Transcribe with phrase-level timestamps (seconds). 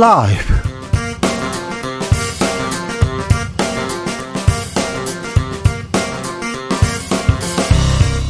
[0.00, 0.54] 라이브.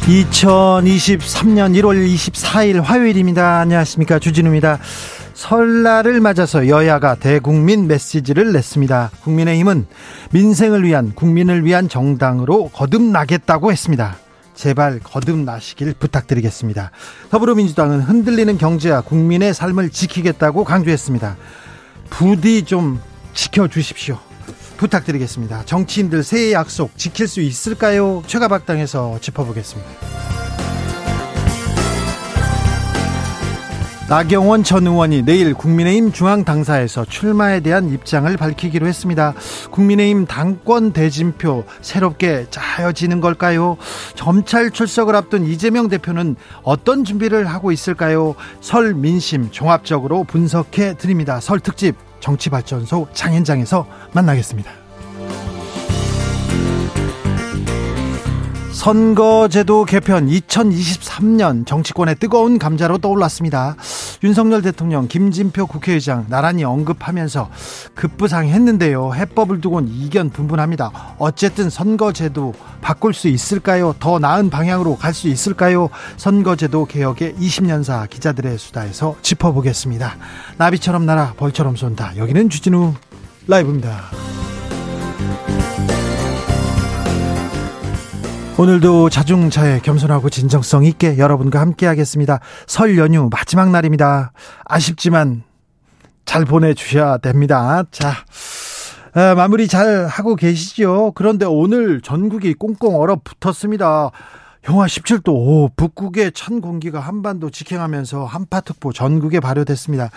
[0.05, 3.59] 2023년 1월 24일 화요일입니다.
[3.59, 4.19] 안녕하십니까.
[4.19, 4.79] 주진우입니다.
[5.33, 9.11] 설날을 맞아서 여야가 대국민 메시지를 냈습니다.
[9.23, 9.87] 국민의힘은
[10.33, 14.17] 민생을 위한 국민을 위한 정당으로 거듭나겠다고 했습니다.
[14.61, 16.91] 제발 거듭나시길 부탁드리겠습니다.
[17.31, 21.35] 더불어민주당은 흔들리는 경제와 국민의 삶을 지키겠다고 강조했습니다.
[22.11, 23.01] 부디 좀
[23.33, 24.19] 지켜주십시오.
[24.77, 25.65] 부탁드리겠습니다.
[25.65, 28.21] 정치인들 새해 약속 지킬 수 있을까요?
[28.27, 29.89] 최가박당에서 짚어보겠습니다.
[34.11, 39.33] 나경원 전 의원이 내일 국민의힘 중앙당사에서 출마에 대한 입장을 밝히기로 했습니다.
[39.69, 43.77] 국민의힘 당권 대진표 새롭게 짜여지는 걸까요?
[44.13, 48.35] 점찰 출석을 앞둔 이재명 대표는 어떤 준비를 하고 있을까요?
[48.59, 51.39] 설 민심 종합적으로 분석해 드립니다.
[51.39, 54.71] 설 특집 정치발전소 장현장에서 만나겠습니다.
[58.81, 63.75] 선거제도 개편 2023년 정치권의 뜨거운 감자로 떠올랐습니다.
[64.23, 67.51] 윤석열 대통령, 김진표 국회의장 나란히 언급하면서
[67.93, 69.13] 급부상했는데요.
[69.13, 71.15] 해법을 두곤 이견 분분합니다.
[71.19, 73.93] 어쨌든 선거제도 바꿀 수 있을까요?
[73.99, 75.89] 더 나은 방향으로 갈 수 있을까요?
[76.17, 80.15] 선거제도 개혁의 20년사 기자들의 수다에서 짚어보겠습니다.
[80.57, 82.17] 나비처럼 날아 벌처럼 쏜다.
[82.17, 82.95] 여기는 주진우
[83.47, 84.09] 라이브입니다.
[88.61, 92.39] 오늘도 자중차에 겸손하고 진정성 있게 여러분과 함께 하겠습니다.
[92.67, 94.33] 설 연휴 마지막 날입니다.
[94.65, 95.41] 아쉽지만
[96.25, 97.83] 잘 보내주셔야 됩니다.
[97.89, 98.13] 자,
[99.15, 101.13] 아, 마무리 잘 하고 계시죠?
[101.15, 104.11] 그런데 오늘 전국이 꽁꽁 얼어붙었습니다.
[104.69, 110.11] 영하 17도, 오, 북극의 찬 공기가 한반도 직행하면서 한파특보 전국에 발효됐습니다.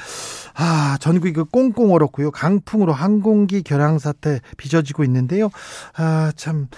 [0.54, 2.30] 아, 전국이 그 꽁꽁 얼었고요.
[2.30, 5.48] 강풍으로 항공기 결항 사태 빚어지고 있는데요.
[5.96, 6.68] 아, 참,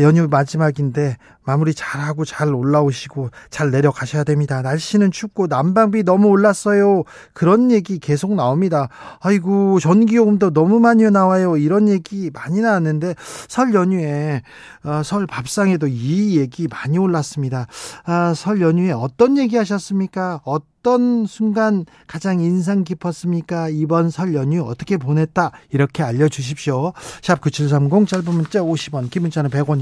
[0.00, 4.62] 연휴 마지막인데 마무리 잘하고 잘 올라오시고 잘 내려가셔야 됩니다.
[4.62, 7.02] 날씨는 춥고 난방비 너무 올랐어요.
[7.32, 8.88] 그런 얘기 계속 나옵니다.
[9.20, 11.56] 아이고 전기요금도 너무 많이 나와요.
[11.56, 13.14] 이런 얘기 많이 나왔는데
[13.48, 14.42] 설 연휴에
[14.84, 17.66] 어, 설 밥상에도 이 얘기 많이 올랐습니다.
[18.04, 20.40] 아, 설 연휴에 어떤 얘기 하셨습니까?
[20.44, 23.68] 어떤 순간 가장 인상 깊었습니까?
[23.68, 25.52] 이번 설 연휴 어떻게 보냈다?
[25.70, 26.92] 이렇게 알려주십시오.
[27.22, 29.81] 샵 9730 짧은 문자 50원, 긴 문자는 100원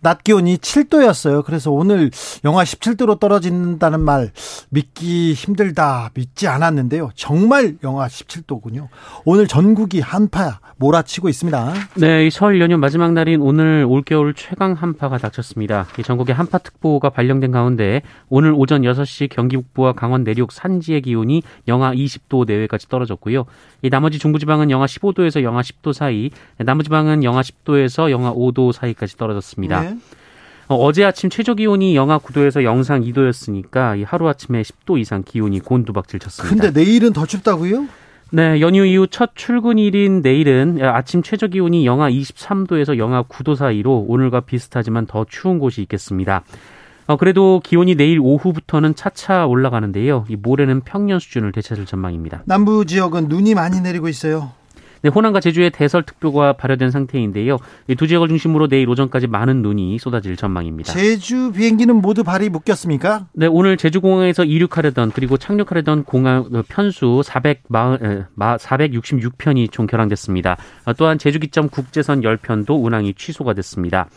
[0.00, 1.44] 낮 기온이 7도였어요.
[1.44, 2.10] 그래서 오늘
[2.44, 4.30] 영하 17도로 떨어진다는 말
[4.70, 7.10] 믿기 힘들다 믿지 않았는데요.
[7.14, 8.88] 정말 영하 17도군요.
[9.24, 11.74] 오늘 전국이 한파 몰아치고 있습니다.
[11.96, 15.86] 네, 설 연휴 마지막 날인 오늘 올겨울 최강 한파가 닥쳤습니다.
[16.04, 22.46] 전국에 한파특보가 발령된 가운데 오늘 오전 6시 경기 북부와 강원 내륙 산지의 기온이 영하 20도
[22.46, 23.46] 내외까지 떨어졌고요.
[23.82, 29.80] 이 나머지 중부지방은 영하 15도에서 영하 10도 사이, 남부지방은 영하 10도에서 영하 5도 사이까지 떨어졌습니다.
[29.80, 29.87] 네.
[30.68, 36.20] 어, 제 아침 최저 기온이 영하 9도에서 영상 2도였으니까 하루 아침에 10도 이상 기온이 곤두박질
[36.20, 36.54] 쳤습니다.
[36.54, 37.86] 근데 내일은 더 춥다고요?
[38.30, 44.40] 네, 연휴 이후 첫 출근일인 내일은 아침 최저 기온이 영하 23도에서 영하 9도 사이로 오늘과
[44.40, 46.42] 비슷하지만 더 추운 곳이 있겠습니다.
[47.06, 50.26] 어, 그래도 기온이 내일 오후부터는 차차 올라가는데요.
[50.28, 52.42] 이 모레는 평년 수준을 되찾을 전망입니다.
[52.44, 54.52] 남부 지역은 눈이 많이 내리고 있어요.
[55.02, 57.58] 네, 호남과 제주에 대설특보가 발효된 상태인데요.
[57.88, 60.92] 이두 지역을 중심으로 내일 오전까지 많은 눈이 쏟아질 전망입니다.
[60.92, 63.26] 제주 비행기는 모두 발이 묶였습니까?
[63.32, 70.56] 네, 오늘 제주공항에서 이륙하려던 그리고 착륙하려던 공항 어, 편수 400 466편이 총 결항됐습니다.
[70.84, 74.08] 어, 또한 제주기점 국제선 10편도 운항이 취소가 됐습니다.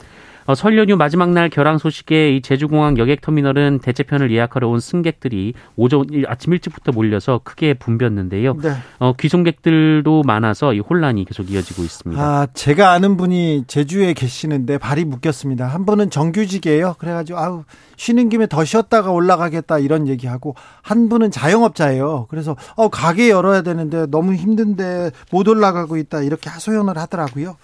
[0.46, 6.06] 어, 설 연휴 마지막 날 결항 소식에 이 제주공항 여객터미널은 대체편을 예약하러 온 승객들이 오전
[6.28, 8.58] 아침 일찍부터 몰려서 크게 붐볐는데요.
[8.58, 8.74] 네.
[9.00, 12.22] 어, 귀송객들도 많아서 이 혼란이 계속 이어지고 있습니다.
[12.22, 15.68] 아, 제가 아는 분이 제주에 계시는데 발이 묶였습니다.
[15.68, 16.96] 한 분은 정규직이에요.
[16.98, 17.64] 그래가지고 아우
[17.98, 22.28] 쉬는 김에 더 쉬었다가 올라가겠다 이런 얘기하고 한 분은 자영업자예요.
[22.30, 27.58] 그래서 어 가게 열어야 되는데 너무 힘든데 못 올라가고 있다 이렇게 하소연을 하더라고요.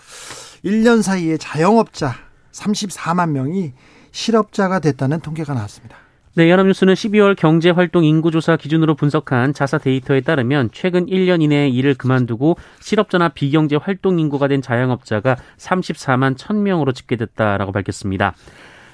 [0.64, 2.27] 1년 사이에 자영업자
[2.58, 3.74] 34만 명이
[4.12, 5.98] 실업자가 됐다는 통계가 나왔습니다.
[6.36, 12.58] 네, 연합뉴스는 12월 경제활동 인구조사 기준으로 분석한 자사 데이터에 따르면 최근 1년 이내에 일을 그만두고
[12.80, 18.36] 실업자나 비경제 활동 인구가 된 자영업자가 34만 1000명으로 집계됐다라고 밝혔습니다.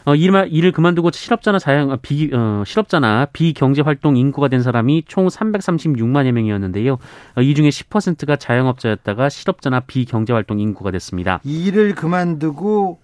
[0.06, 5.04] 어, 일, 일을 그만두고 실업자나 자영, 어, 비, 어, 실업자나 비경제 활동 인구가 된 사람이
[5.08, 6.98] 총 336만여 명이었는데요.
[7.36, 11.40] 어, 이 중에 10%가 자영업자였다가 실업자나 비경제 활동 인구가 됐습니다.
[11.44, 13.00] 일을 그만두고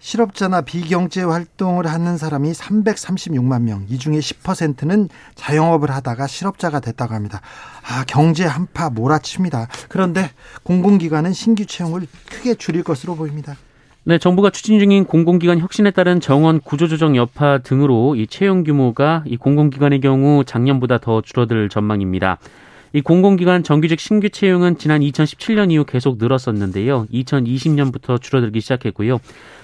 [0.00, 3.84] 실업자나 비경제 활동을 하는 사람이 336만 명.
[3.88, 7.42] 이 중에 10%는 자영업을 하다가 실업자가 됐다고 합니다.
[7.86, 9.68] 아, 경제 한파 몰아칩니다.
[9.88, 10.30] 그런데
[10.62, 13.56] 공공기관은 신규 채용을 크게 줄일 것으로 보입니다.
[14.04, 19.36] 네, 정부가 추진 중인 공공기관 혁신에 따른 정원 구조조정 여파 등으로 이 채용 규모가 이
[19.36, 22.38] 공공기관의 경우 작년보다 더 줄어들 전망입니다.
[22.92, 27.06] 이 공공기관 정규직 신규 채용은 지난 2017년 이후 계속 늘었었는데요.
[27.12, 29.20] 2020년부터 줄어들기 시작했고요.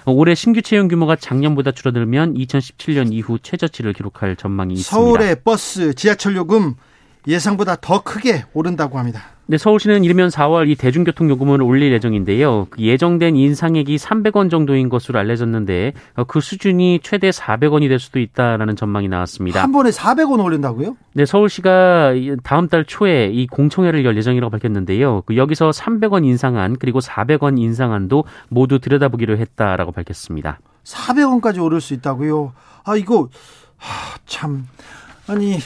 [0.06, 4.90] 올해 신규 채용 규모가 작년보다 줄어들면 2017년 이후 최저치를 기록할 전망이 있습니다.
[4.90, 6.74] 서울의 버스, 지하철 요금
[7.26, 9.35] 예상보다 더 크게 오른다고 합니다.
[9.48, 12.66] 네, 서울시는 이르면 4월 이 대중교통 요금을 올릴 예정인데요.
[12.68, 18.74] 그 예정된 인상액이 300원 정도인 것으로 알려졌는데 어, 그 수준이 최대 400원이 될 수도 있다라는
[18.74, 19.62] 전망이 나왔습니다.
[19.62, 20.96] 한 번에 400원 올린다고요?
[21.12, 25.22] 네, 서울시가 다음 달 초에 이 공청회를 열 예정이라고 밝혔는데요.
[25.26, 30.58] 그 여기서 300원 인상안 그리고 400원 인상안도 모두 들여다보기로 했다라고 밝혔습니다.
[30.82, 32.52] 400원까지 오를 수 있다고요?
[32.84, 33.28] 아 이거
[33.76, 34.66] 하, 참
[35.28, 35.58] 아니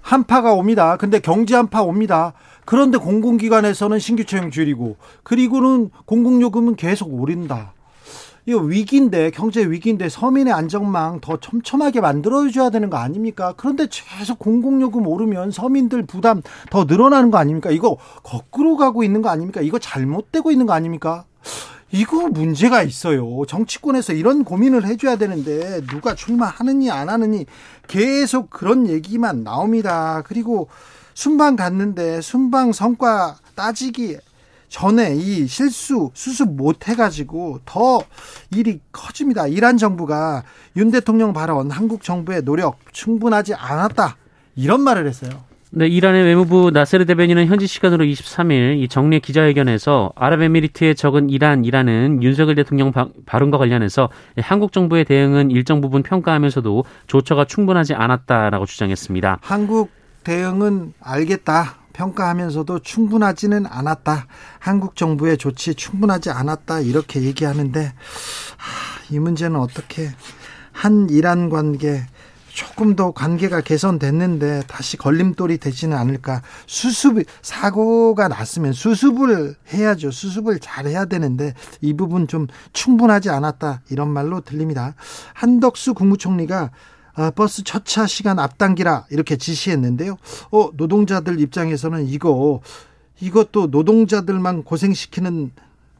[0.00, 0.96] 한파가 옵니다.
[0.96, 2.32] 근데 경제 한파 옵니다.
[2.68, 7.72] 그런데 공공기관에서는 신규 채용 줄이고 그리고는 공공요금은 계속 오른다.
[8.44, 13.54] 이거 위기인데 경제 위기인데 서민의 안정망 더 촘촘하게 만들어줘야 되는 거 아닙니까?
[13.56, 17.70] 그런데 계속 공공요금 오르면 서민들 부담 더 늘어나는 거 아닙니까?
[17.70, 19.62] 이거 거꾸로 가고 있는 거 아닙니까?
[19.62, 21.24] 이거 잘못되고 있는 거 아닙니까?
[21.90, 23.46] 이거 문제가 있어요.
[23.46, 27.46] 정치권에서 이런 고민을 해줘야 되는데 누가 출마하느니 안 하느니
[27.86, 30.22] 계속 그런 얘기만 나옵니다.
[30.26, 30.68] 그리고
[31.18, 34.18] 순방 갔는데 순방 성과 따지기
[34.68, 37.98] 전에 이 실수 수습 못 해가지고 더
[38.52, 39.48] 일이 커집니다.
[39.48, 40.44] 이란 정부가
[40.76, 44.16] 윤 대통령 발언 한국 정부의 노력 충분하지 않았다
[44.54, 45.32] 이런 말을 했어요.
[45.70, 52.22] 네, 이란의 외무부 나세르 대변인은 현지 시간으로 23일 이 정례 기자회견에서 아랍에미리트의 적은 이란, 이란은
[52.22, 52.92] 윤석열 대통령
[53.26, 59.38] 발언과 관련해서 한국 정부의 대응은 일정 부분 평가하면서도 조처가 충분하지 않았다라고 주장했습니다.
[59.42, 61.76] 한국 대응은 알겠다.
[61.92, 64.26] 평가하면서도 충분하지는 않았다.
[64.60, 66.80] 한국 정부의 조치 충분하지 않았다.
[66.80, 67.92] 이렇게 얘기하는데 하,
[69.10, 70.10] 이 문제는 어떻게
[70.72, 72.06] 한 이란 관계
[72.58, 76.42] 조금 더 관계가 개선됐는데 다시 걸림돌이 되지는 않을까.
[76.66, 80.10] 수습 사고가 났으면 수습을 해야죠.
[80.10, 84.94] 수습을 잘 해야 되는데 이 부분 좀 충분하지 않았다 이런 말로 들립니다.
[85.34, 86.70] 한덕수 국무총리가 아,
[87.34, 90.16] 버스 첫차 시간 앞당기라 이렇게 지시했는데요.
[90.52, 92.60] 어, 노동자들 입장에서는 이거
[93.20, 95.50] 이것도 노동자들만 고생시키는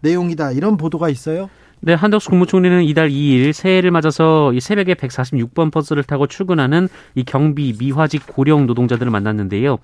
[0.01, 1.51] 내용이다 이런 보도가 있어요.
[1.81, 7.75] 네, 한덕수 국무총리는 이달 2일 새해를 맞아서 이 새벽에 146번 버스를 타고 출근하는 이 경비
[7.79, 9.79] 미화직 고령 노동자들을 만났는데요.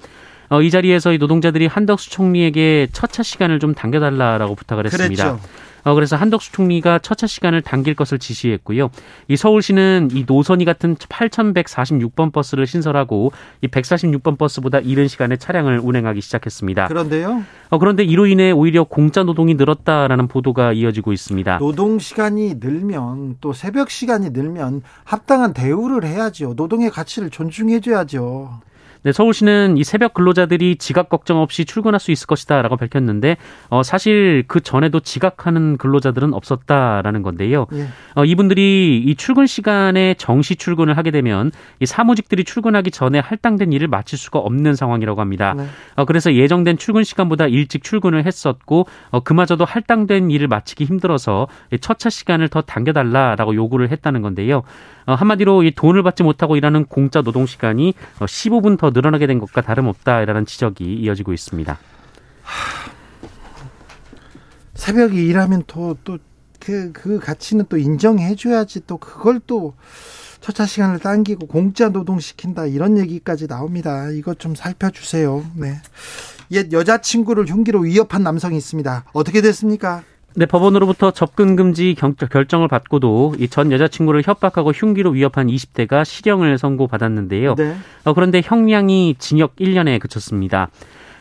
[0.50, 5.38] 어, 이 자리에서 이 노동자들이 한덕수 총리에게 첫차 시간을 좀 당겨달라라고 부탁을 했습니다.
[5.38, 5.48] 그랬죠.
[5.84, 8.90] 어, 그래서 한덕수 총리가 첫차 시간을 당길 것을 지시했고요.
[9.28, 16.20] 이 서울시는 이 노선이 같은 8,146번 버스를 신설하고 이 146번 버스보다 이른 시간에 차량을 운행하기
[16.20, 16.88] 시작했습니다.
[16.88, 17.44] 그런데요?
[17.70, 21.58] 어, 그런데 이로 인해 오히려 공짜 노동이 늘었다라는 보도가 이어지고 있습니다.
[21.58, 26.54] 노동 시간이 늘면 또 새벽 시간이 늘면 합당한 대우를 해야죠.
[26.56, 28.60] 노동의 가치를 존중해줘야죠.
[29.04, 33.36] 네, 서울시는 이 새벽 근로자들이 지각 걱정 없이 출근할 수 있을 것이다라고 밝혔는데
[33.68, 37.66] 어, 사실 그 전에도 지각하는 근로자들은 없었다라는 건데요.
[37.74, 37.86] 예.
[38.14, 43.88] 어, 이분들이 이 출근 시간에 정시 출근을 하게 되면 이 사무직들이 출근하기 전에 할당된 일을
[43.88, 45.52] 마칠 수가 없는 상황이라고 합니다.
[45.54, 45.66] 네.
[45.96, 51.46] 어, 그래서 예정된 출근 시간보다 일찍 출근을 했었고 어, 그마저도 할당된 일을 마치기 힘들어서
[51.82, 54.62] 첫차 시간을 더 당겨달라라고 요구를 했다는 건데요.
[55.06, 59.38] 어, 한마디로 이 돈을 받지 못하고 일하는 공짜 노동 시간이 15분 어, 더 늘어나게 된
[59.38, 61.78] 것과 다름없다라는 지적이 이어지고 있습니다.
[64.74, 66.18] 새벽에 일하면 또, 또
[66.58, 69.74] 그, 그 가치는 또 인정해줘야지 또 그걸 또
[70.40, 74.10] 첫차 시간을 당기고 공짜 노동시킨다 이런 얘기까지 나옵니다.
[74.10, 75.44] 이것 좀 살펴주세요.
[75.54, 75.76] 네.
[76.50, 79.04] 옛 여자친구를 흉기로 위협한 남성이 있습니다.
[79.12, 80.02] 어떻게 됐습니까?
[80.36, 87.54] 네, 법원으로부터 접근 금지 결정을 받고도 이 전 여자친구를 협박하고 흉기로 위협한 20대가 실형을 선고받았는데요.
[87.54, 87.76] 네.
[88.04, 90.70] 어, 그런데 형량이 징역 1년에 그쳤습니다.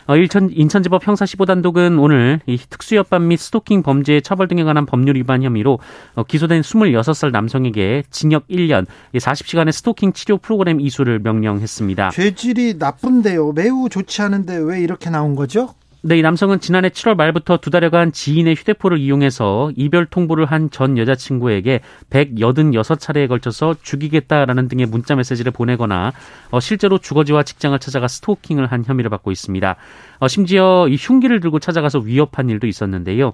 [0.08, 5.16] 어, 인천, 인천지법 형사 15단독은 오늘 이 특수협반 및 스토킹 범죄 처벌 등에 관한 법률
[5.16, 5.78] 위반 혐의로
[6.16, 12.10] 어, 기소된 26살 남성에게 징역 1년, 40시간의 스토킹 치료 프로그램 이수를 명령했습니다.
[12.10, 13.52] 죄질이 나쁜데요.
[13.54, 15.76] 매우 좋지 않은데 왜 이렇게 나온 거죠?
[16.06, 20.98] 네, 이 남성은 지난해 7월 말부터 두 달여간 지인의 휴대폰을 이용해서 이별 통보를 한 전
[20.98, 21.80] 여자친구에게
[22.10, 26.12] 186차례에 걸쳐서 죽이겠다라는 등의 문자 메시지를 보내거나
[26.52, 29.76] 어, 실제로 주거지와 직장을 찾아가 스토킹을 한 혐의를 받고 있습니다.
[30.20, 33.32] 어, 심지어 이 흉기를 들고 찾아가서 위협한 일도 있었는데요.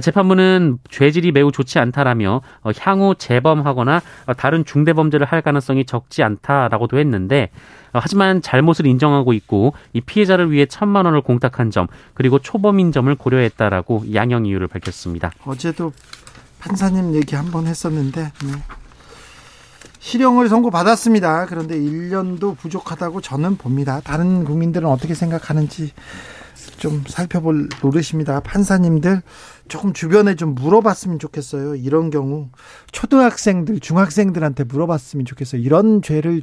[0.00, 6.22] 재판부는 죄질이 매우 좋지 않다라며 어, 향후 재범하거나 어, 다른 중대 범죄를 할 가능성이 적지
[6.22, 7.50] 않다라고도 했는데
[7.85, 13.12] 어, 하지만 잘못을 인정하고 있고 이 피해자를 위해 천만 원을 공탁한 점 그리고 초범인 점을
[13.14, 15.32] 고려했다라고 양형 이유를 밝혔습니다.
[15.44, 15.92] 어제도
[16.58, 18.52] 판사님 얘기 한 번 했었는데 네.
[20.00, 21.46] 실형을 선고받았습니다.
[21.46, 24.00] 그런데 1년도 부족하다고 저는 봅니다.
[24.04, 25.92] 다른 국민들은 어떻게 생각하는지
[26.78, 28.40] 좀 살펴볼 노릇입니다.
[28.40, 29.22] 판사님들
[29.68, 31.74] 조금 주변에 좀 물어봤으면 좋겠어요.
[31.74, 32.50] 이런 경우
[32.92, 35.60] 초등학생들, 중학생들한테 물어봤으면 좋겠어요.
[35.60, 36.40] 이런 죄를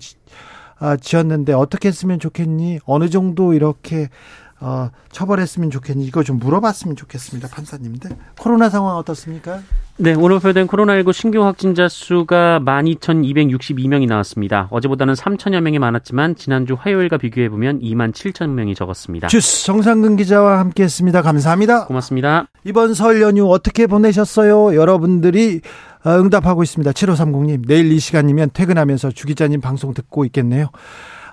[0.79, 2.79] 아, 지었는데 어떻게 했으면 좋겠니?
[2.85, 4.09] 어느 정도 이렇게
[4.59, 6.05] 어, 처벌했으면 좋겠니?
[6.05, 8.11] 이거 좀 물어봤으면 좋겠습니다, 판사님들.
[8.39, 9.59] 코로나 상황 어떻습니까?
[9.97, 14.69] 네, 오늘 발표된 코로나19 신규 확진자 수가 12,262명이 나왔습니다.
[14.71, 19.27] 어제보다는 3천여 명이 많았지만 지난주 화요일과 비교해 보면 2만 7천 명이 적었습니다.
[19.27, 21.21] 주스 정상근 기자와 함께했습니다.
[21.21, 21.85] 감사합니다.
[21.85, 22.47] 고맙습니다.
[22.63, 24.75] 이번 설 연휴 어떻게 보내셨어요?
[24.75, 26.91] 여러분들이 어, 응답하고 있습니다.
[26.91, 30.69] 7530님, 내일 이 시간이면 퇴근하면서 주 기자님 방송 듣고 있겠네요.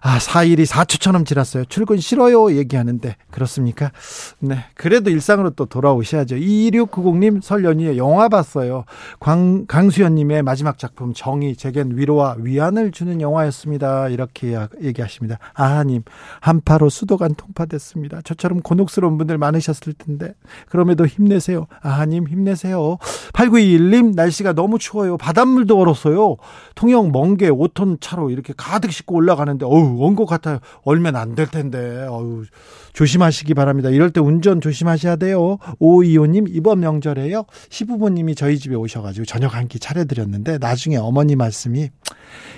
[0.03, 1.67] 아, 4일이 4초처럼 지났어요.
[1.67, 2.57] 출근 싫어요.
[2.57, 3.17] 얘기하는데.
[3.31, 3.93] 그렇습니까?
[4.39, 4.65] 네.
[4.75, 6.37] 그래도 일상으로 또 돌아오셔야죠.
[6.37, 8.85] 2690님 설 연휴에 영화 봤어요.
[9.19, 14.09] 광, 강수연님의 마지막 작품 정의, 제겐 위로와 위안을 주는 영화였습니다.
[14.09, 15.39] 이렇게 얘기하십니다.
[15.53, 16.03] 아하님,
[16.41, 18.23] 한파로 수도관 통파됐습니다.
[18.23, 20.33] 저처럼 곤혹스러운 분들 많으셨을 텐데.
[20.69, 21.67] 그럼에도 힘내세요.
[21.83, 22.97] 아하님, 힘내세요.
[23.35, 25.19] 8921님, 날씨가 너무 추워요.
[25.19, 26.37] 바닷물도 얼었어요.
[26.75, 30.59] 통영 멍게 5톤 차로 이렇게 가득 싣고 올라가는데, 어우, 온것 같아요.
[30.83, 32.07] 얼면 안 될 텐데.
[32.09, 32.45] 어우,
[32.93, 33.89] 조심하시기 바랍니다.
[33.89, 35.59] 이럴 때 운전 조심하셔야 돼요.
[35.79, 37.45] 오이호님, 이번 명절에요.
[37.69, 41.91] 시부모님이 저희 집에 오셔가지고 저녁 한 끼 차려드렸는데, 나중에 어머니 말씀이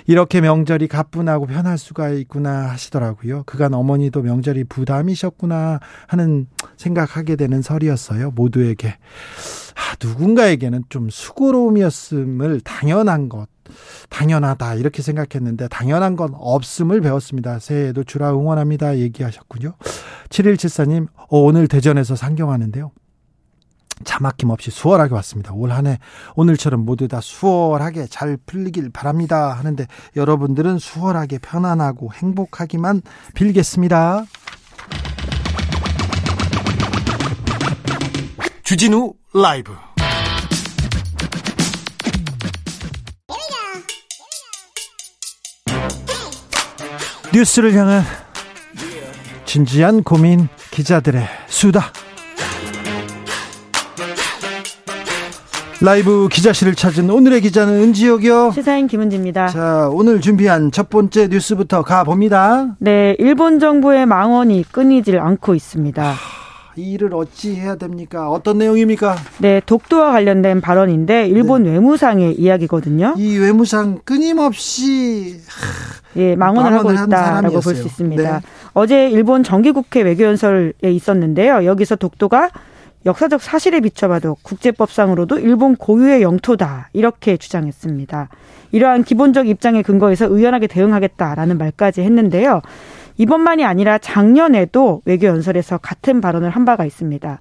[0.07, 3.43] 이렇게 명절이 가뿐하고 편할 수가 있구나 하시더라고요.
[3.45, 6.47] 그간 어머니도 명절이 부담이셨구나 하는
[6.77, 8.31] 생각하게 되는 설이었어요.
[8.31, 8.95] 모두에게.
[9.75, 13.47] 아, 누군가에게는 좀 수고로움이었음을 당연한 것.
[14.09, 17.59] 당연하다 이렇게 생각했는데 당연한 건 없음을 배웠습니다.
[17.59, 19.73] 새해에도 주라 응원합니다 얘기하셨군요.
[20.29, 22.91] 7174님 어, 오늘 대전에서 상경하는데요.
[24.03, 25.53] 자막힘 없이 수월하게 왔습니다.
[25.53, 25.99] 올 한해
[26.35, 29.53] 오늘처럼 모두 다 수월하게 잘 풀리길 바랍니다.
[29.53, 33.01] 하는데 여러분들은 수월하게 편안하고 행복하기만
[33.35, 34.25] 빌겠습니다.
[38.63, 39.73] 주진우 라이브
[47.33, 48.03] 뉴스를 향한
[49.45, 51.91] 진지한 고민 기자들의 수다.
[55.81, 58.51] 라이브 기자실을 찾은 오늘의 기자는 은지혁이요.
[58.51, 59.47] 시사인 김은지입니다.
[59.47, 62.75] 자, 오늘 준비한 첫 번째 뉴스부터 가봅니다.
[62.77, 66.13] 네, 일본 정부의 망언이 끊이질 않고 있습니다.
[66.75, 68.29] 이 일을 어찌 해야 됩니까?
[68.29, 69.15] 어떤 내용입니까?
[69.39, 71.71] 네, 독도와 관련된 발언인데 일본 네.
[71.71, 73.13] 외무상의 이야기거든요.
[73.17, 75.39] 이 외무상 끊임없이
[76.15, 78.39] 예, 망언을 하고 있다라고 볼 수 있습니다.
[78.39, 78.45] 네.
[78.73, 81.65] 어제 일본 정기국회 외교연설에 있었는데요.
[81.65, 82.49] 여기서 독도가
[83.05, 88.29] 역사적 사실에 비춰봐도 국제법상으로도 일본 고유의 영토다 이렇게 주장했습니다.
[88.71, 92.61] 이러한 기본적 입장에 근거해서 의연하게 대응하겠다라는 말까지 했는데요.
[93.17, 97.37] 이번만이 아니라 작년에도 외교 연설에서 같은 발언을 한 바가 있습니다.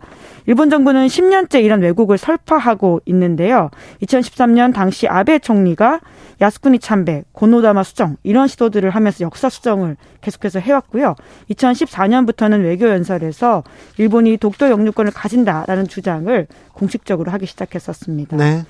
[0.46, 3.70] 일본 정부는 10년째 이런 왜곡을 설파하고 있는데요.
[4.02, 6.00] 2013년 당시 아베 총리가
[6.40, 11.14] 야스쿠니 참배, 고노다마 수정 이런 시도들을 하면서 역사 수정을 계속해서 해왔고요.
[11.50, 13.62] 2014년부터는 외교 연설에서
[13.98, 18.36] 일본이 독도 영유권을 가진다라는 주장을 공식적으로 하기 시작했었습니다.
[18.36, 18.64] 네.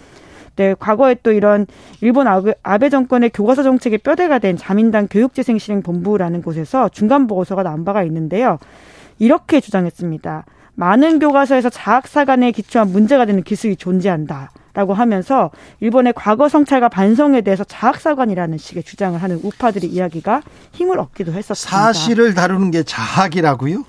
[0.57, 1.67] 네, 과거에 또 이런
[2.01, 2.27] 일본
[2.63, 8.59] 아베 정권의 교과서 정책의 뼈대가 된 자민당 교육재생실행본부라는 곳에서 중간 보고서가 나온 바가 있는데요.
[9.19, 10.45] 이렇게 주장했습니다.
[10.75, 14.51] 많은 교과서에서 자학사관에 기초한 문제가 되는 기술이 존재한다.
[14.75, 20.41] 라고 하면서 일본의 과거 성찰과 반성에 대해서 자학사관이라는 식의 주장을 하는 우파들의 이야기가
[20.73, 21.77] 힘을 얻기도 했었습니다.
[21.77, 23.85] 사실을 다루는 게 자학이라고요?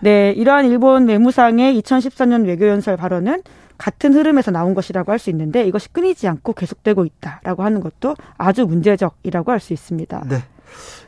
[0.00, 3.42] 네, 이러한 일본 외무상의 2014년 외교연설 발언은
[3.78, 8.66] 같은 흐름에서 나온 것이라고 할 수 있는데 이것이 끊이지 않고 계속되고 있다라고 하는 것도 아주
[8.66, 10.24] 문제적이라고 할 수 있습니다.
[10.28, 10.42] 네.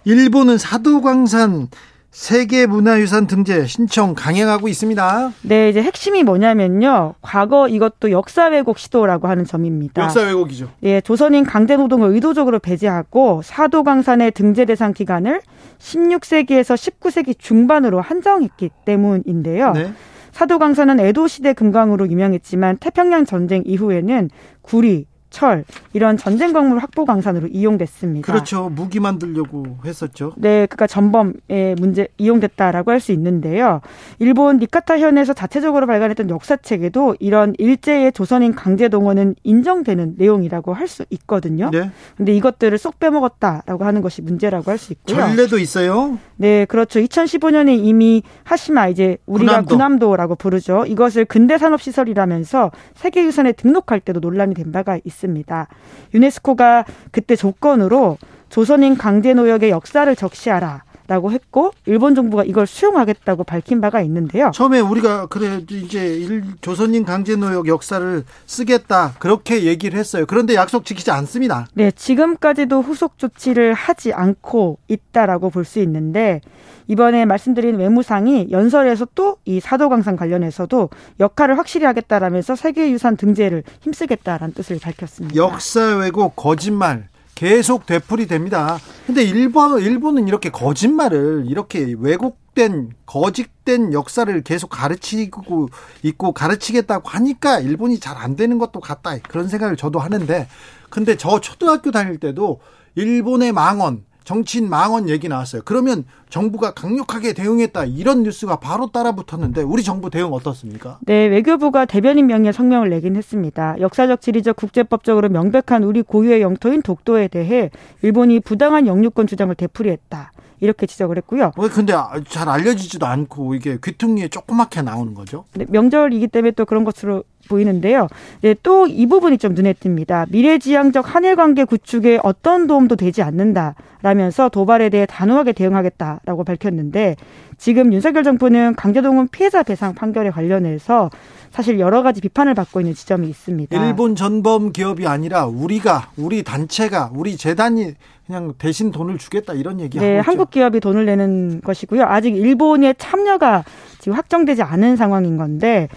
[0.04, 1.68] 일본은 사도광산
[2.10, 5.32] 세계문화유산 등재 신청 강행하고 있습니다.
[5.42, 7.14] 네, 이제 핵심이 뭐냐면요.
[7.20, 10.02] 과거 이것도 역사 왜곡 시도라고 하는 점입니다.
[10.04, 10.70] 역사 왜곡이죠.
[10.84, 15.42] 예, 조선인 강제 노동을 의도적으로 배제하고 사도광산의 등재 대상 기간을
[15.78, 19.72] 16세기에서 19세기 중반으로 한정했기 때문인데요.
[19.72, 19.92] 네.
[20.38, 24.30] 사도광산은 에도 시대 금강으로 유명했지만 태평양 전쟁 이후에는
[24.62, 28.30] 구리, 철 이런 전쟁 광물 확보 강산으로 이용됐습니다.
[28.30, 28.68] 그렇죠.
[28.68, 30.32] 무기 만들려고 했었죠.
[30.36, 33.80] 네, 그러니까 전범의 문제 이용됐다라고 할 수 있는데요.
[34.18, 41.04] 일본 니카타 현에서 자체적으로 발간했던 역사책에도 이런 일제의 조선인 강제 동원은 인정되는 내용이라고 할 수
[41.10, 41.70] 있거든요.
[41.70, 41.90] 네.
[42.16, 45.16] 근데 이것들을 쏙 빼먹었다라고 하는 것이 문제라고 할 수 있고요.
[45.16, 46.18] 전례도 있어요.
[46.36, 46.98] 네, 그렇죠.
[47.00, 50.16] 2015년에 이미 하시마 이제 우리가 군함도.
[50.16, 50.84] 라고 부르죠.
[50.86, 55.17] 이것을 근대 산업 시설이라면서 세계 유산에 등록할 때도 논란이 된 바가 있습니다.
[55.18, 55.68] 있습니다.
[56.14, 60.84] 유네스코가 그때 조건으로 조선인 강제 노역의 역사를 적시하라.
[61.08, 64.50] 라고 했고 일본 정부가 이걸 수용하겠다고 밝힌 바가 있는데요.
[64.54, 70.26] 처음에 우리가 그래 이제 일, 조선인 강제 노역 역사를 쓰겠다 그렇게 얘기를 했어요.
[70.28, 71.66] 그런데 약속 지키지 않습니다.
[71.72, 76.40] 네, 지금까지도 후속 조치를 하지 않고 있다라고 볼 수 있는데
[76.86, 84.78] 이번에 말씀드린 외무상이 연설에서 또 이 사도광산 관련해서도 역할을 확실히 하겠다라면서 세계유산 등재를 힘쓰겠다라는 뜻을
[84.78, 85.34] 밝혔습니다.
[85.36, 87.08] 역사 왜곡 거짓말
[87.38, 88.80] 계속 되풀이 됩니다.
[89.06, 95.68] 근데 일본 일본은 이렇게 거짓말을 이렇게 왜곡된 거짓된 역사를 계속 가르치고
[96.02, 99.16] 있고 가르치겠다고 하니까 일본이 잘 안 되는 것도 같다.
[99.18, 100.48] 그런 생각을 저도 하는데
[100.90, 102.58] 근데 저 초등학교 다닐 때도
[102.96, 105.62] 일본의 망언 정치인 망언 얘기 나왔어요.
[105.64, 110.98] 그러면 정부가 강력하게 대응했다 이런 뉴스가 바로 따라붙었는데 우리 정부 대응 어떻습니까?
[111.06, 113.76] 네, 외교부가 대변인 명의 성명을 내긴 했습니다.
[113.80, 117.70] 역사적, 지리적, 국제법적으로 명백한 우리 고유의 영토인 독도에 대해
[118.02, 120.32] 일본이 부당한 영유권 주장을 되풀이했다.
[120.60, 121.52] 이렇게 지적을 했고요.
[121.56, 121.94] 왜 근데
[122.28, 125.44] 잘 알려지지도 않고 이게 귀퉁이에 조그맣게 나오는 거죠?
[125.54, 128.08] 네, 명절이기 때문에 또 그런 것으로 보이는데요.
[128.42, 130.26] 네, 또 이 부분이 좀 눈에 띕니다.
[130.30, 137.16] 미래지향적 한일 관계 구축에 어떤 도움도 되지 않는다라면서 도발에 대해 단호하게 대응하겠다라고 밝혔는데
[137.58, 141.10] 지금 윤석열 정부는 강제동원 피해자 배상 판결에 관련해서
[141.50, 143.86] 사실 여러 가지 비판을 받고 있는 지점이 있습니다.
[143.86, 147.94] 일본 전범 기업이 아니라 우리가 우리 단체가 우리 재단이
[148.26, 150.30] 그냥 대신 돈을 주겠다 이런 얘기하고 네, 있죠.
[150.30, 152.04] 한국 기업이 돈을 내는 것이고요.
[152.04, 153.64] 아직 일본의 참여가
[153.98, 155.88] 지금 확정되지 않은 상황인 건데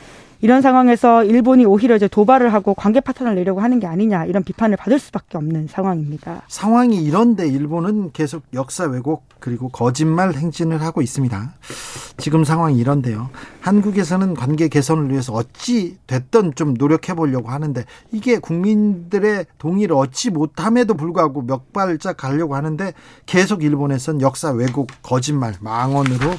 [0.41, 4.75] 이런 상황에서 일본이 오히려 이제 도발을 하고 관계 파탄을 내려고 하는 게 아니냐 이런 비판을
[4.75, 6.41] 받을 수밖에 없는 상황입니다.
[6.47, 11.53] 상황이 이런데 일본은 계속 역사 왜곡 그리고 거짓말 행진을 하고 있습니다.
[12.17, 13.29] 지금 상황이 이런데요.
[13.61, 20.95] 한국에서는 관계 개선을 위해서 어찌 됐든 좀 노력해 보려고 하는데 이게 국민들의 동의를 얻지 못함에도
[20.95, 22.93] 불구하고 몇 발짝 가려고 하는데
[23.27, 26.31] 계속 일본에선 역사 왜곡 거짓말 망언으로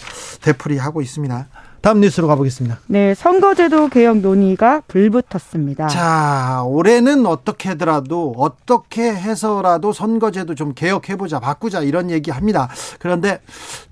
[0.42, 1.46] 되풀이하고 있습니다.
[1.82, 2.78] 다음 뉴스로 가보겠습니다.
[2.86, 5.88] 네, 선거제도 개혁 논의가 불붙었습니다.
[5.88, 12.68] 자, 올해는 어떻게 하더라도 어떻게 해서라도 선거제도 좀 개혁해보자, 바꾸자 이런 얘기 합니다.
[13.00, 13.40] 그런데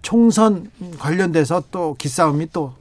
[0.02, 2.72] 총선 관련돼서 또 기싸움이 또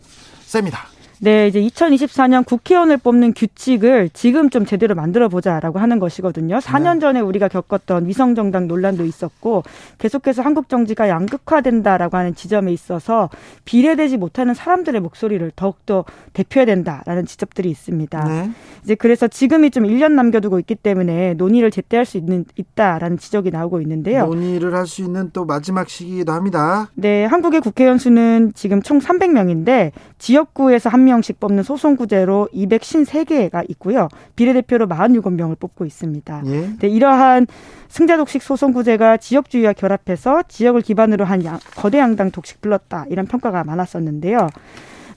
[0.45, 0.85] 셉니다.
[1.21, 6.59] 네, 이제 2024년 국회의원을 뽑는 규칙을 지금 좀 제대로 만들어 보자라고 하는 것이거든요.
[6.59, 6.99] 4년 네.
[7.01, 9.63] 전에 우리가 겪었던 위성정당 논란도 있었고
[9.97, 13.29] 계속해서 한국 정치가 양극화된다라고 하는 지점에 있어서
[13.65, 18.23] 비례되지 못하는 사람들의 목소리를 더욱더 대표해야 된다라는 지적들이 있습니다.
[18.23, 18.51] 네.
[18.85, 23.51] 이제 그래서 지금이 좀 1년 남겨두고 있기 때문에 논의를 제때 할 수 있는 있다라는 지적이
[23.51, 24.25] 나오고 있는데요.
[24.25, 26.89] 논의를 할 수 있는 또 마지막 시기이기도 합니다.
[26.95, 34.07] 네, 한국의 국회의원 수는 지금 총 300명인데 지역구에서 한 명씩 뽑는 소송구제로 253개가 있고요.
[34.35, 36.43] 비례대표로 47명을 뽑고 있습니다.
[36.45, 36.69] 예.
[36.79, 37.47] 네, 이러한
[37.89, 43.63] 승자 독식 소송구제가 지역주의와 결합해서 지역을 기반으로 한 양, 거대 양당 독식 불렀다 이런 평가가
[43.63, 44.47] 많았었는데요.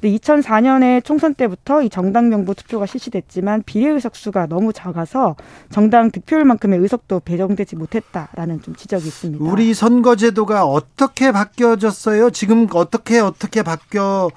[0.09, 5.37] 2004년에 총선 때부터 이 정당 명부 투표가 실시됐지만 비례 의석 수가 너무 작아서
[5.71, 9.45] 정당 득표율만큼의 의석도 배정되지 못했다라는 좀 지적이 있습니다.
[9.45, 12.31] 우리 선거제도가 어떻게 바뀌어졌어요?
[12.31, 14.31] 지금 어떻게 어떻게 바뀌어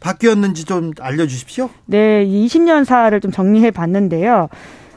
[0.00, 1.70] 바뀌었는지 좀 알려주십시오.
[1.86, 4.48] 네, 20년 사를 좀 정리해 봤는데요.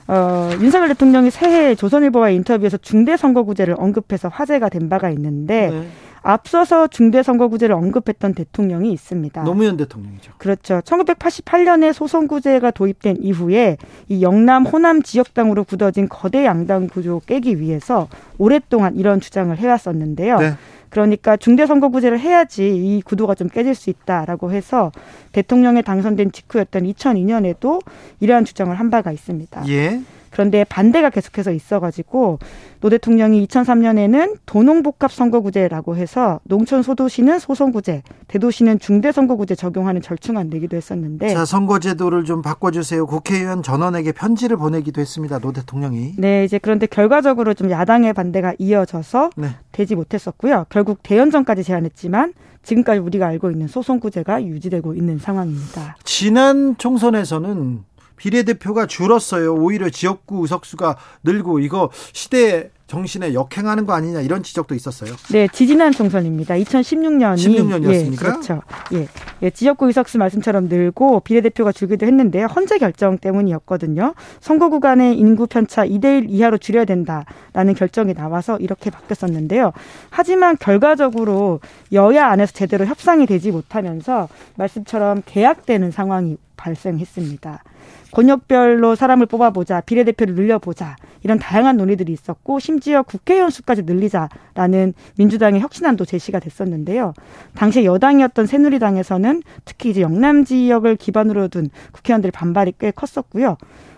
[0.07, 5.88] 어, 윤석열 대통령이 새해 조선일보와 인터뷰에서 중대 선거구제를 언급해서 화제가 된 바가 있는데 네.
[6.25, 9.43] 앞서서 중대선거구제를 언급했던 대통령이 있습니다.
[9.43, 10.33] 노무현 대통령이죠.
[10.39, 10.81] 그렇죠.
[10.83, 13.77] 1988년에 소선구제가 도입된 이후에
[14.09, 18.07] 이 영남 호남 지역당으로 굳어진 거대 양당 구조 깨기 위해서
[18.39, 20.39] 오랫동안 이런 주장을 해왔었는데요.
[20.39, 20.53] 네.
[20.89, 24.91] 그러니까 중대선거구제를 해야지 이 구도가 좀 깨질 수 있다라고 해서
[25.31, 27.81] 대통령에 당선된 직후였던 2002년에도
[28.19, 29.67] 이러한 주장을 한 바가 있습니다.
[29.67, 30.01] 예.
[30.36, 32.39] 그런데 반대가 계속해서 있어가지고
[32.82, 41.34] 노 대통령이 2003년에는 도농복합 선거구제라고 해서 농촌 소도시는 소선거구제, 대도시는 중대선거구제 적용하는 절충안 내기도 했었는데
[41.34, 43.06] 자 선거제도를 좀 바꿔주세요.
[43.08, 45.39] 국회의원 전원에게 편지를 보내기도 했습니다.
[45.39, 46.15] 노 대통령이.
[46.17, 49.52] 네, 이제 그런데 결과적으로 좀 야당의 반대가 이어져서 네.
[49.71, 50.65] 되지 못했었고요.
[50.67, 55.95] 결국 대연정까지 제안했지만 지금까지 우리가 알고 있는 소선구제가 유지되고 있는 상황입니다.
[56.04, 59.54] 지난 총선에서는 비례대표가 줄었어요.
[59.54, 65.12] 오히려 지역구 의석수가 늘고 이거 시대 정신에 역행하는 거 아니냐 이런 지적도 있었어요.
[65.32, 66.56] 네, 지지난 총선입니다.
[66.56, 68.12] 2016년이 16년이었습니까?
[68.12, 68.62] 예, 그렇죠.
[68.93, 69.08] 예.
[69.41, 72.45] 예, 지역구 의석수 말씀처럼 늘고 비례대표가 줄기도 했는데요.
[72.45, 74.13] 헌재 결정 때문이었거든요.
[74.39, 79.73] 선거 구간의 인구 편차 2대 1 이하로 줄여야 된다라는 결정이 나와서 이렇게 바뀌었었는데요.
[80.12, 87.63] 하지만 결과적으로 여야 안에서 제대로 협상이 되지 못하면서 말씀처럼 계약되는 상황이 발생했습니다.
[88.12, 96.06] 권역별로 사람을 뽑아보자, 비례대표를 늘려보자, 이런 다양한 논의들이 있었고, 심지어 국회의원 수까지 늘리자라는 민주당의 혁신안도
[96.06, 97.13] 제시가 됐었는데요.
[97.56, 103.58] 당시 여당이었던 새누리당에서는 특히 이제 영남 지역을 기반으로 둔 국회의원들 반발이 꽤 컸었고요.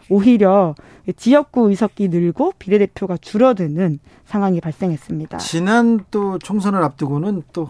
[0.09, 0.73] 오히려
[1.17, 5.37] 지역구 의석이 늘고 비례대표가 줄어드는 상황이 발생했습니다.
[5.37, 7.69] 지난 또 총선을 앞두고는 또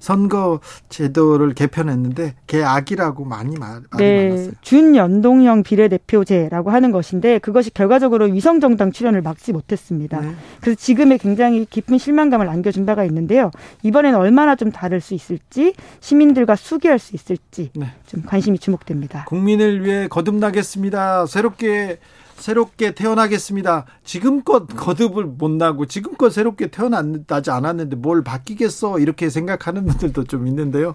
[0.00, 4.52] 선거 제도를 개편했는데 개악이라고 많이 말, 많이 네, 많았어요.
[4.62, 10.20] 준연동형 비례대표제라고 하는 것인데 그것이 결과적으로 위성 정당 출연을 막지 못했습니다.
[10.20, 10.32] 네.
[10.60, 13.50] 그래서 지금의 굉장히 깊은 실망감을 안겨준 바가 있는데요.
[13.82, 17.86] 이번에는 얼마나 좀 다를 수 있을지 시민들과 수기할 수 있을지 네.
[18.06, 19.26] 좀 관심이 주목됩니다.
[19.26, 21.26] 국민을 위해 거듭나겠습니다.
[21.26, 21.98] 새롭게
[22.40, 23.84] 새롭게 태어나겠습니다.
[24.02, 30.94] 지금껏 거듭을 못 나고 지금껏 새롭게 태어나지 않았는데 뭘 바뀌겠어 이렇게 생각하는 분들도 좀 있는데요.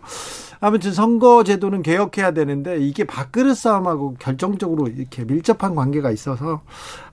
[0.60, 6.62] 아무튼 선거 제도는 개혁해야 되는데 이게 밥그릇 싸움하고 결정적으로 이렇게 밀접한 관계가 있어서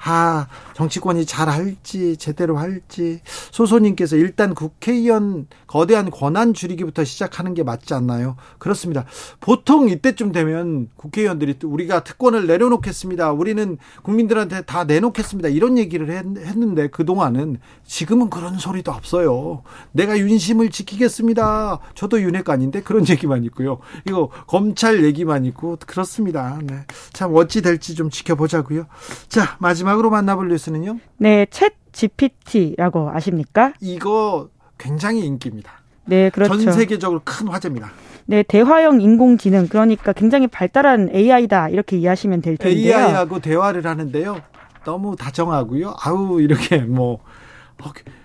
[0.04, 7.94] 아 정치권이 잘 할지 제대로 할지 소소님께서 일단 국회의원 거대한 권한 줄이기부터 시작하는 게 맞지
[7.94, 8.36] 않나요?
[8.58, 9.04] 그렇습니다.
[9.40, 13.32] 보통 이때쯤 되면 국회의원들이 우리가 특권을 내려놓겠습니다.
[13.32, 15.48] 우리는 국민들한테 다 내놓겠습니다.
[15.48, 19.62] 이런 얘기를 했는데 그 동안은 지금은 그런 소리도 없어요.
[19.92, 21.80] 내가 윤심을 지키겠습니다.
[21.94, 23.78] 저도 윤핵관인데 그런 얘기만 있고요.
[24.06, 26.58] 이거 검찰 얘기만 있고 그렇습니다.
[26.62, 26.80] 네.
[27.12, 28.86] 참 어찌 될지 좀 지켜보자고요.
[29.28, 30.98] 자 마지막으로 만나볼 뉴스는요.
[31.18, 33.72] 네, 챗 GPT라고 아십니까?
[33.80, 35.72] 이거 굉장히 인기입니다.
[36.04, 36.58] 네, 그렇죠.
[36.58, 37.90] 전 세계적으로 큰 화제입니다.
[38.26, 42.96] 네, 대화형 인공지능 그러니까 굉장히 발달한 AI다 이렇게 이해하시면 될 텐데요.
[42.96, 44.40] AI하고 대화를 하는데요.
[44.84, 45.94] 너무 다정하고요.
[46.00, 47.20] 아우 이렇게 뭐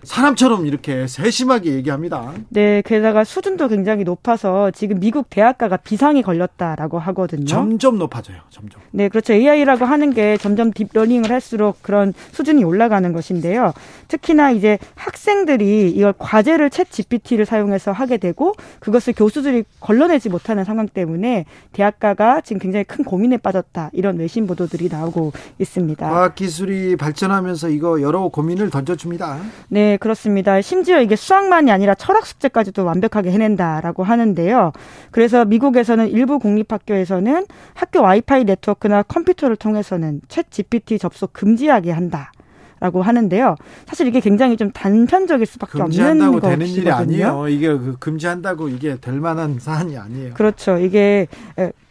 [0.03, 2.31] 사람처럼 이렇게 세심하게 얘기합니다.
[2.49, 7.45] 네, 게다가 수준도 굉장히 높아서 지금 미국 대학가가 비상이 걸렸다라고 하거든요.
[7.45, 8.81] 점점 높아져요, 점점.
[8.91, 9.33] 네, 그렇죠.
[9.33, 13.73] AI라고 하는 게 점점 딥러닝을 할수록 그런 수준이 올라가는 것인데요.
[14.07, 20.87] 특히나 이제 학생들이 이걸 과제를 챗 GPT를 사용해서 하게 되고 그것을 교수들이 걸러내지 못하는 상황
[20.87, 23.89] 때문에 대학가가 지금 굉장히 큰 고민에 빠졌다.
[23.91, 26.09] 이런 외신 보도들이 나오고 있습니다.
[26.09, 29.36] 과학 기술이 발전하면서 이거 여러 고민을 던져줍니다.
[29.69, 30.61] 네, 그렇습니다.
[30.61, 34.71] 심지어 이게 수학만이 아니라 철학 숙제까지도 완벽하게 해낸다라고 하는데요.
[35.11, 42.31] 그래서 미국에서는 일부 공립학교에서는 학교 와이파이 네트워크나 컴퓨터를 통해서는 챗 GPT 접속 금지하게 한다.
[42.79, 43.55] 라고 하는데요.
[43.87, 46.39] 사실 이게 굉장히 좀 단편적일 수밖에 없는 것이거든요.
[46.39, 47.47] 되는 일이 아니에요.
[47.47, 50.35] 이게 그 금지한다고 이게 될 만한 사안이 아니에요.
[50.35, 50.77] 그렇죠.
[50.77, 51.25] 이게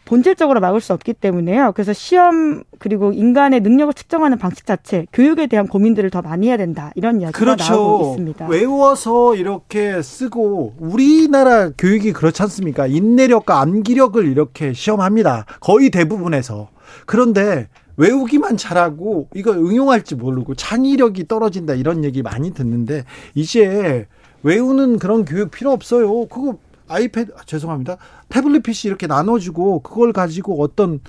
[0.07, 1.73] 본질적으로 막을 수 없기 때문에요.
[1.73, 6.93] 그래서 시험 그리고 인간의 능력을 측정하는 방식 자체, 교육에 대한 고민들을 더 많이 해야 된다.
[6.95, 7.73] 이런 이야기가 그렇죠.
[7.73, 8.47] 나오고 있습니다.
[8.49, 12.87] 외워서 이렇게 쓰고 우리나라 교육이 그렇지 않습니까?
[12.87, 15.45] 인내력과 암기력을 이렇게 시험합니다.
[15.61, 16.69] 거의 대부분에서.
[17.05, 24.07] 그런데 외우기만 잘하고 이거 응용할지 모르고 창의력이 떨어진다 이런 얘기 많이 듣는데 이제
[24.43, 26.27] 외우는 그런 교육 필요 없어요.
[26.27, 27.97] 그거 아이패드 아, 죄송합니다.
[28.29, 31.01] 태블릿 PC 이렇게 나눠주고 그걸 가지고 어떤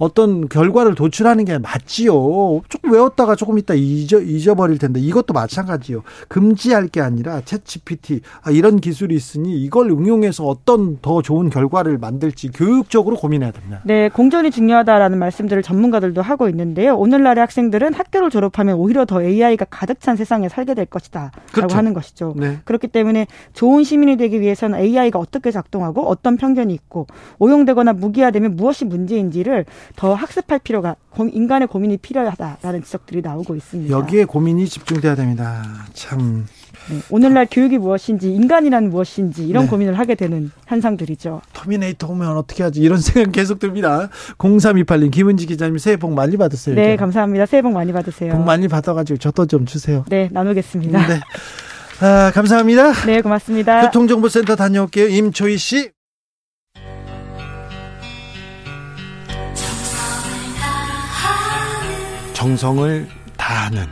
[0.00, 2.62] 어떤 결과를 도출하는 게 맞지요.
[2.70, 6.02] 조금 외웠다가 조금 있다 잊어, 잊어버릴 텐데 이것도 마찬가지요.
[6.28, 11.98] 금지할 게 아니라 챗 GPT 아, 이런 기술이 있으니 이걸 응용해서 어떤 더 좋은 결과를
[11.98, 13.82] 만들지 교육적으로 고민해야 됩니다.
[13.84, 16.96] 네, 공정이 중요하다라는 말씀들을 전문가들도 하고 있는데요.
[16.96, 21.30] 오늘날의 학생들은 학교를 졸업하면 오히려 더 AI가 가득 찬 세상에 살게 될 것이다.
[21.52, 21.76] 그렇죠.
[21.76, 22.32] 하는 것이죠.
[22.38, 22.60] 네.
[22.64, 27.06] 그렇기 때문에 좋은 시민이 되기 위해서는 AI가 어떻게 작동하고 어떤 편견이 있고
[27.38, 33.96] 오용되거나 무기화되면 무엇이 문제인지를 더 학습할 필요가 인간의 고민이 필요하다라는 지적들이 나오고 있습니다.
[33.96, 35.62] 여기에 고민이 집중돼야 됩니다.
[35.92, 36.46] 참
[36.88, 39.70] 네, 오늘날 교육이 무엇인지 인간이란 무엇인지 이런 네.
[39.70, 41.42] 고민을 하게 되는 현상들이죠.
[41.52, 44.08] 터미네이터 오면 어떻게 하지 이런 생각 계속 듭니다.
[44.38, 46.74] 0328님 김은지 기자님 새해 복 많이 받으세요.
[46.74, 47.46] 네, 감사합니다.
[47.46, 48.32] 새해 복 많이 받으세요.
[48.32, 50.04] 복 많이 받아가지고 저도 좀 주세요.
[50.08, 51.06] 네, 나누겠습니다.
[51.06, 51.20] 네.
[52.00, 52.92] 아, 감사합니다.
[53.06, 53.82] 네, 고맙습니다.
[53.82, 55.08] 교통정보센터 다녀올게요.
[55.08, 55.90] 임초희 씨.
[62.40, 63.86] 정성을 다하는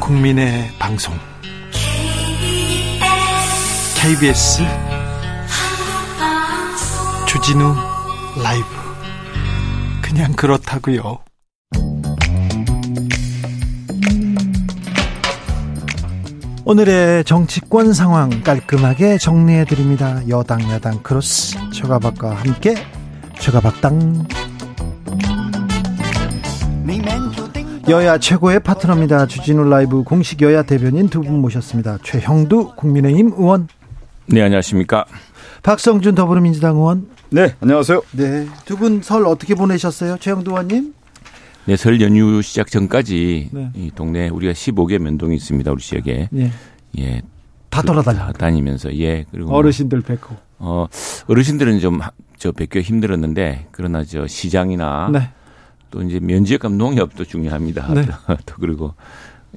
[0.00, 1.12] 국민의 방송
[4.00, 4.62] KBS
[7.28, 7.74] 주진우
[8.42, 8.66] 라이브
[10.00, 11.18] 그냥 그렇다고요.
[16.64, 20.22] 오늘의 정치권 상황 깔끔하게 정리해 드립니다.
[20.30, 22.74] 여당 야당 크로스 최가박과 함께
[23.38, 24.41] 최가박당
[27.88, 29.26] 여야 최고의 파트너입니다.
[29.26, 31.98] 주진우 라이브 공식 여야 대변인 두 분 모셨습니다.
[32.02, 33.68] 최형두 국민의힘 의원.
[34.26, 35.04] 네, 안녕하십니까.
[35.62, 37.08] 박성준 더불어민주당 의원.
[37.30, 38.02] 네, 안녕하세요.
[38.12, 40.16] 네, 두 분 설 어떻게 보내셨어요?
[40.18, 40.94] 최형두 의원님?
[41.64, 43.70] 네, 설 연휴 시작 전까지 네.
[43.74, 45.70] 이 동네 우리가 15개 면동이 있습니다.
[45.72, 46.28] 우리 지역에.
[46.30, 46.50] 네.
[46.98, 47.22] 예.
[47.70, 48.32] 다 돌아다녀.
[48.32, 49.24] 다니면서 예.
[49.30, 50.36] 그리고 뭐 어르신들 뵙고.
[50.58, 50.86] 어,
[51.26, 52.00] 어르신들은 좀
[52.38, 55.30] 저 뵙기 힘들었는데 그러나 저 시장이나 네.
[55.92, 57.94] 또 이제 면지역감 농협도 중요합니다.
[57.94, 58.06] 네.
[58.46, 58.94] 또 그리고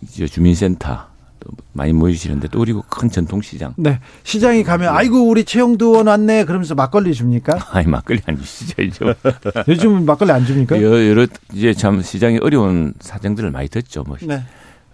[0.04, 1.08] 이제 주민센터
[1.40, 3.74] 또 많이 모이시는데 또 그리고 큰 전통시장.
[3.78, 4.00] 네.
[4.24, 7.58] 시장에 가면 아이고 우리 최영두 의원 왔네 그러면서 막걸리 줍니까?
[7.72, 9.14] 아니 막걸리 안 주시죠.
[9.68, 10.80] 요즘 막걸리 안 줍니까?
[10.82, 14.04] 여러 이제 참 시장이 어려운 사정들을 많이 듣죠.
[14.04, 14.18] 뭐.
[14.22, 14.44] 네.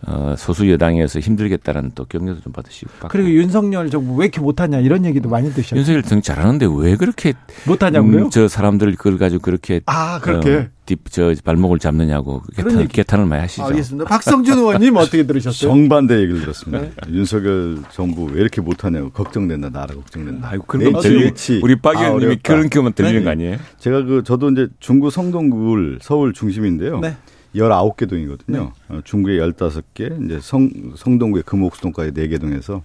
[0.08, 2.92] 어, 소수 여당에서 힘들겠다는 또 격려도 좀 받으시고.
[2.94, 3.10] 받고.
[3.10, 5.78] 그리고 윤석열 정부 왜 이렇게 못하냐 이런 얘기도 많이 드셨죠.
[5.78, 7.34] 윤석열 정 잘하는데 왜 그렇게
[7.68, 8.26] 못하냐고요?
[8.26, 13.26] 음, 저 사람들 그걸 가지고 그렇게 아 그렇게 어, 딥, 저 발목을 잡느냐고 개탄, 개탄을
[13.28, 13.64] 많이 하시죠.
[13.64, 14.10] 알겠습니다.
[14.10, 15.70] 박성준 의원님 어떻게 들으셨어요?
[15.70, 16.82] 정반대 얘기를 들었습니다.
[16.82, 16.92] 네.
[17.10, 20.50] 윤석열 정부 왜 이렇게 못하냐고 걱정된다 나라 걱정된다.
[20.50, 23.24] 아이고 그런 거 들리 우리 박 의원님이 아, 그런 경우만 들리는 네.
[23.24, 23.58] 거 아니에요?
[23.78, 27.00] 제가 그 저도 이제 중구 성동구를 서울 중심인데요.
[27.02, 27.16] 네.
[27.56, 28.72] 19개 동이거든요.
[28.90, 28.96] 네.
[28.96, 32.82] 어, 중구에 15개, 이제 성, 성동구에 금옥수동까지 4개 동에서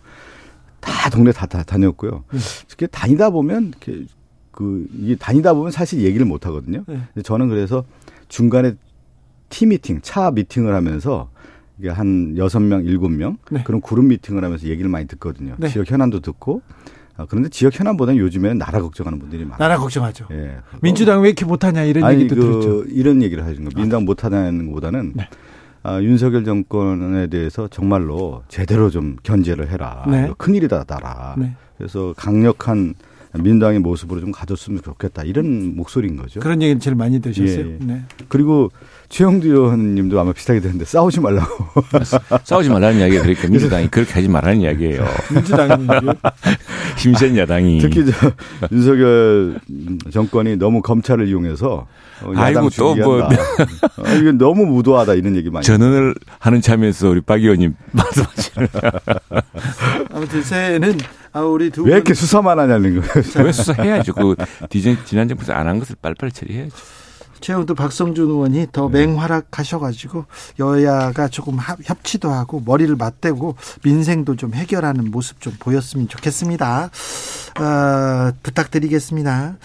[0.81, 2.25] 다 동네 다, 다 다녔고요.
[2.33, 2.39] 네.
[2.69, 4.05] 특히 다니다 보면 이렇게
[4.51, 6.85] 그, 이게 다니다 보면 사실 얘기를 못 하거든요.
[6.87, 7.23] 네.
[7.23, 7.85] 저는 그래서
[8.29, 8.75] 중간에
[9.49, 11.31] 팀 미팅, 차 미팅을 하면서
[11.79, 13.63] 이게 한 여섯 명 일곱 명 네.
[13.65, 15.55] 그런 그룹 미팅을 하면서 얘기를 많이 듣거든요.
[15.59, 15.69] 네.
[15.69, 16.96] 지역 현안도 듣고 아,
[17.29, 19.59] 그런데 지역 현안보다는 요즘에는 나라 걱정하는 분들이 많아요.
[19.59, 20.27] 나라 걱정하죠.
[20.33, 20.57] 예.
[20.83, 22.85] 민주당 왜 이렇게 못하냐 이런 아니, 얘기도 그, 들었죠.
[22.91, 23.75] 이런 얘기를 하시는 거예요.
[23.75, 25.29] 민주당 못하냐는 것보다는 네.
[25.83, 30.05] 아, 윤석열 정권에 대해서 정말로 제대로 좀 견제를 해라.
[30.09, 30.31] 네.
[30.37, 31.37] 큰일이다, 나라.
[31.39, 31.55] 네.
[31.79, 32.95] 그래서 강력한
[33.33, 35.23] 민주당의 모습으로 좀 가졌으면 좋겠다.
[35.23, 36.41] 이런 목소리인 거죠.
[36.41, 37.67] 그런 얘기를 제일 많이 들으셨어요.
[37.67, 37.79] 예.
[37.81, 38.03] 네.
[38.29, 38.71] 그리고
[39.09, 41.65] 최영두 의원님도 아마 비슷하게 되는데 싸우지 말라고.
[42.45, 45.05] 싸우지 말라는 이야기가 그러니까 민주당이 그렇게 하지 말라는 이야기예요.
[45.33, 45.87] 민주당이
[46.99, 47.79] 힘센 야당이.
[47.81, 48.33] 특히 저
[48.73, 49.61] 윤석열
[50.11, 51.87] 정권이 너무 검찰을 이용해서
[52.23, 53.29] 어, 아이고 또뭐 어,
[54.21, 55.65] 이거 너무 무도하다 이런 얘기 많이.
[55.65, 58.69] 전언을 하는 참에서 우리 박 의원님 말씀하시는.
[60.13, 60.99] 아무튼 새해는
[61.33, 63.23] 아 우리 두 왜 이렇게 수사만 하냐는 거예요.
[63.45, 64.15] 왜 수사해야죠.
[64.15, 64.35] 그
[65.05, 66.75] 지난 정부에서 안 한 것을 빨리빨리 처리해야죠.
[67.41, 69.07] 최영도 박성준 의원이 더 네.
[69.07, 70.25] 맹활약하셔가지고
[70.59, 76.91] 여야가 조금 협치도 하고 머리를 맞대고 민생도 좀 해결하는 모습 좀 보였으면 좋겠습니다.
[77.61, 79.57] 어, 부탁드리겠습니다.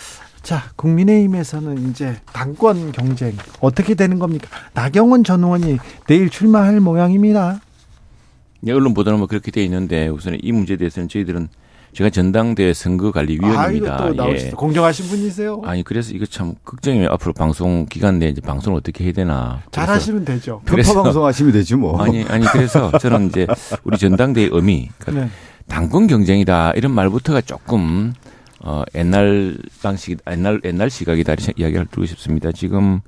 [0.42, 4.50] 자, 국민의힘에서는 이제 당권 경쟁 어떻게 되는 겁니까?
[4.74, 7.62] 나경원 전 의원이 내일 출마할 모양입니다.
[8.62, 11.50] 네, 언론 보도는 뭐 그렇게 돼 있는데 우선 이 문제에 대해서는 저희들은
[11.94, 13.96] 제가 전당대 선거관리위원입니다.
[13.98, 14.52] 아, 예.
[14.52, 15.62] 공정하신 분이세요?
[15.66, 17.10] 아니 그래서 이거 참 걱정이에요.
[17.10, 19.62] 앞으로 방송 기간 내에 이제 방송을 어떻게 해야 되나.
[19.72, 20.62] 잘하시면 되죠.
[20.66, 22.02] 편파 방송하시면 되지 뭐.
[22.02, 23.46] 아니 아니 그래서 저는 이제
[23.84, 25.32] 우리 전당대의 의미, 그러니까 네.
[25.68, 28.14] 당권 경쟁이다 이런 말부터가 조금
[28.64, 32.52] 어 옛날 방식, 옛날 옛날 시각이다 이야기를 드리고 싶습니다.
[32.54, 33.02] 지금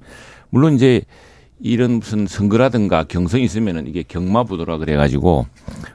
[0.50, 1.04] 물론 이제
[1.66, 5.48] 이런 무슨 선거라든가 경선이 있으면은 이게 경마부도라 그래가지고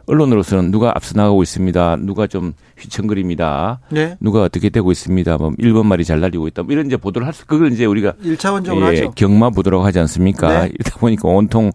[0.06, 1.96] 언론으로서는 누가 앞서 나가고 있습니다.
[2.00, 3.80] 누가 좀 휘청거립니다.
[3.90, 4.16] 네.
[4.18, 5.36] 누가 어떻게 되고 있습니다.
[5.36, 6.62] 뭐 1번 말이 잘 날리고 있다.
[6.62, 9.10] 뭐 이런 이제 보도를 할 수, 그걸 이제 우리가 1차원적으로 예, 하죠.
[9.10, 10.62] 경마부도라고 하지 않습니까?
[10.62, 10.70] 네.
[10.72, 11.72] 이러다 보니까 온통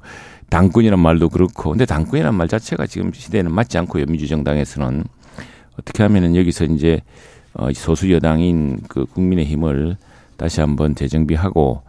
[0.49, 4.05] 당권이란 말도 그렇고 근데 당권이란 말 자체가 지금 시대에는 맞지 않고요.
[4.07, 5.03] 민주정당에서는
[5.79, 7.01] 어떻게 하면은 여기서 이제
[7.53, 9.97] 어, 소수 여당인 그 국민의 힘을
[10.35, 11.83] 다시 한번 재정비하고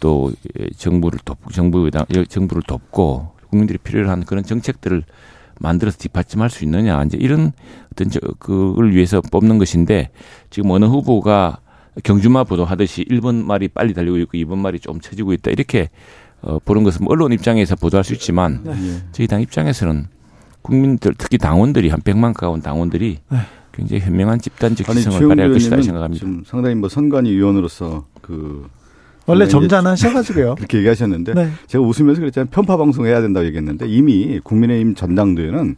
[0.00, 0.32] 또
[0.76, 1.90] 정부를 돕 정부
[2.28, 5.02] 정부를 돕고 국민들이 필요로 하는 그런 정책들을
[5.58, 7.52] 만들어서 뒷받침할 수 있느냐 이제 이런
[7.92, 10.10] 어떤 저 그걸 위해서 뽑는 것인데
[10.50, 11.60] 지금 어느 후보가
[12.04, 15.88] 경주마 보도하듯이 1번 말이 빨리 달리고 있고 2번 말이 좀 처지고 있다 이렇게
[16.42, 18.74] 어, 보는 것은 뭐 언론 입장에서 보도할 수 있지만 네.
[19.12, 20.06] 저희 당 입장에서는
[20.60, 23.38] 국민들 특히 당원들이 한 100만 가까운 당원들이 네.
[23.72, 26.18] 굉장히 현명한 집단적 기성을 발휘할 것이다 생각합니다.
[26.18, 28.68] 지금 상당히 뭐 선관위 위원으로서 그
[29.26, 30.54] 원래 점잖으셔가지고요.
[30.56, 31.50] 그렇게 얘기하셨는데 네.
[31.66, 32.48] 제가 웃으면서 그랬잖아요.
[32.50, 35.76] 편파 방송 해야 된다고 얘기했는데 이미 국민의힘 전당대회는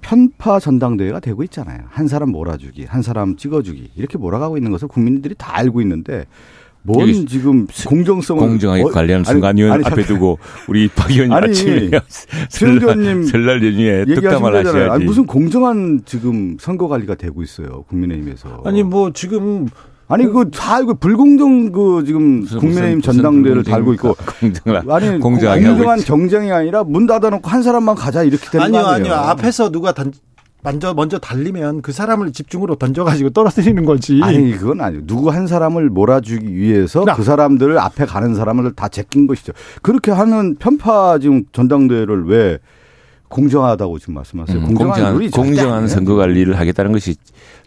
[0.00, 1.80] 편파 전당대회가 되고 있잖아요.
[1.88, 6.26] 한 사람 몰아주기, 한 사람 찍어주기 이렇게 몰아가고 있는 것을 국민들이 다 알고 있는데
[6.86, 11.90] 뭔 지금 공정성을 공정하게 어, 관리하는 순간위원 앞에 두고 우리 박 의원님 아침에
[12.50, 14.90] 최영조님 설날 연휴에 득담을 하셔야지.
[14.90, 18.62] 아니 무슨 공정한 지금 선거 관리가 되고 있어요 국민의힘에서.
[18.66, 19.68] 아니 뭐 지금
[20.08, 26.00] 아니 그 다 이거 불공정 그 지금 국민의힘 전당대회를 무슨 달고 있고 공정을 아니 공정한
[26.00, 29.14] 경쟁이 아니라 문 닫아놓고 한 사람만 가자 이렇게 되는 아니요, 거 아니에요.
[29.14, 30.12] 아니요 앞에서 누가 단,
[30.62, 34.20] 먼저 먼저 달리면 그 사람을 집중으로 던져가지고 떨어뜨리는 거지.
[34.22, 35.06] 아니 그건 아니에요.
[35.06, 37.14] 누구 한 사람을 몰아주기 위해서 나.
[37.14, 39.52] 그 사람들을 앞에 가는 사람을 다 제낀 것이죠.
[39.82, 42.58] 그렇게 하는 편파 지금 전당대회를 왜
[43.28, 44.58] 공정하다고 지금 말씀하세요.
[44.58, 47.16] 음, 공정한, 공정한 선거 관리를 하겠다는 것이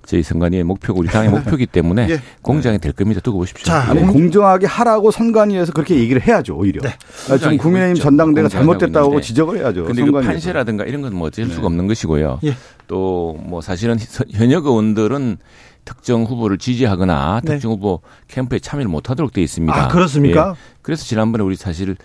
[0.05, 2.21] 저희 선관위의 목표고 우리 당의 목표이기 때문에 예.
[2.41, 3.19] 공정이 될 겁니다.
[3.19, 3.65] 두고 보십시오.
[3.65, 6.55] 자, 아니, 공정하게 하라고 선관위에서 그렇게 얘기를 해야죠.
[6.55, 6.81] 오히려.
[6.81, 6.95] 네.
[7.29, 9.83] 아, 지금 국민의힘 전당대가 잘못됐다고 지적을 해야죠.
[9.85, 11.53] 근데 그 판세라든가 이런 건 뭐 어쩔 네.
[11.53, 12.39] 수가 없는 것이고요.
[12.45, 12.55] 예.
[12.87, 13.97] 또뭐 사실은
[14.31, 15.37] 현역 의원들은
[15.83, 17.53] 특정 후보를 지지하거나 네.
[17.53, 19.73] 특정 후보 캠프에 참여를 못하도록 되어 있습니다.
[19.75, 20.53] 아, 그렇습니까?
[20.55, 20.77] 예.
[20.81, 21.95] 그래서 지난번에 우리 사실 어,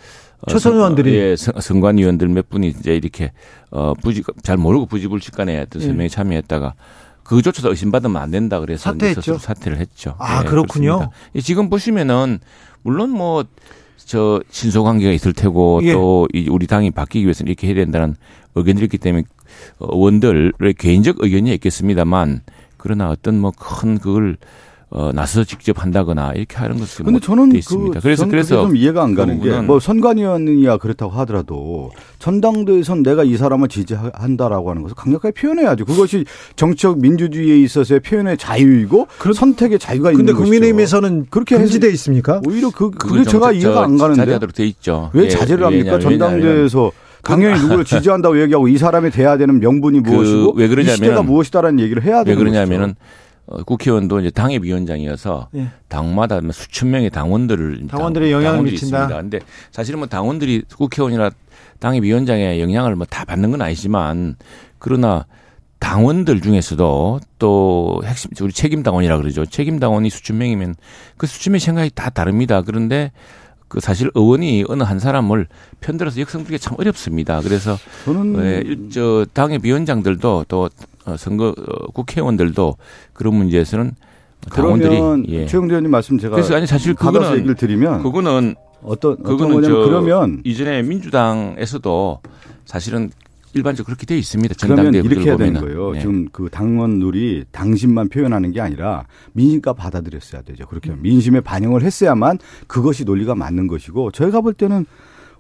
[0.49, 3.33] 초선 의원들이 예, 선관 위원들 몇 분이 이제 이렇게
[3.71, 6.09] 어 부지 잘 모르고 부지불식간에 어떤 설명에 예.
[6.09, 6.75] 참여했다가
[7.23, 9.39] 그조차도 의심받으면 안 된다 그래서 사퇴했죠.
[9.39, 10.17] 사퇴를 했죠.
[10.19, 10.99] 아 네, 그렇군요.
[10.99, 11.43] 그렇습니다.
[11.43, 12.41] 지금 보시면은
[12.83, 13.45] 물론 뭐
[14.05, 15.93] 저 신소 관계가 있을 테고 예.
[15.93, 18.17] 또 우리 당이 바뀌기 위해서는 이렇게 해야 된다는
[18.55, 19.25] 의견들이 있기 때문에
[19.81, 22.43] 의원들의 개인적 의견이 있겠습니다만
[22.77, 24.37] 그러나 어떤 뭐 큰 그걸
[24.95, 27.99] 어, 나서서 직접 한다거나 이렇게 하는 것은 근데 저는 돼 있습니다.
[27.99, 33.37] 그, 그래서 그래서 좀 이해가 안 가는 게 뭐 선관위원이야 그렇다고 하더라도 전당대에선 내가 이
[33.37, 35.85] 사람을 지지한다라고 하는 것을 강력하게 표현해야죠.
[35.87, 36.25] 그것이
[36.57, 40.37] 정치적 민주주의에 있어서의 표현의 자유이고 그런, 선택의 자유가 있는 것이죠.
[40.37, 42.41] 근데 국민의힘에서는 그렇게 금지돼 있습니까?
[42.47, 45.11] 오히려 그 그게 제가 이해가 안 가는데 자제하도록 돼 있죠.
[45.15, 45.99] 왜 예, 자제를 합니까?
[45.99, 51.23] 전당대에서 당연히 누구를 지지한다고 얘기하고 이 사람이 돼야 되는 명분이 그 무엇이고 왜 그러냐면 시대가
[51.23, 52.95] 무엇이다라는 얘기를 해야 되는 왜 그러냐면은
[53.47, 55.69] 어, 국회의원도 이제 당협위원장이어서 예.
[55.89, 58.99] 당마다 뭐 수천 명의 당원들을 당원들의 영향을 미친다.
[58.99, 59.21] 있습니다.
[59.21, 61.31] 근데 사실은 뭐 당원들이 국회의원이나
[61.81, 64.37] 당협위원장의 영향을 뭐 다 받는 건 아니지만
[64.79, 65.27] 그러나
[65.81, 69.45] 당원들 중에서도 또 핵심 우리 책임 당원이라 그러죠.
[69.45, 70.77] 책임 당원이 수천 명이면
[71.17, 72.63] 그 수천 명의 생각이 다 다릅니다.
[72.63, 73.11] 그런데
[73.67, 75.49] 그 사실 의원이 어느 한 사람을
[75.81, 77.41] 편들어서 역성되기 참 어렵습니다.
[77.41, 80.69] 그래서 저는 예, 저 당의 위원장들도 또 어,
[81.17, 82.77] 선거 어, 국회의원들도
[83.13, 83.93] 그런 문제에서는
[84.51, 85.47] 당원들이 예.
[85.47, 90.41] 최영대 의원님 말씀 제가 그래서 아니 사실 그거는 얘기를 드리면 그거는 어떤 그거는 저 그러면
[90.45, 92.21] 이전에 민주당에서도
[92.65, 93.11] 사실은
[93.55, 94.55] 일반적으로 그렇게 돼 있습니다.
[94.61, 95.93] 그러면 이렇게 해야 되는 거예요.
[95.93, 96.01] 네.
[96.01, 100.67] 지금 그 당원들이 당심만 표현하는 게 아니라 민심과 받아들였어야 되죠.
[100.67, 101.01] 그렇게 음.
[101.03, 104.87] 민심에 반영을 했어야만 그것이 논리가 맞는 것이고 저희가 볼 때는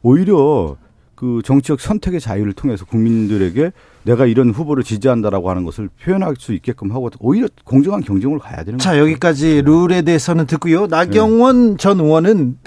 [0.03, 0.77] 오히려
[1.14, 3.72] 그 정치적 선택의 자유를 통해서 국민들에게
[4.04, 8.78] 내가 이런 후보를 지지한다라고 하는 것을 표현할 수 있게끔 하고 오히려 공정한 경쟁으로 가야 되는
[8.78, 8.84] 거죠.
[8.84, 10.86] 자, 여기까지 룰에 대해서는 듣고요.
[10.86, 11.76] 나경원 네.
[11.78, 12.58] 전 의원은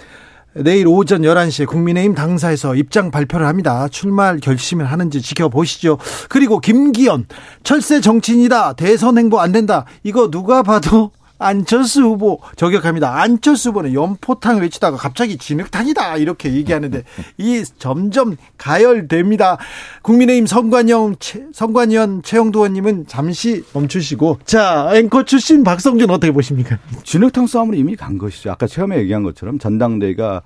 [0.56, 3.90] 내일 오전 11시에 국민의힘 당사에서 입장 발표를 합니다.
[3.90, 5.98] 출마할 결심을 하는지 지켜보시죠.
[6.30, 7.26] 그리고 김기현,
[7.64, 8.74] 철새 정치인이다.
[8.74, 9.86] 대선 행보 안 된다.
[10.04, 13.22] 이거 누가 봐도 안철수 후보 저격합니다.
[13.22, 17.04] 안철수 후보는 연포탕 외치다가 갑자기 진흙탕이다 이렇게 얘기하는데
[17.38, 19.58] 이 점점 가열됩니다.
[20.02, 21.16] 국민의힘 선관영
[21.54, 26.80] 선관위원 최영도 의원님은 잠시 멈추시고 자 앵커 출신 박성준 어떻게 보십니까?
[27.04, 28.52] 진흙탕 싸움은 이미 간 것이죠.
[28.52, 30.42] 아까 처음에 얘기한 것처럼 전당대가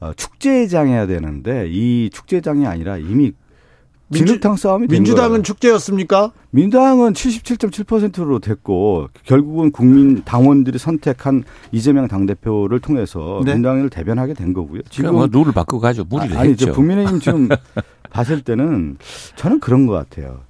[0.00, 3.32] 어, 축제장해야 되는데 이 축제장이 아니라 이미
[4.12, 6.32] 진흙탕 싸움이 민주당은 축제였습니까?
[6.50, 13.52] 민주당은 77.7%로 됐고 결국은 국민 당원들이 선택한 이재명 당대표를 통해서 네.
[13.54, 14.82] 민주당을 대변하게 된 거고요.
[14.90, 16.04] 지금 뭐 룰을 바꾸고 가죠.
[16.08, 16.72] 무리를 아, 니 했죠.
[16.72, 17.48] 국민의힘 지금
[18.10, 18.96] 봤을 때는
[19.36, 20.40] 저는 그런 것 같아요.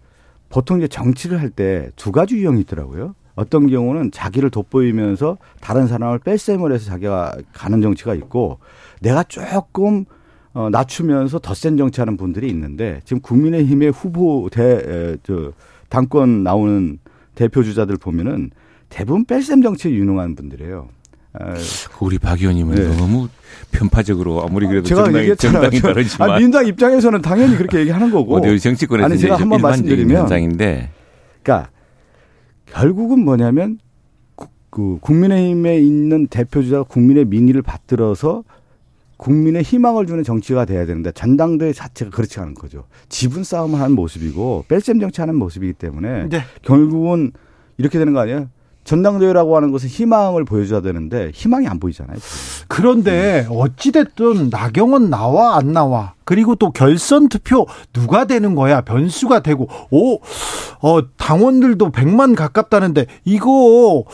[0.49, 3.15] 보통 이제 정치를 할 때 두 가지 유형이 있더라고요.
[3.37, 8.59] 어떤 경우는 자기를 돋보이면서 다른 사람을 뺄셈을 해서 자기가 가는 정치가 있고
[9.01, 10.05] 내가 조금
[10.53, 15.53] 어, 낮추면서 더 센 정치하는 분들이 있는데 지금 국민의힘의 후보 대, 저,
[15.89, 16.99] 당권 나오는
[17.35, 18.51] 대표 주자들 보면은
[18.89, 20.89] 대부분 뺄셈 정치에 유능한 분들이에요.
[21.35, 21.55] 아,
[22.01, 22.97] 우리 박 의원님은 네.
[22.97, 23.29] 너무
[23.71, 28.59] 편파적으로 아무리 그래도 제가 정당이, 정당이 다르지만 아, 민당 입장에서는 당연히 그렇게 얘기하는 거고 어디
[28.59, 30.91] 정치권에서 아니 제가 한번 말씀드리면 현상인데
[31.43, 31.71] 그러니까
[32.67, 33.79] 결국은 뭐냐면
[34.71, 38.43] 그 국민의힘에 있는 대표주자가 국민의 민의를 받들어서
[39.21, 42.85] 국민의 희망을 주는 정치가 돼야 되는데 전당대회 자체가 그렇지 않은 거죠.
[43.11, 46.43] 지분 싸움을 하는 모습이고 뺄셈 정치하는 모습이기 때문에 네.
[46.63, 47.33] 결국은
[47.77, 48.49] 이렇게 되는 거 아니에요?
[48.85, 52.17] 전당대회라고 하는 것은 희망을 보여줘야 되는데 희망이 안 보이잖아요.
[52.67, 59.69] 그런데 어찌됐든 나경원 나와 안 나와 그리고 또 결선 투표 누가 되는 거야 변수가 되고
[59.91, 60.15] 오
[60.81, 64.05] 어, 당원들도 100만 가깝다는데 이거 어,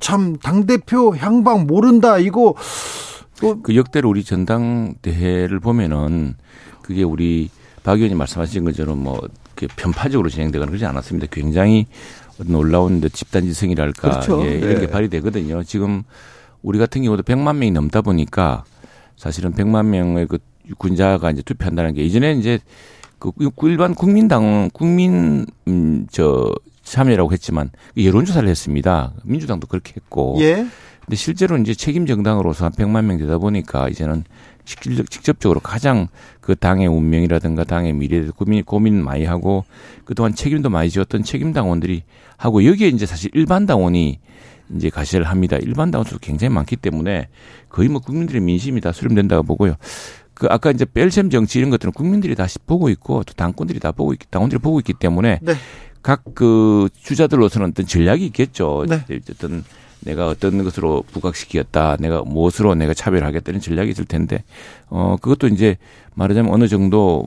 [0.00, 2.54] 참당 대표 향방 모른다 이거
[3.62, 6.34] 그 역대로 우리 전당대회를 보면은
[6.82, 7.50] 그게 우리
[7.82, 9.20] 박 의원님 말씀하신 것처럼 뭐
[9.76, 11.28] 편파적으로 진행되거나 그러지 않았습니다.
[11.30, 11.86] 굉장히
[12.38, 14.44] 놀라운 집단지성이랄까 그렇죠.
[14.46, 14.90] 예, 이런 게 네.
[14.90, 15.62] 발휘되거든요.
[15.64, 16.02] 지금
[16.62, 18.64] 우리 같은 경우도 100만 명이 넘다 보니까
[19.16, 20.38] 사실은 100만 명의 그
[20.78, 22.58] 군자가 이제 투표한다는 게 이전에 이제
[23.18, 23.30] 그
[23.62, 29.12] 일반 국민당 국민 음 저 참여라고 했지만 여론조사를 했습니다.
[29.24, 30.36] 민주당도 그렇게 했고.
[30.40, 30.66] 예.
[31.04, 34.24] 근데 실제로 이제 책임 정당으로서 한 100만 명 되다 보니까 이제는
[34.64, 36.08] 직접적으로 가장
[36.40, 39.64] 그 당의 운명이라든가 당의 미래에 고민, 고민 많이 하고
[40.04, 42.04] 그동안 책임도 많이 지었던 책임 당원들이
[42.36, 44.20] 하고 여기에 이제 사실 일반 당원이
[44.76, 45.56] 이제 가시를 합니다.
[45.60, 47.28] 일반 당원수도 굉장히 많기 때문에
[47.68, 49.74] 거의 뭐 국민들의 민심이 다 수렴된다고 보고요.
[50.34, 54.12] 그 아까 이제 뺄셈 정치 이런 것들은 국민들이 다 보고 있고 또 당권들이 다 보고
[54.12, 55.54] 있, 당원들이 보고 있기 때문에 네.
[56.02, 58.86] 각그 주자들로서는 어떤 전략이 있겠죠.
[58.88, 59.04] 네.
[59.30, 59.64] 어떤
[60.04, 64.44] 내가 어떤 것으로 부각시키었다, 내가 무엇으로 내가 차별하겠다는 전략이 있을 텐데,
[64.88, 65.76] 어, 그것도 이제
[66.14, 67.26] 말하자면 어느 정도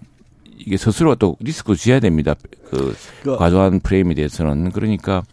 [0.57, 2.35] 이게 스스로 또 리스크 지어야 됩니다.
[2.69, 4.71] 그, 그 과도한 프레임에 대해서는.
[4.71, 5.23] 그러니까,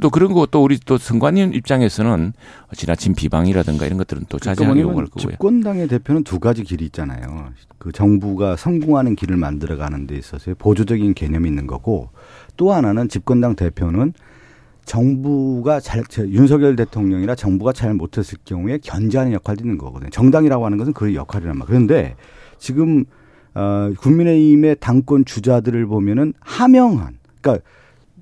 [0.00, 2.32] 또 그런 거또 우리 또 선관위 입장에서는
[2.76, 5.32] 지나친 비방이라든가 이런 것들은 또 그러니까 자제하기 요구할 거고요.
[5.32, 7.50] 집권당의 대표는 두 가지 길이 있잖아요.
[7.78, 12.10] 그 정부가 성공하는 길을 만들어가는 데 있어서 보조적인 개념이 있는 거고
[12.56, 14.12] 또 하나는 집권당 대표는
[14.90, 20.10] 정부가 잘 윤석열 대통령이나 정부가 잘 못했을 경우에 견제하는 역할도 있는 거거든요.
[20.10, 21.68] 정당이라고 하는 것은 그 역할이란 말.
[21.68, 22.16] 그런데
[22.58, 23.04] 지금
[23.54, 27.64] 어 국민의힘의 당권 주자들을 보면은 하명한 그러니까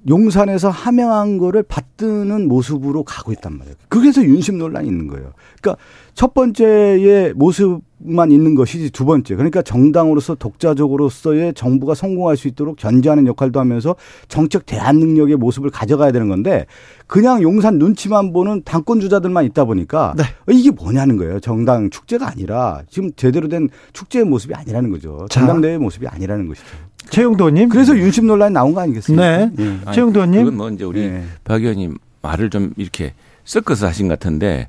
[0.07, 3.77] 용산에서 하명한 거를 받드는 모습으로 가고 있단 말이에요.
[3.89, 5.33] 그래서 윤심 논란이 있는 거예요.
[5.61, 5.83] 그러니까
[6.15, 9.37] 첫 번째의 모습만 있는 것이지 두 번째.
[9.37, 13.97] 그러니까 정당으로서 독자적으로서의 정부가 성공할 수 있도록 견제하는 역할도 하면서
[14.29, 16.67] 정책 대안 능력의 모습을 가져가야 되는 건데
[17.07, 20.25] 그냥 용산 눈치만 보는 당권 주자들만 있다 보니까 네.
[20.53, 21.41] 이게 뭐냐는 거예요.
[21.41, 25.27] 정당 축제가 아니라 지금 제대로 된 축제의 모습이 아니라는 거죠.
[25.31, 26.67] 정당대회 모습이 아니라는 것이죠.
[27.11, 27.69] 최영도님.
[27.69, 29.37] 그래서 윤심 논란이 나온 거 아니겠습니까?
[29.39, 29.51] 네.
[29.55, 29.79] 네.
[29.93, 30.45] 최영도님.
[30.45, 31.25] 그건 뭐 이제 우리 네.
[31.45, 34.67] 박 의원님 말을 좀 이렇게 섞어서 하신 것 같은데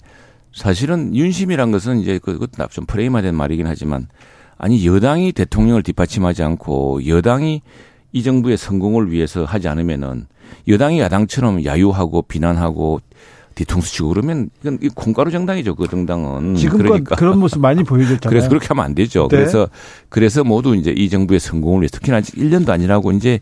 [0.53, 4.07] 사실은 윤심이란 것은 이제 그것도 좀 프레임화된 말이긴 하지만
[4.57, 7.61] 아니 여당이 대통령을 뒷받침하지 않고 여당이
[8.11, 10.25] 이 정부의 성공을 위해서 하지 않으면은
[10.67, 12.99] 여당이 야당처럼 야유하고 비난하고
[13.59, 15.75] 뒤통수 치고 그러면 이건 콩가루 정당이죠.
[15.75, 16.55] 그 정당은.
[16.55, 17.15] 지금껏 그러니까.
[17.17, 18.29] 그런 모습 많이 보여줬잖아요.
[18.29, 19.27] 그래서 그렇게 하면 안 되죠.
[19.29, 19.35] 네.
[19.35, 19.67] 그래서
[20.07, 23.41] 그래서 모두 이제 이 정부의 성공을 위해서 특히나 아직 1년도 아니라고 이제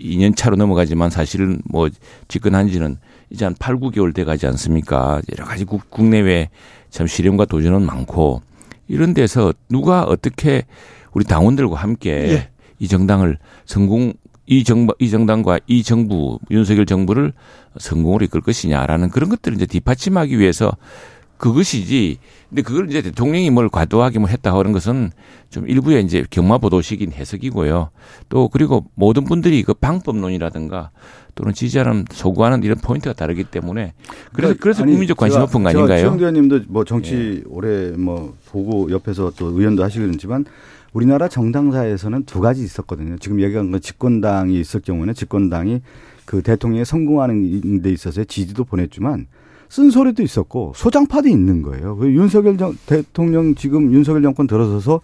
[0.00, 1.88] 2년 차로 넘어가지만 사실은 뭐
[2.26, 2.96] 집권한 지는
[3.30, 5.22] 이제 한 8, 9개월 돼 가지 않습니까?
[5.30, 6.50] 여러 가지 국, 국내외
[6.90, 8.42] 참 시련과 도전은 많고
[8.88, 10.64] 이런 데서 누가 어떻게
[11.12, 12.48] 우리 당원들과 함께 예.
[12.80, 14.12] 이 정당을 성공
[14.46, 17.32] 이 정부, 이 정당과 이 정부, 윤석열 정부를
[17.78, 20.72] 성공으로 이끌 것이냐라는 그런 것들을 이제 뒷받침하기 위해서
[21.42, 22.18] 그것이지.
[22.48, 25.10] 근데 그걸 이제 대통령이 뭘 과도하게 뭐 했다 하는 것은
[25.50, 27.90] 좀 일부의 이제 경마보도식인 해석이고요.
[28.28, 30.90] 또 그리고 모든 분들이 그 방법론이라든가
[31.34, 33.92] 또는 지지하는 소구하는 이런 포인트가 다르기 때문에
[34.32, 35.98] 그래서 그러니까 그래서 국민적 관심 높은 거 아닌가요?
[35.98, 37.42] 최영대 의원님도 뭐 정치 예.
[37.48, 40.44] 오래 뭐 보고 옆에서 또 의원도 하시겠지만
[40.92, 43.16] 우리나라 정당사에서는 두 가지 있었거든요.
[43.18, 45.80] 지금 얘기한 건 집권당이 있을 경우는 집권당이
[46.24, 49.26] 그 대통령이 성공하는 데 있어서 지지도 보냈지만
[49.68, 51.96] 쓴소리도 있었고 소장파도 있는 거예요.
[51.96, 55.00] 그 윤석열 정, 대통령 지금 윤석열 정권 들어서서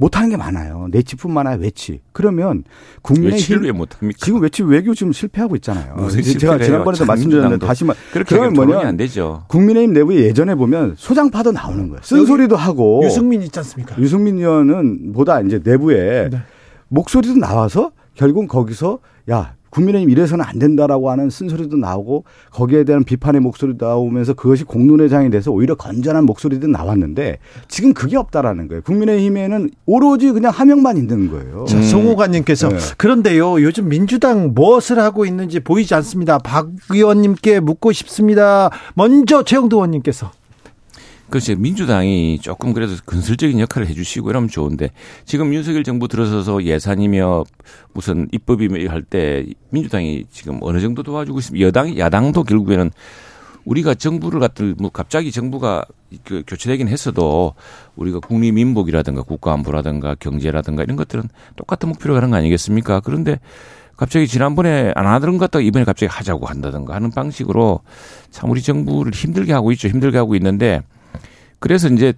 [0.00, 0.88] 못하는 게 많아요.
[0.90, 2.00] 내치뿐만 아니라 외치.
[2.12, 2.64] 그러면
[3.02, 4.18] 국민의 외치를 왜 못합니까?
[4.24, 6.08] 지금 외치 외교 지금 실패하고 있잖아요.
[6.38, 7.94] 제가 지난번에도 말씀드렸는데 다시 말
[8.26, 9.44] 그러면 뭐냐 안 되죠.
[9.48, 12.00] 국민의힘 내부에 예전에 보면 소장파도 나오는 거예요.
[12.02, 13.94] 쓴소리도 하고 유승민 있지 않습니까?
[13.98, 16.38] 유승민 의원은 보다 이제 내부에 네.
[16.88, 23.40] 목소리도 나와서 결국 거기서 야 국민의힘 이래서는 안 된다라고 하는 쓴소리도 나오고 거기에 대한 비판의
[23.40, 28.82] 목소리도 나오면서 그것이 공론회장이 돼서 오히려 건전한 목소리도 나왔는데 지금 그게 없다라는 거예요.
[28.82, 31.64] 국민의힘에는 오로지 그냥 하명만 있는 거예요.
[31.66, 32.76] 자, 송호관님께서 네.
[32.96, 36.38] 그런데요 요즘 민주당 무엇을 하고 있는지 보이지 않습니다.
[36.38, 38.70] 박 의원님께 묻고 싶습니다.
[38.94, 40.30] 먼저 최영도 의원님께서
[41.30, 41.54] 그렇죠.
[41.56, 44.90] 민주당이 조금 그래도 근설적인 역할을 해주시고 이러면 좋은데
[45.24, 47.44] 지금 윤석열 정부 들어서서 예산이며
[47.92, 51.66] 무슨 입법이며 할 때 민주당이 지금 어느 정도 도와주고 있습니다.
[51.66, 52.90] 여당, 야당도 결국에는
[53.64, 55.84] 우리가 정부를 갖다 뭐 갑자기 정부가
[56.24, 57.54] 그 교체되긴 했어도
[57.94, 61.24] 우리가 국립민복이라든가 국가안보라든가 경제라든가 이런 것들은
[61.56, 63.00] 똑같은 목표로 가는 거 아니겠습니까?
[63.00, 63.38] 그런데
[63.96, 67.80] 갑자기 지난번에 안 하던 것 같다가 이번에 갑자기 하자고 한다든가 하는 방식으로
[68.30, 69.88] 참 우리 정부를 힘들게 하고 있죠.
[69.88, 70.82] 힘들게 하고 있는데
[71.60, 72.14] 그래서 이제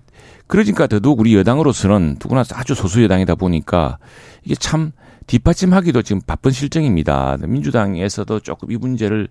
[0.46, 3.98] 그러니까 더더욱 우리 여당으로서는 누구나 아주 소수 여당이다 보니까
[4.44, 4.92] 이게 참
[5.26, 7.36] 뒷받침하기도 지금 바쁜 실정입니다.
[7.46, 9.28] 민주당에서도 조금 이 문제를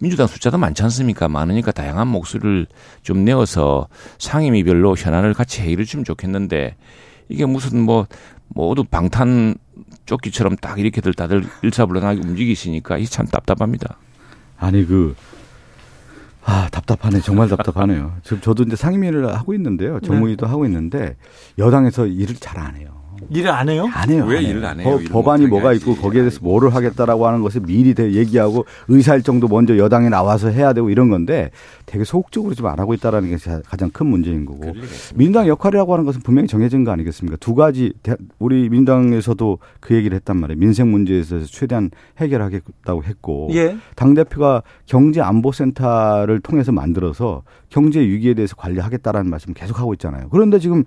[0.00, 1.28] 민주당 숫자도 많지 않습니까?
[1.28, 2.66] 많으니까 다양한 목소리를
[3.02, 3.88] 좀 내어서
[4.18, 6.76] 상임위별로 현안을 같이 회의를 좀 좋겠는데
[7.28, 8.06] 이게 무슨 뭐
[8.48, 9.56] 모두 방탄
[10.06, 13.98] 조끼처럼 딱 이렇게들 다들 일사불란하게 움직이시니까 이게 참 답답합니다.
[14.56, 15.14] 아니 그
[16.50, 17.20] 아, 답답하네.
[17.20, 18.14] 정말 답답하네요.
[18.22, 20.00] 지금 저도 이제 상임위를 하고 있는데요.
[20.00, 20.50] 정무위도 네.
[20.50, 21.16] 하고 있는데
[21.58, 22.97] 여당에서 일을 잘 안 해요.
[23.30, 23.88] 일을 안 해요?
[23.92, 24.24] 안 해요.
[24.26, 24.98] 왜 일을 안 해요?
[25.10, 30.08] 법, 안이 뭐가 있고 거기에 대해서 뭐를 하겠다라고 하는 것을 미리 얘기하고 의사일정도 먼저 여당에
[30.08, 31.50] 나와서 해야 되고 이런 건데
[31.86, 34.72] 되게 소극적으로 좀안 하고 있다라는 게 가장 큰 문제인 거고
[35.14, 37.36] 민당 역할이라고 하는 것은 분명히 정해진 거 아니겠습니까?
[37.38, 37.92] 두 가지
[38.38, 40.58] 우리 민당에서도 그 얘기를 했단 말이에요.
[40.58, 43.76] 민생 문제에서 최대한 해결하겠다고 했고 예.
[43.94, 49.92] 당 대표가 경제 안보 센터를 통해서 만들어서 경제 위기에 대해서 관리하겠다라는 말씀 을 계속 하고
[49.94, 50.28] 있잖아요.
[50.30, 50.84] 그런데 지금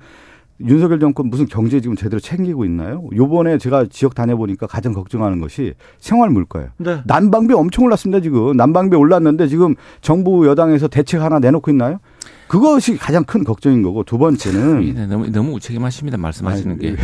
[0.68, 3.08] 윤석열 정권 무슨 경제 지금 제대로 챙기고 있나요?
[3.16, 6.70] 요번에 제가 지역 다녀보니까 가장 걱정하는 것이 생활 물가예요.
[6.78, 7.02] 네.
[7.06, 8.56] 난방비 엄청 올랐습니다, 지금.
[8.56, 12.00] 난방비 올랐는데 지금 정부 여당에서 대책 하나 내놓고 있나요?
[12.48, 16.96] 그것이 가장 큰 걱정인 거고 두 번째는 네, 너무 너무 우책임하십니다 말씀하시는 게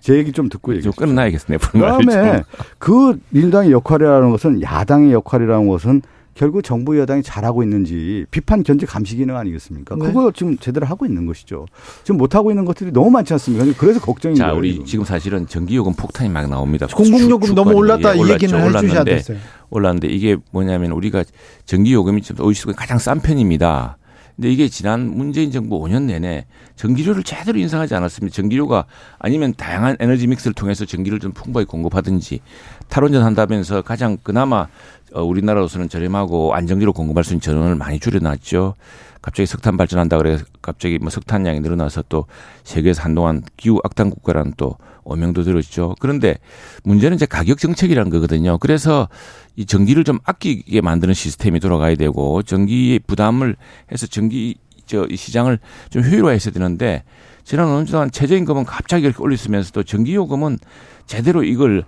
[0.00, 1.58] 제 얘기 좀 듣고 좀 끊어놔야겠네요.
[1.60, 2.42] 그다음에
[2.78, 6.02] 그 민당의 역할이라는 것은 야당의 역할이라는 것은
[6.36, 9.96] 결국 정부 여당이 잘하고 있는지 비판 견제 감시 기능 아니겠습니까?
[9.96, 10.06] 네.
[10.06, 11.66] 그거 지금 제대로 하고 있는 것이죠.
[12.04, 13.64] 지금 못 하고 있는 것들이 너무 많지 않습니까?
[13.78, 16.86] 그래서 걱정이 자, 우리 지금 사실은 전기요금 폭탄이 막 나옵니다.
[16.94, 19.38] 공공요금 너무 올랐다 이 얘기는 해주셔야 됐어요.
[19.70, 21.24] 올랐는데 이게 뭐냐면 우리가
[21.64, 23.96] 전기요금이 지금 OECD 가장 싼 편입니다.
[24.36, 26.44] 근데 이게 지난 문재인 정부 5년 내내
[26.76, 28.34] 전기료를 제대로 인상하지 않았습니다.
[28.34, 28.84] 전기료가
[29.18, 32.40] 아니면 다양한 에너지 믹스를 통해서 전기를 좀 풍부하게 공급하든지
[32.88, 34.68] 탈원전 한다면서 가장 그나마
[35.16, 38.74] 어, 우리나라로서는 저렴하고 안정기로 공급할 수 있는 전원을 많이 줄여놨죠.
[39.22, 42.26] 갑자기 석탄 발전한다 그래 갑자기 뭐 석탄량이 늘어나서 또
[42.64, 45.94] 세계에서 한동안 기후 악당 국가라는 또 오명도 들었죠.
[46.00, 46.36] 그런데
[46.84, 48.58] 문제는 이제 가격 정책이라는 거거든요.
[48.58, 49.08] 그래서
[49.56, 53.56] 이 전기를 좀 아끼게 만드는 시스템이 돌아가야 되고 전기 부담을
[53.90, 55.58] 해서 전기 저 시장을
[55.88, 57.04] 좀 효율화했어야 되는데
[57.42, 60.58] 지난 어느 동안 최저임금은 갑자기 이렇게 올렸으면서도 전기요금은
[61.06, 61.84] 제대로 이걸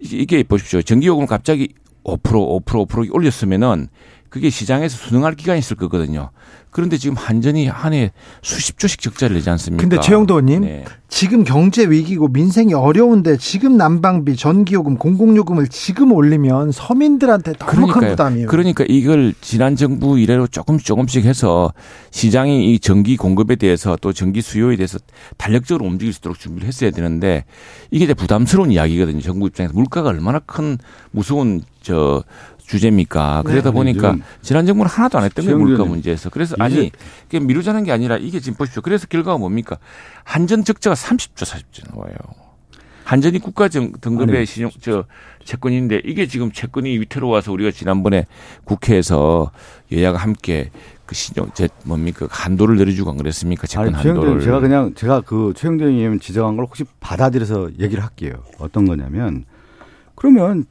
[0.00, 0.82] 이게 보십시오.
[0.82, 1.74] 전기요금을 갑자기
[2.04, 3.88] 5% 5% 5% 올렸으면은
[4.32, 6.30] 그게 시장에서 순응할 기간이 있을 거거든요.
[6.70, 9.82] 그런데 지금 한전이 한 해 수십 조씩 적자를 내지 않습니까?
[9.82, 10.84] 근데 최영도 의원님, 네.
[11.06, 18.00] 지금 경제 위기고 민생이 어려운데 지금 난방비, 전기요금, 공공요금을 지금 올리면 서민들한테 너무 그러니까요.
[18.00, 18.46] 큰 부담이에요.
[18.48, 21.74] 그러니까 이걸 지난 정부 이래로 조금씩 조금씩 해서
[22.10, 24.98] 시장이 이 전기 공급에 대해서 또 전기 수요에 대해서
[25.36, 27.44] 탄력적으로 움직일 수 있도록 준비를 했어야 되는데
[27.90, 29.20] 이게 이제 부담스러운 이야기거든요.
[29.20, 30.78] 정부 입장에서 물가가 얼마나 큰
[31.10, 32.22] 무서운 저
[32.72, 33.42] 주제입니까?
[33.44, 33.74] 그러다 네.
[33.74, 36.90] 보니까 지난 정부는 하나도 안 했던 게 물가 문제에서 그래서 아니
[37.26, 38.80] 이게 미루자는 게 아니라 이게 지금 보십시오.
[38.80, 39.76] 그래서 결과가 뭡니까?
[40.24, 42.14] 한전 적자가 30조 40조 나와요.
[43.04, 45.04] 한전이 국가 등급의 신용 저
[45.44, 48.26] 채권인데 이게 지금 채권이 위태로워서 우리가 지난번에
[48.64, 49.50] 국회에서
[49.90, 50.70] 여야가 함께
[51.04, 55.52] 그 신용 제 뭡니까 한도를 내려주고 안 그랬습니까 채권 아니, 한도를 제가 그냥 제가 그
[55.54, 59.44] 최영대 의원 지적한 걸 혹시 받아들여서 얘기를 할게요 어떤 거냐면
[60.14, 60.64] 그러면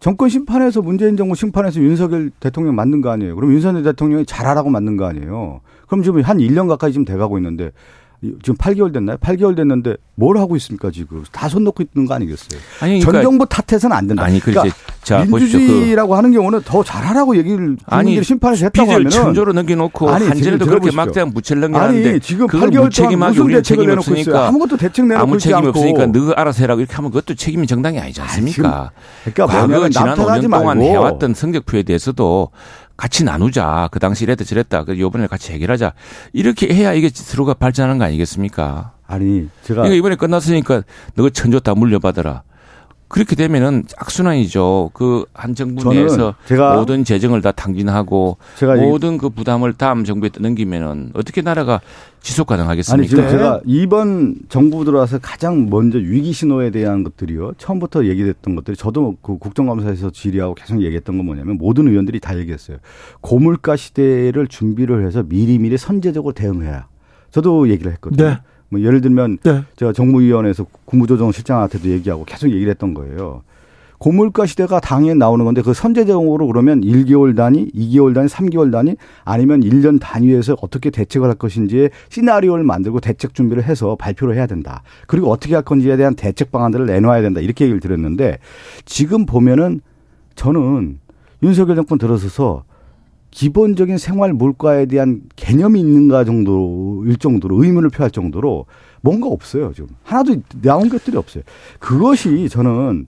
[0.00, 3.34] 정권 심판에서 문재인 정부 심판에서 윤석열 대통령 맞는 거 아니에요.
[3.34, 5.60] 그럼 윤석열 대통령이 잘하라고 맞는 거 아니에요.
[5.86, 7.72] 그럼 지금 한 1년 가까이 지금 돼가고 있는데
[8.42, 9.16] 지금 8개월 됐나요?
[9.18, 12.58] 8개월 됐는데 뭘 하고 있습니까 지금 다 손 놓고 있는 거 아니겠어요?
[12.80, 14.24] 아니, 그러니까 전 정부 탓해서는 안 된다.
[14.24, 19.52] 아니, 그러니까 자, 민주주의라고 그 하는 경우는 더 잘하라고 얘기를 아니 심판에서 했다고 하면 천조로
[19.52, 25.06] 넘겨놓고 아니, 한전에도 그렇게 막대한 넘겨놨는데 아니 지금 8개월 무책임하게 우리 책임 없으니까 아무것도 대책
[25.06, 28.90] 내놓고 아무 책임 없으니까 너가 알아서 해라고 이렇게 하면 그것도 책임이 정당이 아니지 않습니까?
[29.24, 32.50] 아니, 그러니까 과거 지난 5년 동안 해왔던 성적표에 대해서도
[32.96, 33.88] 같이 나누자.
[33.92, 34.84] 그 당시 이랬다 저랬다.
[34.84, 35.92] 그 요번에 같이 해결하자.
[36.32, 38.92] 이렇게 해야 이게 서로가 발전하는 거 아니겠습니까?
[39.06, 39.82] 아니, 제가.
[39.82, 40.82] 그러니까 이번에 끝났으니까
[41.14, 42.42] 너가 천조 다 물려받아라.
[43.08, 44.90] 그렇게 되면은 악순환이죠.
[44.92, 46.34] 그 한 정부 내에서
[46.76, 48.36] 모든 재정을 다 탕진하고
[48.80, 51.80] 모든 그 부담을 다음 정부에 넘기면은 어떻게 나라가
[52.20, 53.00] 지속 가능하겠습니까?
[53.00, 57.52] 아니 지금 제가 이번 정부 들어와서 가장 먼저 위기 신호에 대한 것들이요.
[57.58, 62.78] 처음부터 얘기됐던 것들이 저도 그 국정감사에서 질의하고 계속 얘기했던 건 뭐냐면 모든 의원들이 다 얘기했어요.
[63.20, 66.88] 고물가 시대를 준비를 해서 미리미리 선제적으로 대응해야.
[67.30, 68.28] 저도 얘기를 했거든요.
[68.30, 68.38] 네.
[68.68, 69.62] 뭐 예를 들면 네.
[69.76, 73.42] 제가 정무위원회에서 국무조정실장한테도 얘기하고 계속 얘기를 했던 거예요.
[73.98, 79.60] 고물가 시대가 당연히 나오는 건데 그 선제적으로 그러면 1개월 단위, 2개월 단위, 3개월 단위 아니면
[79.60, 84.82] 1년 단위에서 어떻게 대책을 할 것인지의 시나리오를 만들고 대책 준비를 해서 발표를 해야 된다.
[85.06, 87.40] 그리고 어떻게 할 건지에 대한 대책 방안들을 내놓아야 된다.
[87.40, 88.38] 이렇게 얘기를 드렸는데
[88.84, 89.80] 지금 보면은
[90.34, 90.98] 저는
[91.42, 92.64] 윤석열 정권 들어서서
[93.36, 98.64] 기본적인 생활 물가에 대한 개념이 있는가 정도일 정도로 의문을 표할 정도로
[99.02, 99.74] 뭔가 없어요.
[99.74, 101.42] 지금 하나도 나온 것들이 없어요.
[101.78, 103.06] 그것이 저는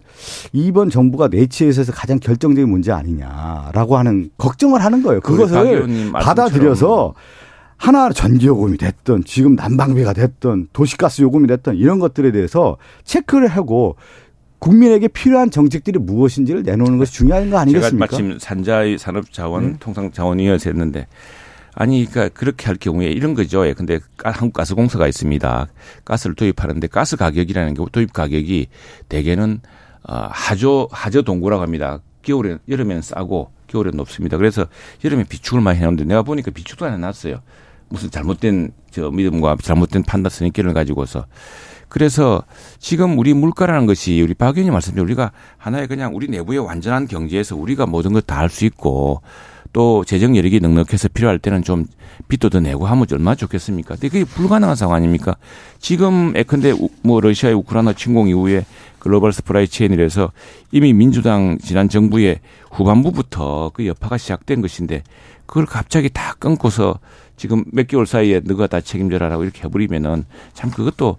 [0.52, 5.22] 이번 정부가 내치에서 가장 결정적인 문제 아니냐라고 하는 걱정을 하는 거예요.
[5.22, 7.14] 그것을 받아들여서
[7.78, 13.96] 하나 전기요금이 됐든 지금 난방비가 됐든 도시가스 요금이 됐든 이런 것들에 대해서 체크를 하고
[14.58, 18.06] 국민에게 필요한 정책들이 무엇인지를 내놓는 것이 중요한 거 아니겠습니까?
[18.06, 19.76] 제가 마침 산자의 산업자원 네.
[19.78, 21.06] 통상자원위원회에서 했는데
[21.74, 23.66] 아니 그러니까 그렇게 할 경우에 이런 거죠.
[23.66, 23.72] 예.
[23.72, 25.68] 근데 한국가스공사가 있습니다.
[26.04, 28.66] 가스를 도입하는데 가스 가격이라는 게 도입 가격이
[29.08, 29.60] 대개는
[30.02, 32.00] 어 하조 하조 동구라고 합니다.
[32.22, 34.36] 겨울에 여름에는 싸고 겨울에 높습니다.
[34.36, 34.66] 그래서
[35.04, 37.40] 여름에 비축을 많이 해놓는데 내가 보니까 비축도 안 해놨어요.
[37.90, 41.26] 무슨 잘못된 저 믿음과 잘못된 판단 선입견을 가지고서
[41.88, 42.42] 그래서
[42.78, 47.56] 지금 우리 물가라는 것이 우리 박 의원님 말씀대로 우리가 하나의 그냥 우리 내부의 완전한 경제에서
[47.56, 49.22] 우리가 모든 걸다할 수 있고
[49.72, 51.86] 또 재정 여력이 넉넉해서 필요할 때는 좀
[52.28, 53.94] 빚도 더 내고 하면 얼마나 좋겠습니까?
[53.94, 55.36] 근데 그게 불가능한 상황 아닙니까?
[55.78, 58.64] 지금 에컨대 뭐 러시아의 우크라이나 침공 이후에
[58.98, 60.32] 글로벌 스프라이 체인이라서
[60.72, 65.02] 이미 민주당 지난 정부의 후반부부터 그 여파가 시작된 것인데
[65.46, 66.98] 그걸 갑자기 다 끊고서
[67.36, 71.16] 지금 몇 개월 사이에 너가 다 책임져라라고 이렇게 해버리면은 참 그것도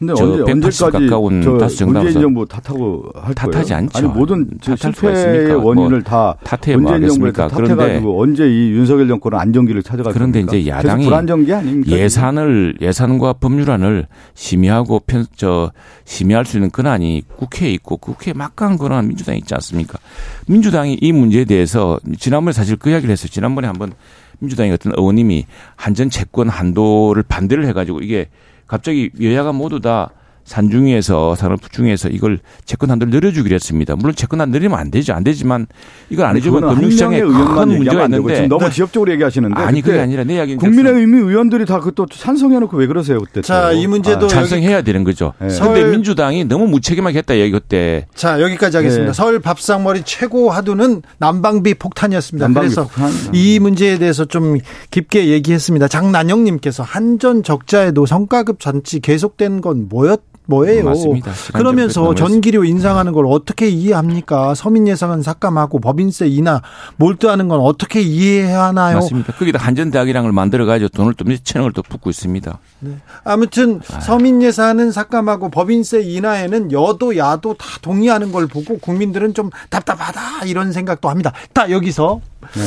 [0.00, 3.76] 근데 언제 언제 까지 가까운 다수 정당 문재인 정부 탓하고 할 탓하지 거예요?
[3.76, 3.98] 않죠.
[3.98, 9.82] 아니 모든 실패의 원인을 뭐다 탓해 뭐 문재인 정부에 탓해가지고 언제 이 윤석열 정권은 안정기를
[9.82, 11.94] 찾아가고 그런데 이제 야당이 불안정기 아닙니까?
[11.94, 15.70] 예산을 예산과 법률안을 심의하고 편, 저
[16.06, 19.98] 심의할 수 있는 권한이 국회에 있고 국회에 막강한 권한 민주당이 있지 않습니까?
[20.46, 23.28] 민주당이 이 문제에 대해서 지난번에 사실 그 이야기를 했어요.
[23.30, 23.92] 지난번에 한번
[24.38, 25.44] 민주당의 어떤 의원님이
[25.76, 28.28] 한전 채권 한도를 반대를 해가지고 이게
[28.70, 30.10] 갑자기 여야가 모두 다
[30.50, 33.94] 산중위에서 산업중에서 이걸 채권 한도를 늘려주기로 했습니다.
[33.94, 35.14] 물론 채권 한 늘리면 안 되죠.
[35.14, 35.68] 안 되지만
[36.10, 40.34] 이걸 안 해주면 금융시장에 큰 문제가 있는데 지금 너무 지역적으로 얘기하시는데 아니 그게 아니라 내
[40.34, 43.42] 이야기는 국민의힘 의원들이 다그또 찬성해놓고 왜 그러세요 그때?
[43.42, 45.34] 자이 문제도 아, 찬성해야 되는 거죠.
[45.38, 45.90] 그런데 네.
[45.92, 48.06] 민주당이 너무 무책임하게 했다 얘기 그때.
[48.16, 49.12] 자 여기까지 하겠습니다.
[49.12, 49.16] 네.
[49.16, 52.46] 서울 밥상머리 최고 하두는 난방비 폭탄이었습니다.
[52.48, 53.12] 난방비 그래서 폭탄.
[53.32, 54.58] 이 문제에 대해서 좀
[54.90, 55.86] 깊게 얘기했습니다.
[55.86, 60.20] 장난영님께서 한전 적자에도 성과급 잔치 계속된 건 뭐였?
[60.46, 60.84] 뭐예요?
[60.84, 61.32] 맞습니다.
[61.54, 64.54] 그러면서 전기료 인상하는 걸 어떻게 이해합니까?
[64.54, 66.60] 서민 예산은 삭감하고 법인세 인하
[66.96, 68.96] 몰두하는 건 어떻게 이해하나요?
[68.96, 69.32] 맞습니다.
[69.34, 72.58] 거기다 한전대학이랑을 만들어 가지고 돈을 또 몇천억을 또 붓고 있습니다.
[72.80, 72.96] 네.
[73.22, 74.00] 아무튼 아.
[74.00, 80.72] 서민 예산은 삭감하고 법인세 인하에는 여도 야도 다 동의하는 걸 보고 국민들은 좀 답답하다 이런
[80.72, 81.32] 생각도 합니다.
[81.52, 82.20] 딱 여기서
[82.54, 82.62] 네.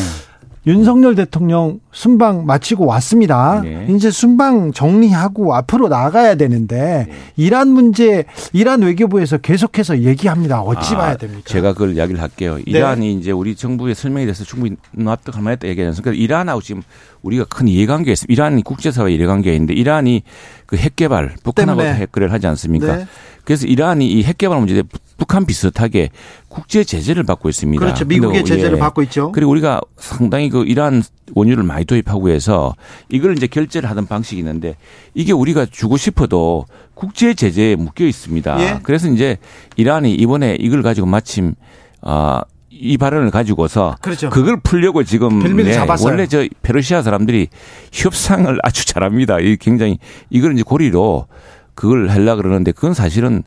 [0.66, 3.62] 윤석열 대통령 순방 마치고 왔습니다.
[3.62, 3.86] 네.
[3.90, 7.14] 이제 순방 정리하고 앞으로 나가야 되는데 네.
[7.36, 10.62] 이란 문제 이란 외교부에서 계속해서 얘기합니다.
[10.62, 11.44] 어찌 아, 봐야 됩니까?
[11.46, 12.56] 제가 그걸 이야기를 할게요.
[12.56, 12.64] 네.
[12.66, 13.20] 이란이 네.
[13.20, 16.82] 이제 우리 정부의 설명에 대해서 충분히 납득할 만했다 얘기하면서 그러니까 이란하고 지금
[17.24, 18.34] 우리가 큰 이해관계가 있습니다.
[18.34, 20.24] 이란이 국제사회 이해관계가 있는데 이란이
[20.66, 22.96] 그 핵개발 북한하고 핵거래를 하지 않습니까?
[22.98, 23.08] 네.
[23.44, 24.84] 그래서 이란이 이 핵개발 문제에
[25.18, 26.10] 북한 비슷하게
[26.54, 27.84] 국제 제재를 받고 있습니다.
[27.84, 28.06] 그렇죠.
[28.06, 28.80] 미국의 제재를 예.
[28.80, 29.32] 받고 있죠.
[29.32, 31.02] 그리고 우리가 상당히 그 이란
[31.34, 32.76] 원유를 많이 도입하고 해서
[33.10, 34.76] 이걸 이제 결제를 하던 방식이 있는데
[35.16, 38.62] 이게 우리가 주고 싶어도 국제 제재에 묶여 있습니다.
[38.62, 38.80] 예.
[38.84, 39.38] 그래서 이제
[39.78, 41.56] 이란이 이번에 이걸 가지고 마침
[42.02, 44.30] 아이 발언을 가지고서 그렇죠.
[44.30, 47.48] 그걸 풀려고 지금 네, 원래 저 페르시아 사람들이
[47.92, 49.40] 협상을 아주 잘합니다.
[49.40, 49.98] 이 굉장히
[50.30, 51.26] 이걸 이제 고리로
[51.74, 53.42] 그걸 하려 그러는데 그건 사실은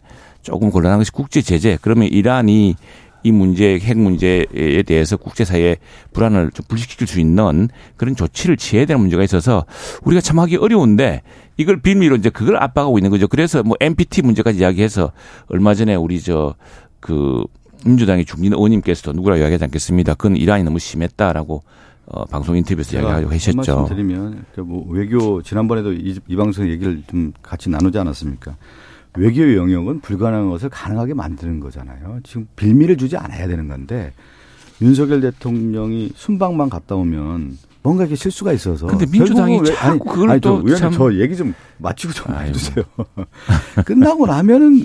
[0.47, 1.77] 조금 곤란한 것이 국제 제재.
[1.83, 2.77] 그러면 이란이
[3.25, 4.45] 이 문제, 핵 문제에
[4.87, 5.79] 대해서 국제사회의
[6.13, 9.67] 불안을 좀 불식시킬 수 있는 그런 조치를 취해야 되는 문제가 있어서
[10.05, 11.23] 우리가 참 하기 어려운데
[11.57, 13.27] 이걸 빌미로 이제 그걸 압박하고 있는 거죠.
[13.27, 15.11] 그래서 뭐 NPT 문제까지 이야기해서
[15.49, 17.43] 얼마 전에 우리 저그
[17.85, 20.15] 민주당의 중진 의원님께서도 누구라 이야기하지 않겠습니다.
[20.15, 21.65] 그건 이란이 너무 심했다라고
[22.07, 23.57] 어, 방송 인터뷰에서 이야기하고 하셨죠.
[23.57, 28.55] 말씀드리면 뭐 외교 지난번에도 이, 이 방송 얘기를 좀 같이 나누지 않았습니까?
[29.17, 32.21] 외교의 영역은 불가능한 것을 가능하게 만드는 거잖아요.
[32.25, 34.13] 지금 빌미를 주지 않아야 되는 건데
[34.81, 38.89] 윤석열 대통령이 순방만 갔다 오면 뭔가 이렇게 실수가 있어서.
[38.89, 40.91] 근데 민주당이 왜, 아니, 그걸 아니, 또 참...
[40.91, 42.85] 저 얘기 좀 마치고 좀 해주세요.
[43.87, 44.85] 끝나고 나면은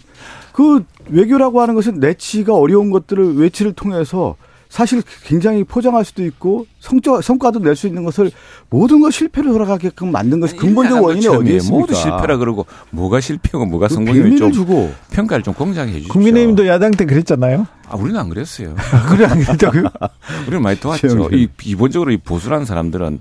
[0.53, 4.35] 그 외교라고 하는 것은 내치가 어려운 것들을 외치를 통해서
[4.71, 8.31] 사실 굉장히 포장할 수도 있고 성적 성과도 낼 수 있는 것을
[8.69, 11.79] 모든 걸 실패로 돌아가게끔 만든 것이 근본적 원인이 어디에 있습니까?
[11.81, 16.13] 모두 실패라 그러고 뭐가 실패고 뭐가 그 성공이고 좀 주고 평가를 좀 공정하게 해주죠.
[16.13, 17.67] 국민의힘도 야당 때 그랬잖아요.
[17.89, 18.73] 아 우리는 안 그랬어요.
[19.09, 19.83] 그래 안 그랬다고요?
[20.47, 21.29] 우리는 많이 도왔죠.
[21.33, 23.19] 이 기본적으로 이 보수라는 사람들은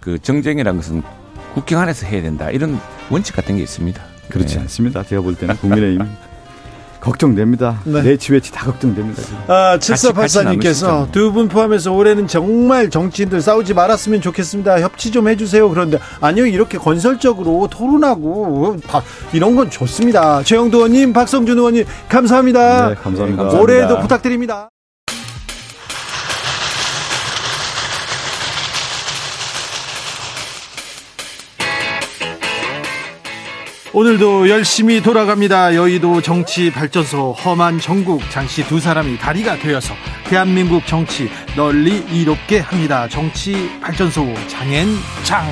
[0.00, 1.02] 그 정쟁이라는 것은
[1.54, 2.78] 국경 안에서 해야 된다 이런
[3.10, 4.00] 원칙 같은 게 있습니다.
[4.28, 4.60] 그렇지 네.
[4.62, 5.02] 않습니다.
[5.02, 6.06] 제가 볼 때는 국민의힘
[7.02, 7.80] 걱정됩니다.
[7.84, 8.00] 네.
[8.02, 9.22] 내치 외치 다 걱정됩니다.
[9.48, 14.80] 아, 7484님께서 두 분 포함해서 올해는 정말 정치인들 싸우지 말았으면 좋겠습니다.
[14.80, 15.68] 협치 좀 해주세요.
[15.70, 20.42] 그런데 아니요, 이렇게 건설적으로 토론하고 다 이런 건 좋습니다.
[20.42, 22.88] 최영도 의원님, 박성준 의원님, 감사합니다.
[22.90, 23.42] 네, 감사합니다.
[23.58, 24.68] 올해도 부탁드립니다.
[33.94, 35.74] 오늘도 열심히 돌아갑니다.
[35.74, 39.92] 여의도 정치 발전소 험한 전국 장씨 두 사람이 다리가 되어서
[40.24, 43.06] 대한민국 정치 널리 이롭게 합니다.
[43.06, 45.46] 정치 발전소 장앤장.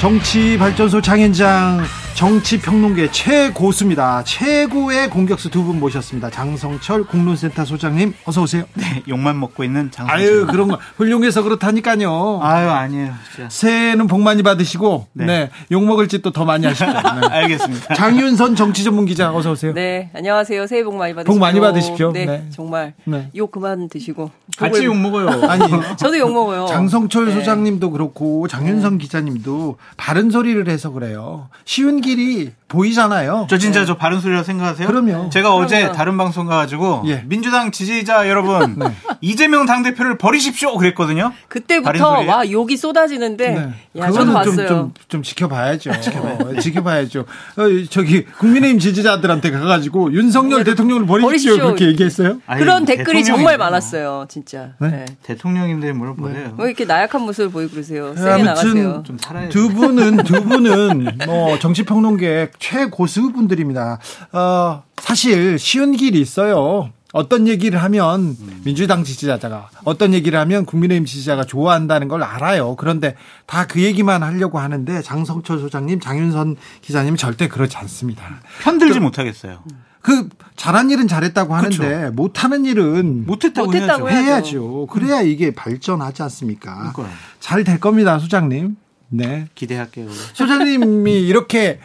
[0.00, 1.84] 정치 발전소 장앤장
[2.18, 4.24] 정치평론계 최고수입니다.
[4.24, 6.30] 최고의 공격수 두 분 모셨습니다.
[6.30, 8.64] 장성철 공론센터 소장님 어서 오세요.
[8.74, 10.16] 네, 욕만 먹고 있는 장성철.
[10.18, 12.40] 아유 그런 거 훌륭해서 그렇다니까요.
[12.42, 13.12] 아유 아니에요.
[13.36, 13.48] 진짜.
[13.50, 16.90] 새해는 복 많이 받으시고 네, 네 욕 먹을 짓도 더 많이 하시고.
[16.90, 17.26] 네.
[17.28, 17.94] 알겠습니다.
[17.94, 19.72] 장윤선 정치 전문 기자 어서 오세요.
[19.74, 20.66] 네, 안녕하세요.
[20.66, 21.32] 새해 복 많이 받으십시오.
[21.34, 22.10] 복 많이 받으십시오.
[22.12, 22.46] 네, 네.
[22.50, 23.30] 정말 네.
[23.36, 25.28] 욕 그만 드시고 같이 욕 먹어요.
[25.48, 25.64] 아니
[25.96, 26.66] 저도 욕 먹어요.
[26.66, 27.34] 장성철 네.
[27.34, 31.48] 소장님도 그렇고 장윤선 기자님도 바른 소리를 해서 그래요.
[31.64, 33.46] 쉬운 길이 보이잖아요.
[33.48, 33.86] 저 진짜 네.
[33.86, 34.86] 저 바른 소리라고 생각하세요?
[34.86, 35.30] 그럼요.
[35.30, 35.64] 제가 그럼요.
[35.64, 37.24] 어제 다른 방송 가가지고 예.
[37.26, 38.86] 민주당 지지자 여러분 네.
[39.20, 41.32] 이재명 당 대표를 버리십시오 그랬거든요.
[41.48, 44.00] 그때부터 와 욕이 쏟아지는데 네.
[44.00, 44.54] 야 저도 봤어요.
[44.56, 45.90] 좀, 좀, 좀 지켜봐야죠.
[45.90, 47.20] 어, 지켜봐야죠.
[47.20, 51.64] 어, 저기 국민의힘 지지자들한테 가가지고 윤석열 대통령을 버리십시오, 버리십시오.
[51.64, 52.40] 그렇게 얘기했어요?
[52.46, 54.70] 아니, 그런 댓글이 정말 많았어요, 진짜.
[54.78, 54.88] 네?
[54.90, 55.04] 네.
[55.22, 56.54] 대통령인데 뭘 보내요?
[56.58, 58.14] 왜 이렇게 나약한 모습을 보이고 그러세요?
[58.14, 59.02] 세게 나가세요.
[59.06, 63.98] 좀 살아야 두 분은 두 분은 뭐 정치 평론계 최고수분들입니다.
[64.32, 66.90] 어, 사실 쉬운 길이 있어요.
[67.14, 72.76] 어떤 얘기를 하면 민주당 지지자가 어떤 얘기를 하면 국민의힘 지지자가 좋아한다는 걸 알아요.
[72.76, 73.14] 그런데
[73.46, 78.22] 다 그 얘기만 하려고 하는데 장성철 소장님, 장윤선 기자님 절대 그렇지 않습니다.
[78.62, 79.62] 편들지 그, 못하겠어요.
[80.02, 82.12] 그 잘한 일은 잘했다고 하는데 그렇죠.
[82.12, 84.26] 못하는 일은 못했다고, 못했다고 해야죠.
[84.26, 84.86] 해야죠.
[84.90, 86.92] 그래야 이게 발전하지 않습니까?
[87.40, 88.76] 잘 될 겁니다, 소장님.
[89.10, 89.48] 네.
[89.54, 90.10] 기대할게요.
[90.34, 91.80] 소장님이 이렇게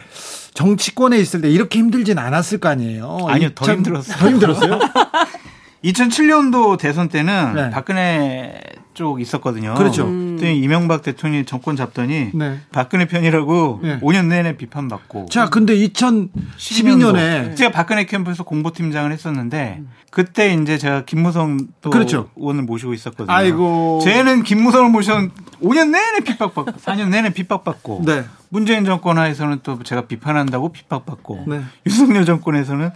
[0.54, 3.18] 정치권에 있을 때 이렇게 힘들진 않았을 거 아니에요.
[3.28, 4.16] 아니요, 더 힘들었어요.
[4.16, 4.78] 더 힘들었어요?
[5.84, 7.70] 2007년도 대선 때는 네.
[7.70, 8.58] 박근혜
[8.94, 9.74] 쪽 있었거든요.
[9.74, 10.06] 그렇죠.
[10.06, 10.38] 음.
[10.40, 12.60] 이명박 대통령이 정권 잡더니 네.
[12.72, 14.00] 박근혜 편이라고 네.
[14.00, 15.26] 5년 내내 비판받고.
[15.30, 22.30] 자, 근데 2012년에 제가 박근혜 캠프에서 공보팀장을 했었는데 그때 이제 제가 김무성 또 그렇죠.
[22.36, 23.34] 의원을 모시고 있었거든요.
[23.34, 24.00] 아이고.
[24.04, 25.28] 쟤는 김무성을 모셔
[25.60, 28.02] 5년 내내 핍박받고 4년 내내 핍박받고.
[28.06, 28.24] 네.
[28.54, 31.60] 문재인 정권 하에서는 또 제가 비판한다고 핍박받고 네.
[31.88, 32.88] 윤석열 정권에서는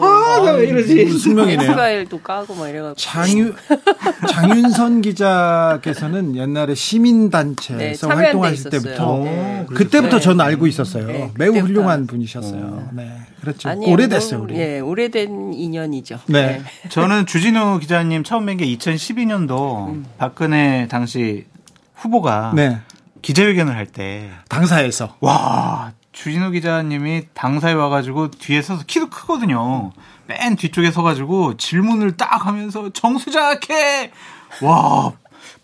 [0.00, 1.68] 아나 왜 이러지 숙명이네요.
[1.68, 3.52] 이스라엘도 까고 막 이래가지고 장유
[4.28, 9.66] 장윤선 기자께서는 옛날에 시민단체에서 네, 활동하실 때부터 네.
[9.74, 10.22] 그때부터 네.
[10.22, 11.08] 저는 알고 있었어요.
[11.08, 12.90] 네, 매우 훌륭한 분이셨어요.
[12.92, 13.68] 네, 그렇죠.
[13.68, 14.54] 아니, 오래됐어요, 우리.
[14.58, 16.20] 예, 오래된 인연이죠.
[16.26, 16.62] 네.
[16.88, 20.06] 저는 주진우 기자님 처음 뵌 게 2012년도 음.
[20.18, 21.46] 박근혜 당시
[21.96, 22.78] 후보가 네.
[23.22, 29.92] 기자회견을 할 때 당사에서 와 주진우 기자님이 당사에 와가지고 뒤에 서서 키도 크거든요.
[30.26, 34.10] 맨 뒤쪽에 서가지고 질문을 딱 하면서 정수작해
[34.62, 35.12] 와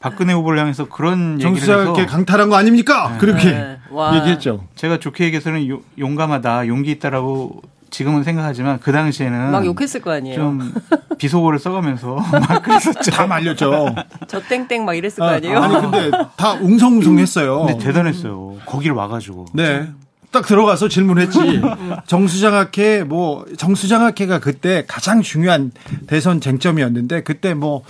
[0.00, 3.10] 박근혜 후보를 향해서 그런 정수작해 강탈한 거 아닙니까?
[3.12, 3.18] 네.
[3.18, 3.78] 그렇게 네.
[4.16, 4.66] 얘기했죠.
[4.74, 10.36] 제가 좋게 얘기해서는 요, 용감하다, 용기 있다라고 지금은 생각하지만 그 당시에는 막 욕했을 거 아니에요.
[10.36, 10.74] 좀
[11.18, 12.16] 비속어를 써가면서
[12.48, 13.10] 막 그랬었죠.
[13.10, 13.94] 다 말렸죠.
[14.28, 15.58] 저 땡땡 막 이랬을 아, 거 아니에요.
[15.58, 17.64] 아니 근데 다 웅성웅성했어요.
[17.64, 18.56] 근데 대단했어요.
[18.66, 19.46] 거기를 와가지고.
[19.54, 19.88] 네.
[20.32, 21.62] 딱 들어가서 질문했지.
[22.06, 25.70] 정수장학회 뭐 정수장학회가 그때 가장 중요한
[26.06, 27.82] 대선 쟁점이었는데 그때 뭐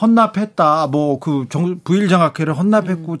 [0.00, 0.88] 헌납했다.
[0.88, 1.46] 뭐 그
[1.84, 3.18] 부일장학회를 헌납했고 음.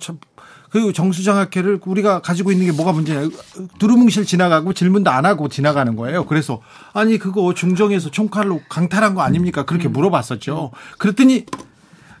[0.76, 3.30] 그 정수장학회를 우리가 가지고 있는 게 뭐가 문제냐.
[3.78, 6.26] 두루뭉실 지나가고 질문도 안 하고 지나가는 거예요.
[6.26, 6.60] 그래서
[6.92, 9.64] 아니 그거 중정에서 총칼로 강탈한 거 아닙니까?
[9.64, 9.92] 그렇게 음.
[9.92, 10.72] 물어봤었죠.
[10.98, 11.46] 그랬더니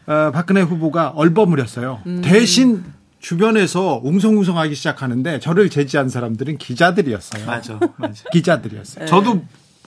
[0.06, 2.00] 어, 박근혜 후보가 얼버무렸어요.
[2.06, 2.22] 음.
[2.24, 2.82] 대신
[3.20, 7.44] 주변에서 웅성웅성하기 시작하는데 저를 제지한 사람들은 기자들이었어요.
[7.44, 8.24] 맞아, 맞아.
[8.32, 9.04] 기자들이었어요.
[9.04, 9.06] 네.
[9.06, 9.42] 저도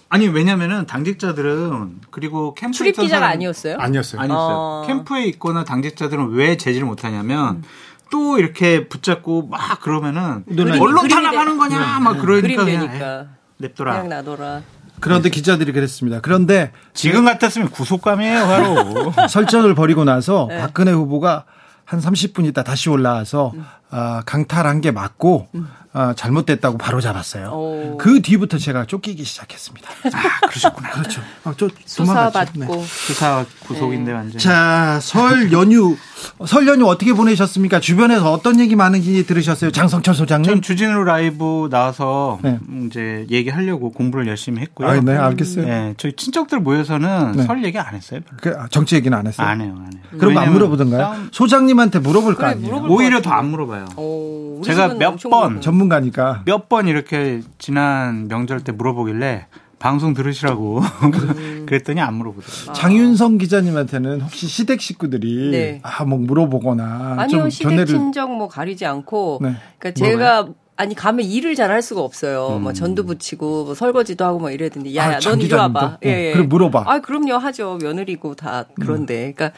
[0.10, 3.78] 아니 왜냐면은 당직자들은 그리고 캠프에 출입 기자가 사람, 아니었어요?
[3.80, 4.22] 아니었어요.
[4.22, 4.56] 아니었어요.
[4.56, 4.84] 어.
[4.86, 7.64] 캠프에 있거나 당직자들은 왜 제지를 못하냐면 음.
[8.12, 12.04] 또 이렇게 붙잡고 막 그러면은 그림, 언론 탄압하는 거냐 네.
[12.04, 14.02] 막 그러니까 그냥 냅둬라.
[14.02, 14.62] 그냥 놔둬라.
[15.00, 16.20] 그런데 기자들이 그랬습니다.
[16.20, 19.14] 그런데 지금 같았으면 구속감이에요, 바로.
[19.30, 20.60] 설전을 벌이고 나서 네.
[20.60, 21.46] 박근혜 후보가
[21.86, 23.66] 한 30분 있다 다시 올라와서 음.
[23.92, 25.68] 어, 강탈한 게 맞고 음.
[25.92, 27.48] 어, 잘못됐다고 바로 잡았어요.
[27.50, 27.98] 오.
[27.98, 29.90] 그 뒤부터 제가 쫓기기 시작했습니다.
[30.14, 30.92] 아, 그러셨구나.
[30.92, 31.22] 그렇죠.
[31.44, 31.54] 어,
[31.86, 32.60] 수사받고.
[32.60, 32.84] 네.
[32.86, 34.18] 수사 구속인데 네.
[34.18, 34.38] 완전.
[34.38, 35.98] 자, 설 연휴,
[36.46, 37.80] 설 연휴 어떻게 보내셨습니까?
[37.80, 39.72] 주변에서 어떤 얘기 많은지 들으셨어요?
[39.72, 40.52] 장성철 소장님?
[40.52, 42.60] 전 주진우 라이브 나와서 네.
[42.86, 44.88] 이제 얘기하려고 공부를 열심히 했고요.
[44.88, 45.66] 아, 네, 알겠어요.
[45.66, 47.44] 네, 저희 친척들 모여서는 네.
[47.46, 48.20] 설 얘기 안 했어요.
[48.38, 49.48] 그, 정치 얘기는 안 했어요?
[49.48, 50.20] 안 해요, 안 해요.
[50.20, 51.02] 그럼 안 물어보던가요?
[51.02, 51.30] 싸움...
[51.32, 52.86] 소장님한테 물어볼 그래, 거 아니에요?
[52.90, 53.79] 오히려 더 안 물어봐요.
[53.98, 56.44] 오, 제가 몇 번, 전문가니까.
[56.46, 59.48] 몇 번 이렇게 지난 명절 때 물어보길래
[59.80, 61.66] 방송 들으시라고 음.
[61.66, 62.70] 그랬더니 안 물어보더라고요.
[62.72, 62.74] 아.
[62.74, 65.80] 장윤성 기자님한테는 혹시 시댁 식구들이 네.
[65.84, 67.86] 아뭐 물어보거나 아니요 좀 시댁 견해를...
[67.88, 69.56] 친정 뭐 가리지 않고 네.
[69.78, 70.48] 그러니까 제가
[70.80, 72.48] 아니 가면 일을 잘 할 수가 없어요.
[72.48, 72.62] 뭐 음.
[72.64, 75.98] 뭐 전도 붙이고 뭐 설거지도 하고 뭐 이래야 야야 아, 넌 이리 와봐.
[76.06, 76.32] 예, 예.
[76.32, 76.84] 그럼 물어봐.
[76.88, 79.28] 아 그럼요 하죠 며느리고 다 그런데.
[79.28, 79.34] 음.
[79.36, 79.52] 그러니까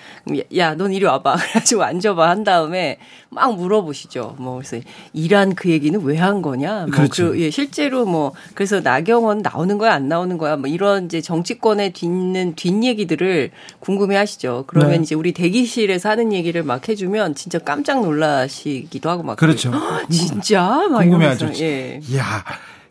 [0.58, 1.36] 야 넌 이리 와봐.
[1.38, 2.98] 그래가지고 앉아봐 한 다음에
[3.30, 4.36] 막 물어보시죠.
[4.40, 6.88] 뭐 그래서 일한 그 얘기는 왜 한 거냐.
[6.88, 7.32] 뭐 그렇죠.
[7.32, 11.92] 그, 예, 실제로 뭐 그래서 나경원 나오는 거야 안 나오는 거야 뭐 이런 이제 정치권에
[11.92, 14.66] 뒤는 뒷 얘기들을 궁금해하시죠.
[14.68, 15.04] 그러면 네.
[15.04, 19.72] 이제 우리 대기실에서 하는 얘기를 막 해주면 진짜 깜짝 놀라시기도 하고 막 그렇죠.
[20.10, 21.52] 진짜 막 궁금해하죠.
[21.64, 22.02] 예.
[22.16, 22.44] 야,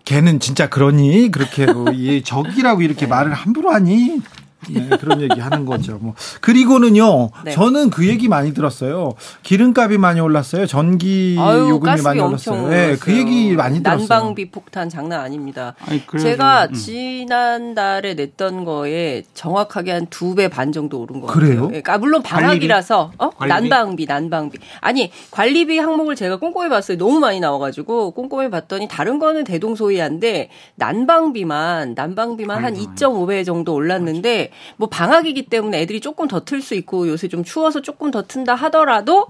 [0.04, 1.86] 걔는 진짜 그러니 그렇게 뭐,
[2.24, 3.06] 적이라고 이렇게 네.
[3.06, 4.20] 말을 함부로 하니
[4.68, 5.98] 네, 그런 얘기 하는 거죠.
[6.00, 7.50] 뭐 그리고는요, 네.
[7.52, 9.14] 저는 그 얘기 많이 들었어요.
[9.42, 10.66] 기름값이 많이 올랐어요.
[10.66, 12.68] 전기 아유, 요금이 많이 올랐어요.
[12.68, 14.06] 네, 그 얘기 많이 들었어요.
[14.06, 15.74] 난방비 폭탄 장난 아닙니다.
[15.86, 16.74] 아니, 제가 음.
[16.74, 21.68] 지난달에 냈던 거에 정확하게 한 두 배 반 정도 오른 거 그래요?
[21.68, 21.82] 같아요.
[21.82, 23.30] 그 물론 방학이라서 어?
[23.30, 23.68] 관리비?
[23.68, 24.58] 난방비, 난방비.
[24.80, 26.98] 아니 관리비 항목을 제가 꼼꼼히 봤어요.
[26.98, 34.49] 너무 많이 나와 가지고 꼼꼼히 봤더니 다른 거는 대동소이한데 난방비만 난방비만 한 2.5배 정도 올랐는데
[34.76, 38.54] 뭐 방학이기 때문에 애들이 조금 더 틀 수 있고 요새 좀 추워서 조금 더 튼다
[38.54, 39.26] 하더라도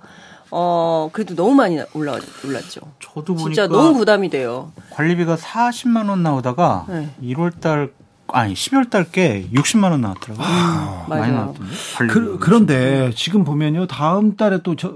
[0.50, 2.80] 어 그래도 너무 많이 올라 올랐죠.
[2.98, 4.72] 저도 보니까 진짜 너무 부담이 돼요.
[4.90, 7.08] 관리비가 40만 원 나오다가 네.
[7.22, 7.90] 1월 달
[8.32, 10.46] 아니 12월 달께 60만 원 나왔더라고요.
[10.48, 11.72] 아, 많이 나왔던데.
[12.08, 14.92] 그, 그런데 지금 보면요 다음 달에 또 저,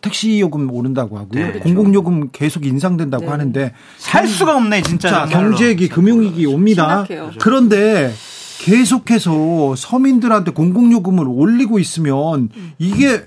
[0.00, 1.38] 택시 요금 오른다고 하고요.
[1.42, 1.64] 네, 그렇죠.
[1.64, 3.30] 공공 요금 계속 인상된다고 네.
[3.30, 5.08] 하는데 살 수가 없네 진짜.
[5.10, 7.04] 자, 경제기 금융위기 옵니다.
[7.06, 7.30] 심각해요.
[7.38, 8.12] 그런데
[8.58, 12.48] 계속해서 서민들한테 공공요금을 올리고 있으면
[12.78, 13.24] 이게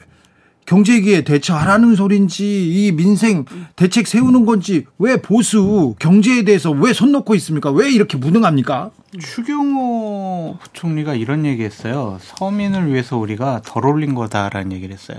[0.65, 7.33] 경제기에 대처하라는 소린지 이 민생 대책 세우는 건지 왜 보수 경제에 대해서 왜 손 놓고
[7.35, 7.71] 있습니까?
[7.71, 8.91] 왜 이렇게 무능합니까?
[9.19, 12.19] 추경호 부총리가 이런 얘기했어요.
[12.21, 15.17] 서민을 위해서 우리가 덜 올린 거다라는 얘기를 했어요.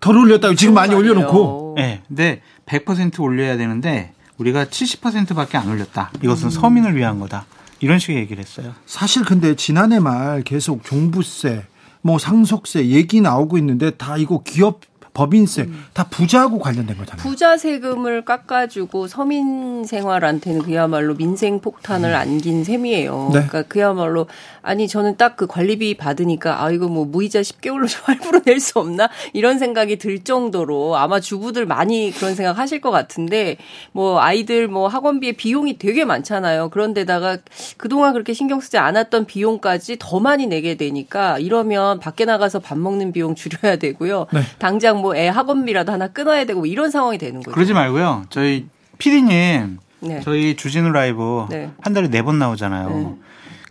[0.00, 1.74] 덜 올렸다고 지금 많이 올려놓고.
[1.76, 6.10] 네, 근데 100% 올려야 되는데 우리가 70%밖에 안 올렸다.
[6.22, 6.50] 이것은 음.
[6.50, 7.46] 서민을 위한 거다.
[7.84, 8.72] 이런 식의 얘기를 했어요.
[8.86, 11.66] 사실 근데 지난해 말 계속 종부세,
[12.00, 14.80] 뭐 상속세 얘기 나오고 있는데 다 이거 기업
[15.14, 15.84] 법인세 음.
[15.92, 17.22] 다 부자하고 관련된 거잖아요.
[17.22, 22.14] 부자 세금을 깎아주고 서민 생활한테는 그야말로 민생 폭탄을 음.
[22.14, 23.30] 안긴 셈이에요.
[23.32, 23.46] 네.
[23.46, 24.26] 그러니까 그야말로
[24.62, 29.08] 아니 저는 딱 그 관리비 받으니까 아 이거 뭐 무이자 10개월로 할부로 낼 수 없나
[29.32, 33.56] 이런 생각이 들 정도로 아마 주부들 많이 그런 생각 하실 것 같은데
[33.92, 36.70] 뭐 아이들 뭐 학원비에 비용이 되게 많잖아요.
[36.70, 37.38] 그런데다가
[37.76, 43.12] 그동안 그렇게 신경 쓰지 않았던 비용까지 더 많이 내게 되니까 이러면 밖에 나가서 밥 먹는
[43.12, 44.26] 비용 줄여야 되고요.
[44.32, 44.40] 네.
[44.58, 47.52] 당장 뭐 애 학원비라도 하나 끊어야 되고 뭐 이런 상황이 되는 거죠.
[47.54, 48.24] 그러지 말고요.
[48.30, 48.66] 저희
[48.98, 50.20] 피디님 네.
[50.24, 51.70] 저희 주진우 라이브 네.
[51.80, 52.88] 한 달에 네 번 나오잖아요.
[52.88, 53.14] 네.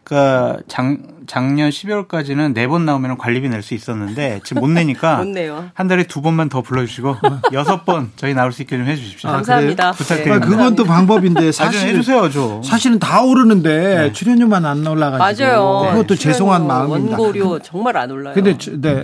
[0.04, 5.28] 그러니까 장, 작년 12월까지는 네 번 나오면 관리비 낼 수 있었는데 지금 못 내니까 못
[5.28, 5.70] 내요.
[5.74, 7.16] 한 달에 두 번만 더 불러주시고
[7.54, 9.30] 여섯 번 저희 나올 수 있게 좀 해주십시오.
[9.30, 9.92] 아, 감사합니다.
[9.94, 10.46] 부탁드립니다.
[10.46, 12.62] 아, 그건 또 방법인데 사실 해주세요, 저.
[12.64, 14.12] 사실은 다 오르는데 네.
[14.12, 15.92] 출연료만 안 올라가지고 맞아요.
[15.94, 17.18] 그것도 죄송한 마음입니다.
[17.18, 18.34] 원고료 정말 안 올라요.
[18.36, 19.04] 근데 네.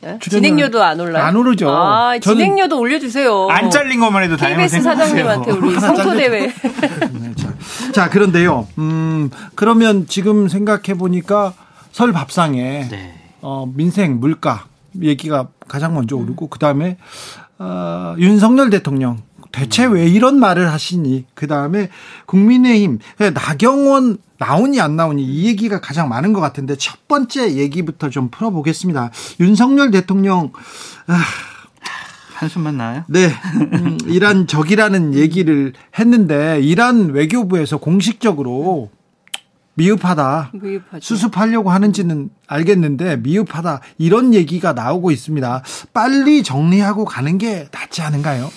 [0.00, 0.18] 네?
[0.20, 1.24] 진행료도 안 올라요.
[1.24, 1.68] 안 오르죠.
[1.70, 3.48] 아, 진행료도 올려주세요.
[3.50, 6.46] 안 잘린 것만 해도 KBS 사장님한테 우리 성토 대회.
[6.46, 7.54] 네, 자,
[7.92, 8.68] 자, 그런데요.
[8.78, 11.52] 음 그러면 지금 생각해 보니까
[11.90, 13.14] 설 밥상에 네.
[13.40, 14.66] 어, 민생 물가
[15.00, 16.48] 얘기가 가장 먼저 오르고 음.
[16.50, 16.96] 그 다음에
[17.58, 19.18] 어, 윤석열 대통령
[19.52, 21.26] 대체 왜 이런 말을 하시니?
[21.34, 21.88] 그 다음에
[22.26, 28.30] 국민의힘 나경원 나오니 안 나오니 이 얘기가 가장 많은 것 같은데 첫 번째 얘기부터 좀
[28.30, 29.10] 풀어보겠습니다.
[29.40, 30.52] 윤석열 대통령
[31.06, 31.20] 아,
[32.34, 33.04] 한숨만 나요?
[33.08, 33.32] 네.
[33.72, 38.90] 음, 이란 적이라는 얘기를 했는데 이란 외교부에서 공식적으로
[39.74, 40.52] 미흡하다.
[40.54, 41.00] 미흡하죠.
[41.00, 43.80] 수습하려고 하는지는 알겠는데 미흡하다.
[43.98, 45.62] 이런 얘기가 나오고 있습니다.
[45.92, 48.50] 빨리 정리하고 가는 게 낫지 않은가요?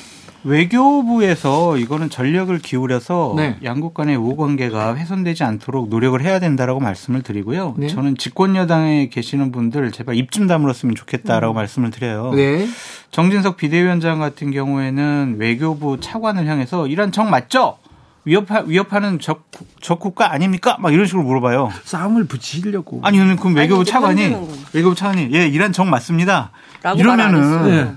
[0.44, 3.58] 외교부에서 이거는 전력을 기울여서 네.
[3.64, 7.76] 양국 간의 우호 관계가 훼손되지 않도록 노력을 해야 된다라고 말씀을 드리고요.
[7.78, 7.88] 네.
[7.88, 11.56] 저는 집권 여당에 계시는 분들 제발 입 좀 다물었으면 좋겠다라고 음.
[11.56, 12.32] 말씀을 드려요.
[12.34, 12.66] 네.
[13.12, 17.78] 정진석 비대위원장 같은 경우에는 외교부 차관을 향해서 이란 정 맞죠?
[18.24, 19.50] 위협하, 위협하는 적,
[19.82, 20.78] 적 국가 아닙니까?
[20.80, 21.72] 막 이런 식으로 물어봐요.
[21.84, 23.02] 싸움을 붙이려고.
[23.04, 24.34] 아니, 그럼 외교부 차관이,
[24.74, 26.52] 외교부 차관이, 예, 이란 정 맞습니다.
[26.96, 27.92] 이러면은, 예.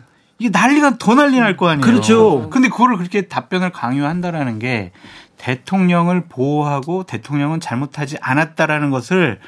[0.45, 1.81] 이게 난리가 더 난리 날 거 아니에요.
[1.81, 2.51] 그렇죠.
[2.51, 4.91] 근데 그거를 그렇게 답변을 강요한다라는 게
[5.39, 9.39] 대통령을 보호하고 대통령은 잘못하지 않았다라는 것을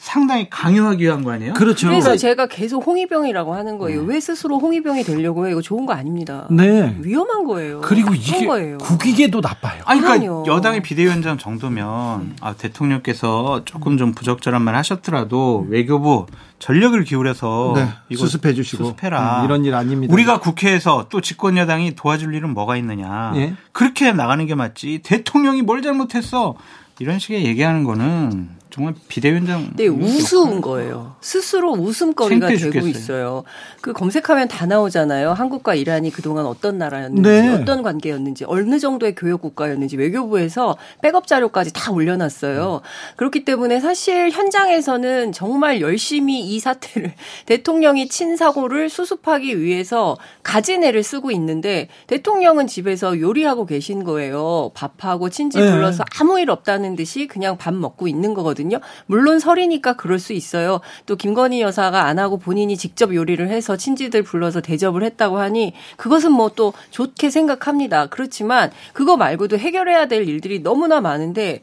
[0.00, 1.52] 상당히 강요하기 위한 거 아니에요?
[1.52, 1.88] 그렇죠.
[1.88, 4.00] 그래서 제가 계속 홍위병이라고 하는 거예요.
[4.00, 4.14] 네.
[4.14, 5.52] 왜 스스로 홍위병이 되려고 해요?
[5.52, 6.46] 이거 좋은 거 아닙니다.
[6.50, 6.96] 네.
[7.02, 7.82] 위험한 거예요.
[7.82, 8.78] 그리고 이게 거예요.
[8.78, 9.82] 국익에도 나빠요.
[9.84, 10.46] 아니, 그러니까 그럼요.
[10.46, 16.24] 여당의 비대위원장 정도면 아, 대통령께서 조금 좀 부적절한 말 하셨더라도 외교부
[16.60, 19.40] 전력을 기울여서 네, 이거 수습해 주시고 수습해라.
[19.40, 20.14] 음, 이런 일 아닙니다.
[20.14, 23.32] 우리가 국회에서 또 집권 여당이 도와줄 일은 뭐가 있느냐.
[23.34, 23.54] 네.
[23.72, 25.00] 그렇게 나가는 게 맞지.
[25.04, 26.54] 대통령이 뭘 잘못했어.
[27.00, 29.70] 이런 식의 얘기하는 거는 정말 비대위원장.
[29.74, 31.16] 네, 우스운 거예요.
[31.20, 32.88] 스스로 웃음거리가 되고 죽겠어요.
[32.88, 33.44] 있어요.
[33.80, 35.32] 그 검색하면 다 나오잖아요.
[35.32, 37.48] 한국과 이란이 그동안 어떤 나라였는지, 네.
[37.48, 42.80] 어떤 관계였는지, 어느 정도의 교역 국가였는지 외교부에서 백업 자료까지 다 올려놨어요.
[43.16, 47.12] 그렇기 때문에 사실 현장에서는 정말 열심히 이 사태를
[47.46, 54.70] 대통령이 친 사고를 수습하기 위해서 가진 애를 쓰고 있는데 대통령은 집에서 요리하고 계신 거예요.
[54.74, 55.70] 밥하고 친지 네.
[55.70, 58.59] 불러서 아무 일 없다는 듯이 그냥 밥 먹고 있는 거거든요.
[58.60, 58.80] 거거든요.
[59.06, 60.80] 물론 설이니까 그럴 수 있어요.
[61.06, 66.32] 또 김건희 여사가 안 하고 본인이 직접 요리를 해서 친지들 불러서 대접을 했다고 하니 그것은
[66.32, 68.06] 뭐 또 좋게 생각합니다.
[68.06, 71.62] 그렇지만 그거 말고도 해결해야 될 일들이 너무나 많은데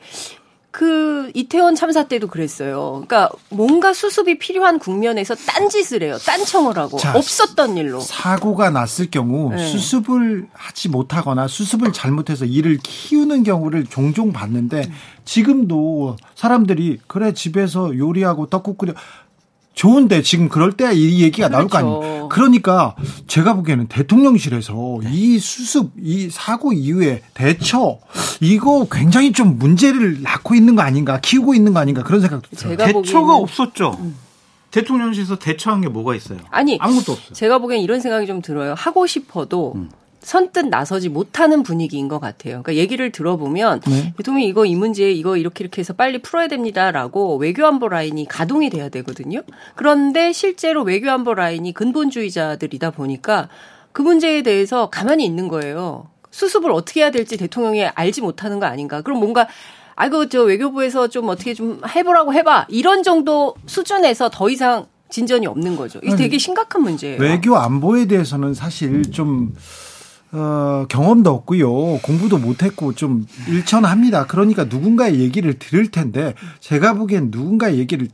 [0.77, 3.03] 그 이태원 참사 때도 그랬어요.
[3.07, 6.19] 그러니까 뭔가 수습이 필요한 국면에서 딴짓을 해요.
[6.23, 9.57] 딴청을 하고 자, 없었던 일로 사고가 났을 경우 네.
[9.57, 14.91] 수습을 하지 못하거나 수습을 잘못해서 일을 키우는 경우를 종종 봤는데
[15.25, 18.93] 지금도 사람들이 그래 집에서 요리하고 떡국 끓여
[19.81, 21.51] 좋은데 지금 그럴 때 이 얘기가 그렇죠.
[21.51, 21.99] 나올 거 아니에요.
[21.99, 22.29] 그렇죠.
[22.29, 22.95] 그러니까
[23.27, 25.09] 제가 보기에는 대통령실에서 네.
[25.13, 27.99] 이 수습, 이 사고 이후에 대처
[28.41, 32.75] 이거 굉장히 좀 문제를 낳고 있는 거 아닌가, 키우고 있는 거 아닌가 그런 생각도 들어요.
[32.77, 33.95] 대처가 없었죠.
[33.99, 34.15] 음.
[34.71, 36.39] 대통령실에서 대처한 게 뭐가 있어요?
[36.49, 37.33] 아니 아무것도 없어요.
[37.33, 38.73] 제가 보기엔 이런 생각이 좀 들어요.
[38.75, 39.89] 하고 싶어도 음.
[40.21, 42.63] 선뜻 나서지 못하는 분위기인 것 같아요.
[42.63, 44.13] 그러니까 얘기를 들어보면 네.
[44.17, 48.89] 대통령이 이거 이 문제 이거 이렇게 이렇게 해서 빨리 풀어야 됩니다라고 외교안보 라인이 가동이 돼야
[48.89, 49.41] 되거든요.
[49.75, 53.49] 그런데 실제로 외교안보 라인이 근본주의자들이다 보니까
[53.91, 56.09] 그 문제에 대해서 가만히 있는 거예요.
[56.31, 59.01] 수습을 어떻게 해야 될지 대통령이 알지 못하는 거 아닌가.
[59.01, 59.47] 그럼 뭔가
[59.95, 65.75] 아이고 저 외교부에서 좀 어떻게 좀 해보라고 해봐 이런 정도 수준에서 더 이상 진전이 없는
[65.75, 65.99] 거죠.
[66.03, 67.21] 이게 되게 심각한 문제예요.
[67.21, 69.55] 외교 안보에 대해서는 사실 좀
[70.31, 71.99] 어, 경험도 없고요.
[71.99, 74.25] 공부도 못했고 좀 일천합니다.
[74.27, 78.07] 그러니까 누군가의 얘기를 들을 텐데 제가 보기엔 누군가의 얘기를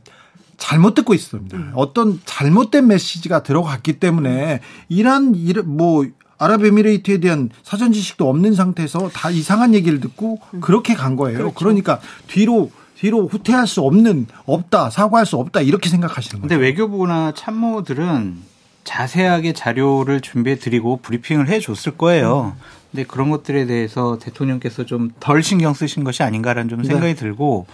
[0.56, 1.56] 잘못 듣고 있습니다.
[1.56, 1.72] 음.
[1.74, 5.34] 어떤 잘못된 메시지가 들어갔기 때문에 이란
[5.66, 6.06] 뭐
[6.38, 10.60] 아랍에미레이트에 대한 사전 지식도 없는 상태에서 다 이상한 얘기를 듣고 음.
[10.60, 11.38] 그렇게 간 거예요.
[11.38, 11.54] 그렇죠.
[11.54, 16.48] 그러니까 뒤로 뒤로 후퇴할 수 없는 없다 사과할 수 없다 이렇게 생각하시는 거죠.
[16.48, 18.53] 근데 외교부나 참모들은
[18.84, 22.54] 자세하게 자료를 준비해 드리고 브리핑을 해 줬을 거예요.
[22.90, 27.14] 근데 그런 것들에 대해서 대통령께서 좀 덜 신경 쓰신 것이 아닌가라는 좀 생각이 네.
[27.14, 27.66] 들고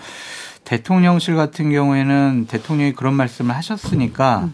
[0.65, 4.49] 대통령실 같은 경우에는 대통령이 그런 말씀을 하셨으니까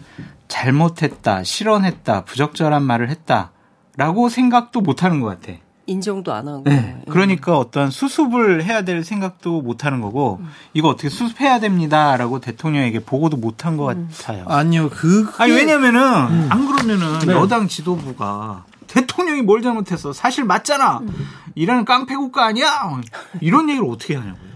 [0.47, 5.57] 잘못했다, 실언했다, 부적절한 말을 했다라고 생각도 못 하는 것 같아.
[5.87, 6.63] 인정도 안 하고.
[6.65, 7.01] 네.
[7.09, 10.49] 그러니까 어떤 수습을 해야 될 생각도 못 하는 거고 음.
[10.73, 14.09] 이거 어떻게 수습해야 됩니다라고 대통령에게 보고도 못 한 것 음.
[14.11, 14.45] 같아요.
[14.47, 14.89] 아니요.
[14.89, 16.47] 그 아니 왜냐면은 음.
[16.51, 17.33] 안 그러면은 네.
[17.33, 20.13] 여당 지도부가 대통령이 뭘 잘못했어?
[20.13, 20.99] 사실 맞잖아.
[20.99, 21.27] 음.
[21.55, 23.01] 이라는 깡패 국가 아니야?
[23.41, 24.47] 이런 얘기를 어떻게 하냐고요.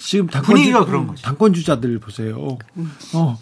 [0.00, 1.22] 지금 당권 분위기가 그런 거죠.
[1.22, 2.58] 당권 주자들 보세요.
[2.76, 2.92] 음.
[3.14, 3.38] 어.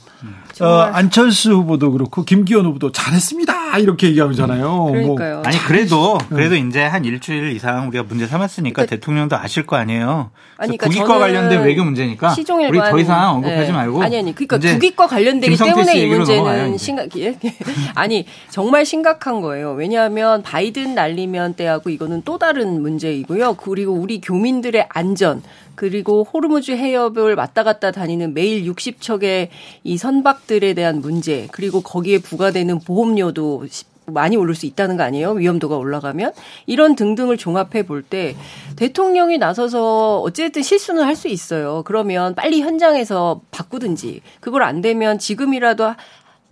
[0.61, 4.69] 어, 안철수 후보도 그렇고 김기현 후보도 잘했습니다 이렇게 얘기하잖아요.
[4.69, 5.35] 뭐 그러니까요.
[5.37, 5.43] 뭐.
[5.45, 6.61] 아니 그래도 그래도 네.
[6.61, 10.31] 이제 한 일주일 이상 우리가 문제 삼았으니까 그러니까, 대통령도 아실 거 아니에요.
[10.59, 13.73] 아니, 그러니까 국익과 관련된 외교 문제니까 시종일관, 우리 더 이상 언급하지 네.
[13.73, 17.07] 말고 아니 아니 그러니까 국익과 관련되기 때문에 이 문제는 심각
[17.95, 19.73] 아니 정말 심각한 거예요.
[19.73, 23.55] 왜냐하면 바이든 날리면 때하고 이거는 또 다른 문제이고요.
[23.55, 25.43] 그리고 우리 교민들의 안전
[25.77, 29.49] 그리고 호르무즈 해협을 왔다 갔다 다니는 매일 60척의
[29.85, 33.66] 이 선박들에 대한 문제, 그리고 거기에 부과되는 보험료도
[34.09, 35.33] 많이 오를 수 있다는 거 아니에요?
[35.33, 36.33] 위험도가 올라가면
[36.67, 38.37] 이런 등등을 종합해 볼 때
[38.77, 41.83] 대통령이 나서서 어쨌든 실수는 할 수 있어요.
[41.85, 45.95] 그러면 빨리 현장에서 바꾸든지 그걸 안 되면 지금이라도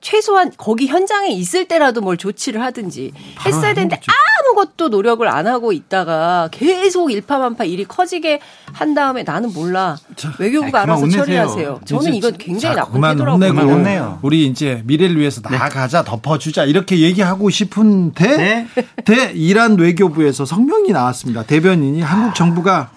[0.04, 3.12] 최소한 거기 현장에 있을 때라도 뭘 조치를 하든지
[3.46, 3.98] 했어야 되는데
[4.50, 8.40] 아무것도 노력을 안 하고 있다가 계속 일파만파 일이 커지게
[8.70, 9.96] 한 다음에 나는 몰라
[10.38, 11.80] 외교부가 아니, 알아서 처리하세요.
[11.86, 15.56] 저는 이건 굉장히 나쁜 태도라고 우리 이제 미래를 위해서 네.
[15.56, 18.68] 나아가자 덮어주자 이렇게 얘기하고 싶은데 네?
[19.06, 21.44] 대 이란 외교부에서 성명이 나왔습니다.
[21.44, 22.90] 대변인이 한국 정부가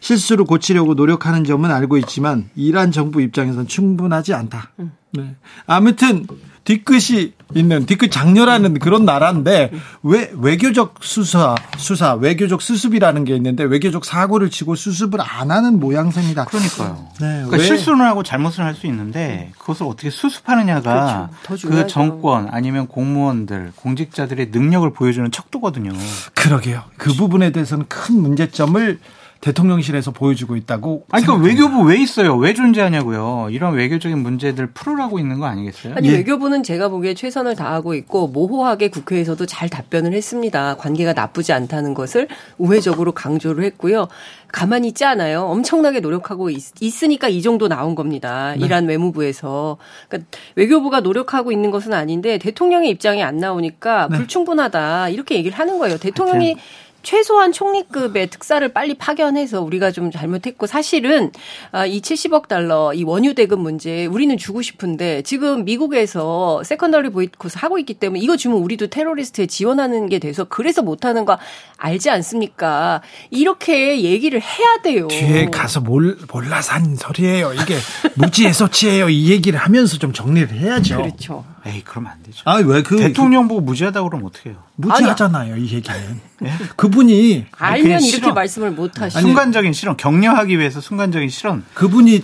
[0.00, 4.70] 실수를 고치려고 노력하는 점은 알고 있지만 이란 정부 입장에서는 충분하지 않다.
[4.78, 4.92] 음.
[5.12, 5.34] 네.
[5.66, 6.26] 아무튼
[6.64, 9.70] 뒤끝이 있는 뒤끝 장렬하는 그런 나라인데
[10.02, 16.46] 왜 외교적 수사 수사 외교적 수습이라는 게 있는데 외교적 사고를 치고 수습을 안 하는 모양새입니다.
[16.46, 17.08] 그러니까요.
[17.20, 21.68] 네, 그러니까 실수를 하고 잘못을 할 수 있는데 그것을 어떻게 수습하느냐가 그렇죠.
[21.68, 25.92] 그 정권 아니면 공무원들 공직자들의 능력을 보여주는 척도거든요.
[26.34, 26.82] 그러게요.
[26.96, 28.98] 그 부분에 대해서는 큰 문제점을
[29.44, 31.04] 대통령실에서 보여주고 있다고.
[31.10, 32.34] 아니, 그러니까 외교부 왜 있어요?
[32.34, 33.48] 왜 존재하냐고요?
[33.50, 35.94] 이런 외교적인 문제들 풀으라고 있는 거 아니겠어요?
[35.96, 36.12] 아니, 예.
[36.14, 40.76] 외교부는 제가 보기에 최선을 다하고 있고, 모호하게 국회에서도 잘 답변을 했습니다.
[40.76, 42.26] 관계가 나쁘지 않다는 것을
[42.56, 44.08] 우회적으로 강조를 했고요.
[44.54, 45.42] 가만히 있지 않아요.
[45.42, 48.54] 엄청나게 노력하고 있, 으니까이 정도 나온 겁니다.
[48.56, 48.64] 네.
[48.64, 49.76] 이란 외무부에서.
[50.08, 54.16] 그러니까 외교부가 노력하고 있는 것은 아닌데 대통령의 입장이 안 나오니까 네.
[54.16, 55.08] 불충분하다.
[55.08, 55.98] 이렇게 얘기를 하는 거예요.
[55.98, 56.62] 대통령이 하여튼.
[57.04, 61.30] 최소한 총리급의 특사를 빨리 파견해서 우리가 좀 잘못했고 사실은
[61.70, 67.62] 아, 이 70억 달러 이 원유 대금 문제 우리는 주고 싶은데 지금 미국에서 secondary boycott
[67.62, 71.38] 하고 있기 때문에 이거 주면 우리도 테러리스트에 지원하는 게 돼서 그래서 못하는 거
[71.76, 73.02] 알지 않습니까?
[73.30, 75.06] 이렇게 얘기를 해야 돼요.
[75.08, 77.52] 뒤에 가서 몰, 몰라서 한 소리예요.
[77.52, 77.76] 이게
[78.16, 79.10] 무지의 소치예요.
[79.10, 80.96] 이 얘기를 하면서 좀 정리를 해야죠.
[80.96, 81.44] 그렇죠.
[81.66, 82.42] 에이 그러면 안 되죠.
[82.44, 84.58] 아 왜 그 대통령 보고 무지하다 그러면 어떻게 해요?
[84.76, 86.20] 무지하잖아요 이 얘기는.
[86.40, 86.52] 네?
[86.76, 88.34] 그분이 알면 이렇게 실언.
[88.34, 89.20] 말씀을 못 하시죠.
[89.20, 91.64] 순간적인 실언 격려하기 위해서 순간적인 실언.
[91.74, 92.22] 그분이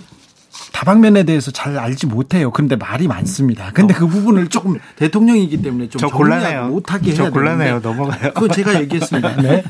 [0.71, 2.51] 다방면에 대해서 잘 알지 못해요.
[2.51, 3.71] 그런데 말이 많습니다.
[3.73, 3.97] 근데 어.
[3.99, 6.67] 그 부분을 조금 대통령이기 때문에 좀 곤란해요.
[6.67, 7.79] 못하게 해야 곤란해요.
[7.81, 8.33] 넘어가요.
[8.33, 9.35] 그거 제가 얘기했습니다.
[9.41, 9.63] 네.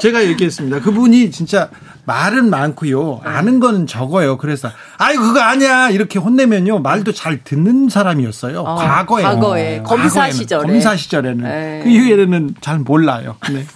[0.00, 0.80] 제가 얘기했습니다.
[0.80, 1.68] 그분이 진짜
[2.06, 3.20] 말은 많고요.
[3.22, 4.38] 아는 거는 적어요.
[4.38, 8.60] 그래서 아이 그거 아니야 이렇게 혼내면요 말도 잘 듣는 사람이었어요.
[8.60, 11.82] 어, 과거에 과거에 검사 시절에 검사 시절에는 에이.
[11.84, 13.36] 그 이후에는 잘 몰라요.
[13.52, 13.66] 네.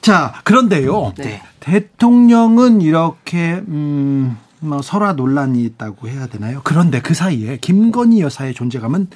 [0.00, 1.12] 자 그런데요.
[1.16, 1.40] 네.
[1.60, 4.36] 대통령은 이렇게 음.
[4.60, 6.60] 뭐 설화 논란이 있다고 해야 되나요?
[6.64, 9.08] 그런데 그 사이에 김건희 여사의 존재감은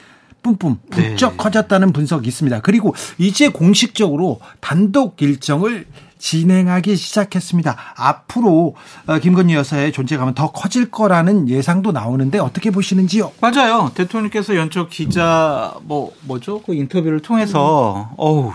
[0.43, 1.37] 뿜뿜 부쩍 네.
[1.37, 2.61] 커졌다는 분석이 있습니다.
[2.61, 5.87] 그리고 이제 공식적으로 단독 일정을
[6.25, 7.77] 진행하기 시작했습니다.
[7.97, 13.33] 앞으로 어, 김건희 여사의 존재감은 더 커질 거라는 예상도 나오는데 어떻게 보시는지요?
[13.43, 13.93] 맞아요.
[13.95, 16.63] 대통령께서 연초 기자 뭐 뭐죠?
[16.63, 18.15] 그 인터뷰를 통해서 음.
[18.17, 18.53] 어우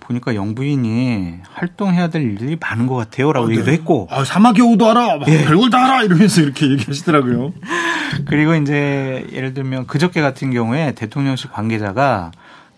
[0.00, 3.54] 보니까 영부인이 활동해야 될 일들이 많은 것 같아요라고 아, 네.
[3.54, 5.44] 얘기도 했고 아, 사막여우도 알아, 예.
[5.44, 7.54] 별걸 다 알아 이러면서 이렇게 얘기하시더라고요.
[8.28, 12.32] 그리고 이제 예를 들면 그저께 같은 경우에 대통령실 관계자가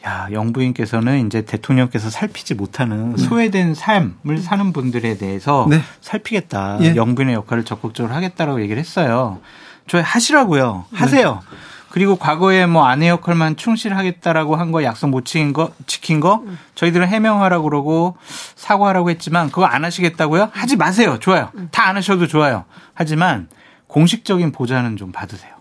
[0.08, 3.22] 야, 영부인께서는 이제 대통령께서 살피지 못하는 네.
[3.22, 5.82] 소외된 삶을 사는 분들에 대해서 네.
[6.00, 6.78] 살피겠다.
[6.80, 6.96] 예.
[6.96, 9.38] 영부인의 역할을 적극적으로 하겠다라고 얘기를 했어요.
[9.86, 10.86] 저 하시라고요.
[10.94, 11.42] 하세요.
[11.50, 11.56] 네.
[11.90, 16.42] 그리고 과거에 뭐 아내 역할만 충실하겠다라고 한 거 약속 못 지킨 거 지킨 거
[16.74, 18.16] 저희들은 해명하라고 그러고
[18.56, 20.50] 사과하라고 했지만 그거 안 하시겠다고요?
[20.52, 21.18] 하지 마세요.
[21.18, 21.50] 좋아요.
[21.70, 22.64] 다 안 하셔도 좋아요.
[22.94, 23.48] 하지만
[23.86, 25.52] 공식적인 보좌는 좀 받으세요.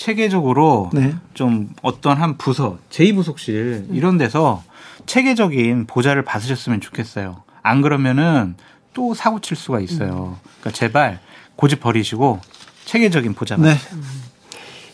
[0.00, 1.14] 체계적으로 네.
[1.34, 4.64] 좀 어떤 한 부서, 제2부속실 이런 데서
[5.04, 7.42] 체계적인 보좌를 받으셨으면 좋겠어요.
[7.62, 8.54] 안 그러면은
[8.94, 10.38] 또 사고 칠 수가 있어요.
[10.60, 11.20] 그러니까 제발
[11.54, 12.40] 고집 버리시고
[12.86, 14.00] 체계적인 보좌 받으세요.
[14.00, 14.06] 네.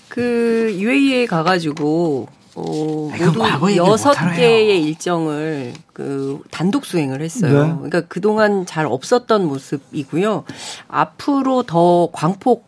[0.09, 2.27] 그 UAE에 가가지고
[2.57, 3.11] 어,
[3.61, 7.67] 모두 여섯 개의 일정을 그 단독 수행을 했어요.
[7.67, 7.75] 네.
[7.75, 10.45] 그러니까 그동안 잘 없었던 모습이고요.
[10.89, 12.66] 앞으로 더 광폭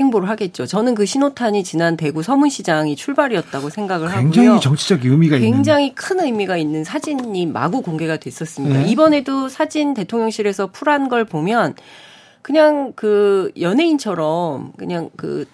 [0.00, 0.66] 행보를 하겠죠.
[0.66, 4.32] 저는 그 신호탄이 지난 대구 서문시장이 출발이었다고 생각을 굉장히 하고요.
[4.32, 5.94] 굉장히 정치적 의미가 굉장히 있는.
[5.94, 8.80] 큰 의미가 있는 사진이 마구 공개가 됐었습니다.
[8.80, 8.88] 네.
[8.88, 11.74] 이번에도 사진 대통령실에서 풀한 걸 보면
[12.42, 15.46] 그냥 그 연예인처럼 그냥 그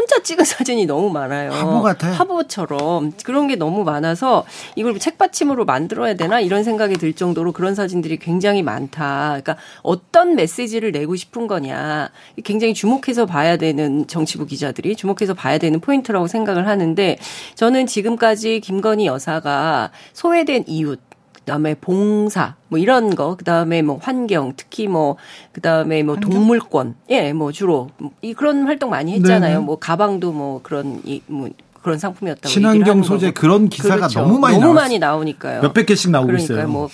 [0.00, 1.50] 혼자 찍은 사진이 너무 많아요.
[1.50, 2.14] 화보 같아요.
[2.14, 8.18] 화보처럼 그런 게 너무 많아서 이걸 책받침으로 만들어야 되나 이런 생각이 들 정도로 그런 사진들이
[8.18, 9.40] 굉장히 많다.
[9.42, 12.10] 그러니까 어떤 메시지를 내고 싶은 거냐
[12.44, 17.18] 굉장히 주목해서 봐야 되는 정치부 기자들이 주목해서 봐야 되는 포인트라고 생각을 하는데
[17.54, 20.98] 저는 지금까지 김건희 여사가 소외된 이웃
[21.50, 25.16] 그다음에 봉사 뭐 이런 거 그다음에 뭐 환경 특히 뭐
[25.52, 26.30] 그다음에 뭐 환경?
[26.30, 27.90] 동물권 예 뭐 주로
[28.22, 29.54] 이 그런 활동 많이 했잖아요.
[29.54, 29.64] 네네.
[29.64, 31.48] 뭐 가방도 뭐 그런 이뭐
[31.82, 34.20] 그런 상품이었다고 친환경 소재 그런 기사가 그렇죠.
[34.20, 34.82] 너무 많이 너무 나왔어요.
[34.84, 35.62] 많이 나오니까요.
[35.62, 36.58] 몇백 개씩 나오고 그러니까요.
[36.58, 36.68] 있어요.
[36.68, 36.88] 뭐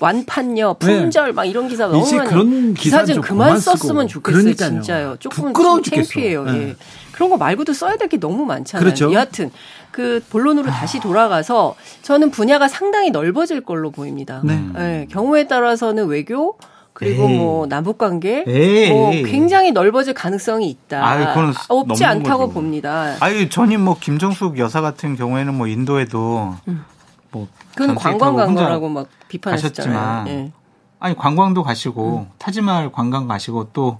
[0.00, 1.32] 완판녀, 품절 네.
[1.32, 4.42] 막 이런 기사 너무 많이 그런 기사 좀 그만 썼으면 좋겠어요.
[4.42, 4.70] 그러니까요.
[4.70, 5.16] 진짜요.
[5.18, 6.44] 조금 좀 창피해요.
[6.44, 6.52] 네.
[6.68, 6.76] 예.
[7.12, 8.84] 그런 거 말고도 써야 될 게 너무 많잖아요.
[8.84, 9.12] 그렇죠.
[9.12, 9.50] 여하튼
[9.90, 10.72] 그 본론으로 아.
[10.72, 14.42] 다시 돌아가서 저는 분야가 상당히 넓어질 걸로 보입니다.
[14.44, 14.62] 네.
[14.74, 15.06] 네.
[15.10, 16.56] 경우에 따라서는 외교
[16.92, 17.36] 그리고 에이.
[17.38, 18.44] 뭐 남북 관계
[18.90, 21.06] 뭐 굉장히 넓어질 가능성이 있다.
[21.06, 21.26] 아유,
[21.68, 22.52] 없지 않다고 거죠.
[22.54, 23.16] 봅니다.
[23.20, 26.84] 아유 전임 뭐 김정숙 여사 같은 경우에는 뭐 인도에도 음.
[27.32, 30.52] 뭐 그건 관광 간 거라고 막 비판하셨지만 예.
[30.98, 32.32] 아니 관광도 가시고 음.
[32.38, 33.98] 타지말 관광 가시고 또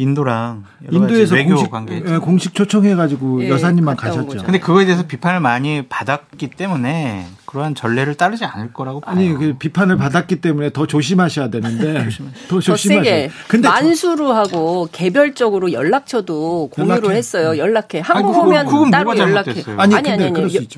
[0.00, 4.44] 인도랑 인도에서 외교 공식, 관계 예, 공식 초청해 가지고 예, 여사님만 가셨죠.
[4.44, 9.12] 근데 그거에 대해서 비판을 많이 받았기 때문에 그러한 전례를 따르지 않을 거라고 봐요.
[9.12, 12.08] 아니 그 비판을 받았기 때문에 더 조심하셔야 되는데
[12.48, 13.28] 더 조심하셔야.
[13.48, 17.16] 근데 만수로 하고 개별적으로 연락처도 공유를 연락해.
[17.16, 17.58] 했어요.
[17.58, 18.00] 연락해.
[18.04, 19.64] 한국 아니, 오면 그건, 따로 연락해.
[19.76, 20.24] 아니 아니 아니.
[20.24, 20.68] 아니.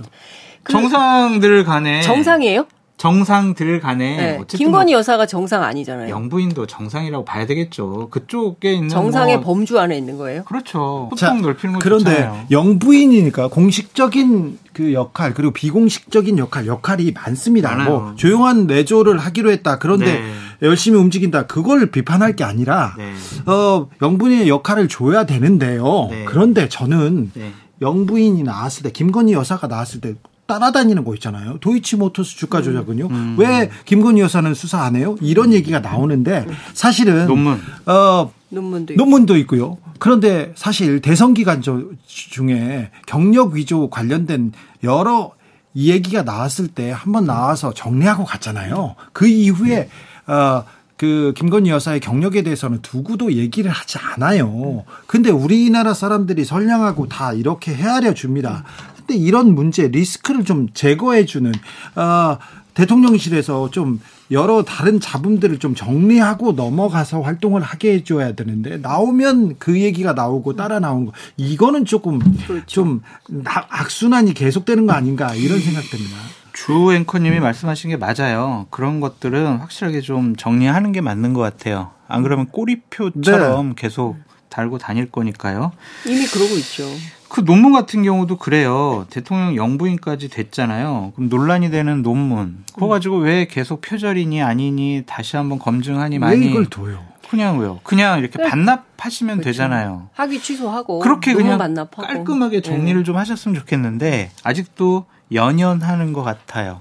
[0.62, 2.67] 그 정상들 간에 정상이에요?
[3.01, 4.40] 정상들 간에 네.
[4.47, 6.10] 김건희 뭐 여사가 정상 아니잖아요.
[6.10, 8.09] 영부인도 정상이라고 봐야 되겠죠.
[8.10, 10.44] 그쪽에 있는 정상의 뭐 범주 안에 있는 거예요.
[10.44, 11.09] 그렇죠.
[11.16, 12.47] 소통 넓히는 거 그런데 좋잖아요.
[12.51, 17.70] 영부인이니까 공식적인 그 역할 그리고 비공식적인 역할 역할이 많습니다.
[17.70, 17.89] 많아요.
[17.89, 19.78] 뭐 조용한 내조를 하기로 했다.
[19.78, 20.32] 그런데 네.
[20.60, 21.47] 열심히 움직인다.
[21.47, 23.14] 그걸 비판할 게 아니라 네.
[23.51, 26.09] 어 영부인의 역할을 줘야 되는데요.
[26.10, 26.27] 네.
[26.27, 27.52] 그런데 저는 네.
[27.81, 30.16] 영부인이 나왔을 때 김건희 여사가 나왔을 때
[30.51, 31.59] 따라다니는 거 있잖아요.
[31.60, 32.64] 도이치모터스 주가 음.
[32.64, 33.06] 조작은요.
[33.06, 33.36] 음.
[33.39, 35.16] 왜 김건희 여사는 수사 안 해요?
[35.20, 36.44] 이런 얘기가 나오는데
[36.74, 39.78] 사실은 논문 어 논문도, 논문도 있고요.
[40.01, 44.52] 그런데 사실 대선 기간 중에 경력 위조 관련된
[44.82, 45.32] 여러
[45.77, 48.97] 얘기가 나왔을 때 한번 나와서 정리하고 갔잖아요.
[49.12, 49.89] 그 이후에
[50.27, 50.64] 어,
[51.01, 54.85] 그 김건희 여사의 경력에 대해서는 두고도 얘기를 하지 않아요.
[55.06, 58.64] 근데 우리나라 사람들이 선량하고 다 이렇게 헤아려 줍니다.
[59.11, 61.51] 근데 이런 문제 리스크를 좀 제거해 주는
[61.97, 62.39] 어,
[62.74, 64.01] 대통령실에서 좀
[64.31, 70.78] 여러 다른 잡음들을 좀 정리하고 넘어가서 활동을 하게 해줘야 되는데 나오면 그 얘기가 나오고 따라
[70.78, 72.66] 나오는 거 이거는 조금 그렇죠.
[72.66, 73.03] 좀
[73.45, 76.16] 악순환이 계속되는 거 아닌가 이런 생각됩니다.
[76.53, 78.69] 주 앵커님이 말씀하신 게 맞아요.
[78.70, 81.91] 그런 것들은 확실하게 좀 정리하는 게 맞는 것 같아요.
[82.07, 83.74] 안 그러면 꼬리표처럼 네.
[83.77, 84.19] 계속
[84.51, 85.73] 달고 다닐 거니까요.
[86.07, 86.85] 이미 그러고 있죠.
[87.31, 89.07] 그 논문 같은 경우도 그래요.
[89.09, 91.12] 대통령 영부인까지 됐잖아요.
[91.15, 92.65] 그럼 논란이 되는 논문.
[92.74, 96.40] 그거 가지고 왜 계속 표절이니 아니니 다시 한번 검증하니 많이.
[96.40, 96.98] 왜 이걸 둬요?
[97.31, 97.78] 그냥 왜요?
[97.85, 98.48] 그냥 이렇게 네.
[98.48, 99.51] 반납하시면 그렇죠.
[99.51, 100.09] 되잖아요.
[100.12, 102.02] 학위 취소하고 그렇게 그냥 반납하고.
[102.02, 103.05] 깔끔하게 정리를 네.
[103.05, 106.81] 좀 하셨으면 좋겠는데 아직도 연연하는 것 같아요.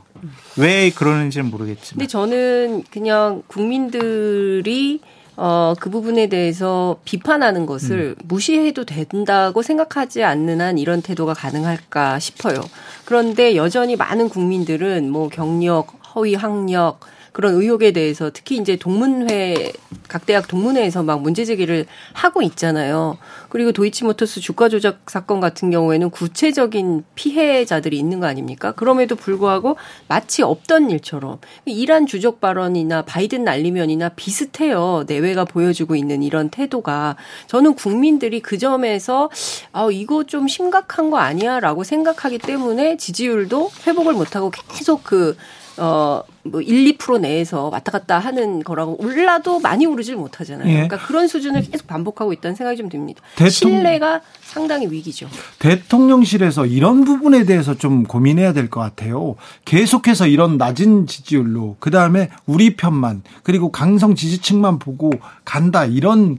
[0.57, 1.99] 왜 그러는지는 모르겠지만.
[1.99, 5.01] 근데 저는 그냥 국민들이
[5.41, 8.25] 어, 그 부분에 대해서 비판하는 것을 음.
[8.25, 12.59] 무시해도 된다고 생각하지 않는 한 이런 태도가 가능할까 싶어요.
[13.05, 16.99] 그런데 여전히 많은 국민들은 뭐 경력, 허위 학력,
[17.31, 19.71] 그런 의혹에 대해서 특히 이제 동문회
[20.09, 23.17] 각 대학 동문회에서 막 문제 제기를 하고 있잖아요.
[23.49, 28.71] 그리고 도이치모터스 주가 조작 사건 같은 경우에는 구체적인 피해자들이 있는 거 아닙니까?
[28.71, 29.77] 그럼에도 불구하고
[30.07, 35.03] 마치 없던 일처럼 이란 주적 발언이나 바이든 날리면이나 비슷해요.
[35.07, 37.15] 내외가 보여주고 있는 이런 태도가
[37.47, 39.29] 저는 국민들이 그 점에서
[39.71, 45.35] 아 이거 좀 심각한 거 아니야라고 생각하기 때문에 지지율도 회복을 못하고 계속 그
[45.79, 50.67] 어, 뭐 1, 2% 내에서 왔다 갔다 하는 거라고 올라도 많이 오르질 못하잖아요.
[50.67, 50.73] 예.
[50.73, 53.21] 그러니까 그런 수준을 계속 반복하고 있다는 생각이 좀 듭니다.
[53.35, 55.27] 대통령, 신뢰가 상당히 위기죠.
[55.59, 59.35] 대통령실에서 이런 부분에 대해서 좀 고민해야 될 것 같아요.
[59.65, 65.11] 계속해서 이런 낮은 지지율로 그 다음에 우리 편만 그리고 강성 지지층만 보고
[65.45, 66.37] 간다 이런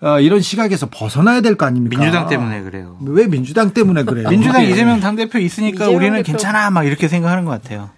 [0.00, 1.98] 어, 이런 시각에서 벗어나야 될 거 아닙니까?
[1.98, 2.96] 민주당 때문에 그래요.
[3.02, 4.28] 왜 민주당 때문에 그래요?
[4.28, 6.26] 민주당 이재명 당 대표 있으니까 이재명 우리는 대표.
[6.32, 7.90] 괜찮아 막 이렇게 생각하는 것 같아요.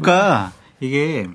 [0.00, 1.26] 그러니까 이게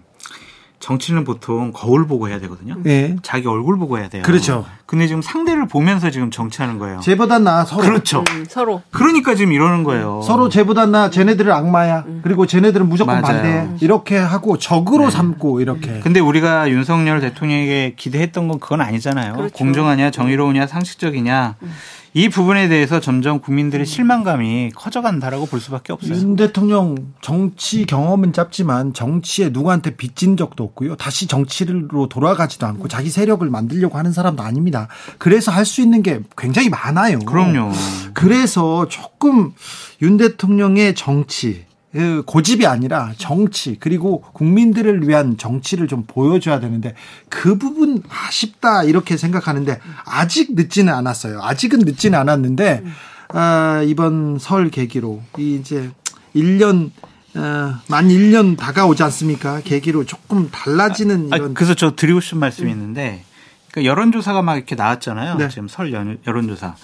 [0.81, 2.75] 정치는 보통 거울 보고 해야 되거든요.
[2.81, 3.15] 네.
[3.21, 4.23] 자기 얼굴 보고 해야 돼요.
[4.23, 4.65] 그렇죠.
[4.87, 6.99] 근데 지금 상대를 보면서 지금 정치하는 거예요.
[7.01, 7.83] 쟤보다 나 서로.
[7.83, 8.23] 그렇죠.
[8.31, 8.81] 음, 서로.
[8.89, 10.21] 그러니까 지금 이러는 거예요.
[10.23, 12.03] 서로 쟤보다 나 쟤네들은 악마야.
[12.07, 12.21] 음.
[12.23, 13.41] 그리고 쟤네들은 무조건 맞아요.
[13.41, 13.69] 반대.
[13.85, 15.11] 이렇게 하고 적으로 네.
[15.11, 15.99] 삼고 이렇게.
[15.99, 19.33] 근데 우리가 윤석열 대통령에게 기대했던 건 그건 아니잖아요.
[19.35, 19.53] 그렇죠.
[19.53, 21.55] 공정하냐, 정의로우냐, 상식적이냐.
[21.61, 21.71] 음.
[22.13, 26.13] 이 부분에 대해서 점점 국민들의 실망감이 커져간다라고 볼 수밖에 없어요.
[26.13, 30.97] 윤 대통령 정치 경험은 짧지만 정치에 누구한테 빚진 적도 없고요.
[30.97, 34.87] 다시 정치로 돌아가지도 않고 자기 세력을 만들려고 하는 사람도 아닙니다.
[35.17, 37.19] 그래서 할 수 있는 게 굉장히 많아요.
[37.19, 37.71] 그럼요.
[38.13, 39.53] 그래서 조금
[40.01, 46.95] 윤 대통령의 정치 그 고집이 아니라 정치 그리고 국민들을 위한 정치를 좀 보여줘야 되는데
[47.27, 51.41] 그 부분 아쉽다 이렇게 생각하는데 아직 늦지는 않았어요.
[51.41, 52.83] 아직은 늦지는 않았는데
[53.29, 55.91] 아, 이번 설 계기로 이제
[56.35, 56.91] 1년
[57.35, 59.61] 어, 만 1년 다가오지 않습니까?
[59.61, 61.51] 계기로 조금 달라지는 아, 이런.
[61.51, 63.23] 아, 그래서 저 드리고 싶은 말씀이 있는데
[63.71, 65.35] 그러니까 여론조사가 막 이렇게 나왔잖아요.
[65.37, 65.47] 네.
[65.49, 65.93] 지금 설
[66.25, 66.75] 여론조사.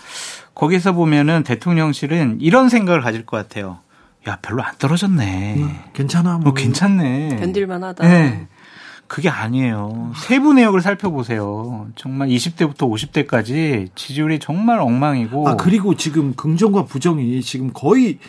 [0.55, 3.79] 거기서 보면은 대통령실은 이런 생각을 가질 것 같아요.
[4.27, 5.55] 야 별로 안 떨어졌네.
[5.57, 6.37] 음, 괜찮아.
[6.39, 6.49] 뭐.
[6.49, 7.37] 어, 괜찮네.
[7.39, 8.07] 견딜만하다.
[8.07, 8.47] 네.
[9.07, 10.11] 그게 아니에요.
[10.17, 11.87] 세부 내역을 살펴보세요.
[11.95, 15.47] 정말 20대부터 50대까지 지지율이 정말 엉망이고.
[15.47, 18.19] 아 그리고 지금 긍정과 부정이 지금 거의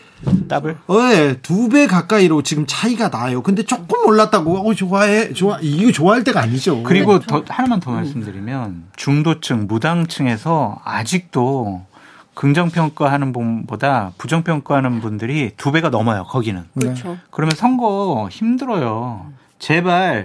[0.47, 0.77] 더블?
[0.89, 3.43] 네, 두 배 가까이로 지금 차이가 나요.
[3.43, 6.85] 근데 조금 올랐다고 어 좋아해 좋아 이거 좋아할 때가 아니죠.
[6.85, 11.87] 그리고 더 하나만 더 말씀드리면 중도층 무당층에서 아직도
[12.39, 16.67] 긍정평가하는 분보다 부정평가하는 분들이 두 배가 넘어요, 거기는.
[16.79, 17.19] 그렇죠.
[17.33, 19.27] 그러면 선거 힘들어요.
[19.59, 20.25] 제발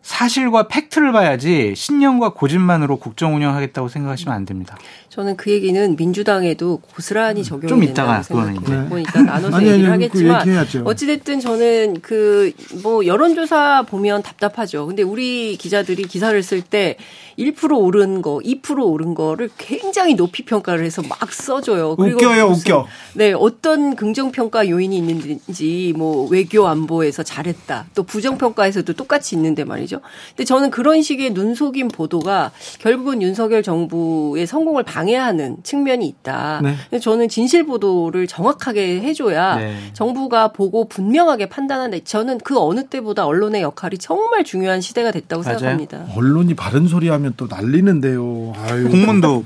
[0.00, 4.76] 사실과 팩트를 봐야지 신념과 고집만으로 국정 운영하겠다고 생각하시면 안 됩니다.
[5.14, 10.04] 저는 그 얘기는 민주당에도 고스란히 음, 적용이 좀 이따가 생각해 보니까 나눠서 아니, 얘기를 아니,
[10.06, 14.86] 하겠지만 어찌 됐든 저는 그 뭐 여론조사 보면 답답하죠.
[14.86, 16.96] 근데 우리 기자들이 기사를 쓸 때
[17.38, 21.96] 1% 오른 거, 2% 오른 거를 굉장히 높이 평가를 해서 막 써줘요.
[21.96, 22.86] 그리고 웃겨요, 웃겨.
[23.14, 27.86] 네, 어떤 긍정 평가 요인이 있는지, 뭐, 외교 안보에서 잘했다.
[27.94, 30.00] 또 부정 평가에서도 똑같이 있는데 말이죠.
[30.28, 36.60] 근데 저는 그런 식의 눈속임 보도가 결국은 윤석열 정부의 성공을 방 해하는 측면이 있다.
[36.62, 36.98] 네.
[36.98, 39.76] 저는 진실 보도를 정확하게 해줘야 네.
[39.92, 45.58] 정부가 보고 분명하게 판단하는데 저는 그 어느 때보다 언론의 역할이 정말 중요한 시대가 됐다고 맞아요.
[45.58, 46.06] 생각합니다.
[46.16, 48.52] 언론이 바른 소리 하면 또 난리는데요.
[48.56, 49.44] 아유, 공문도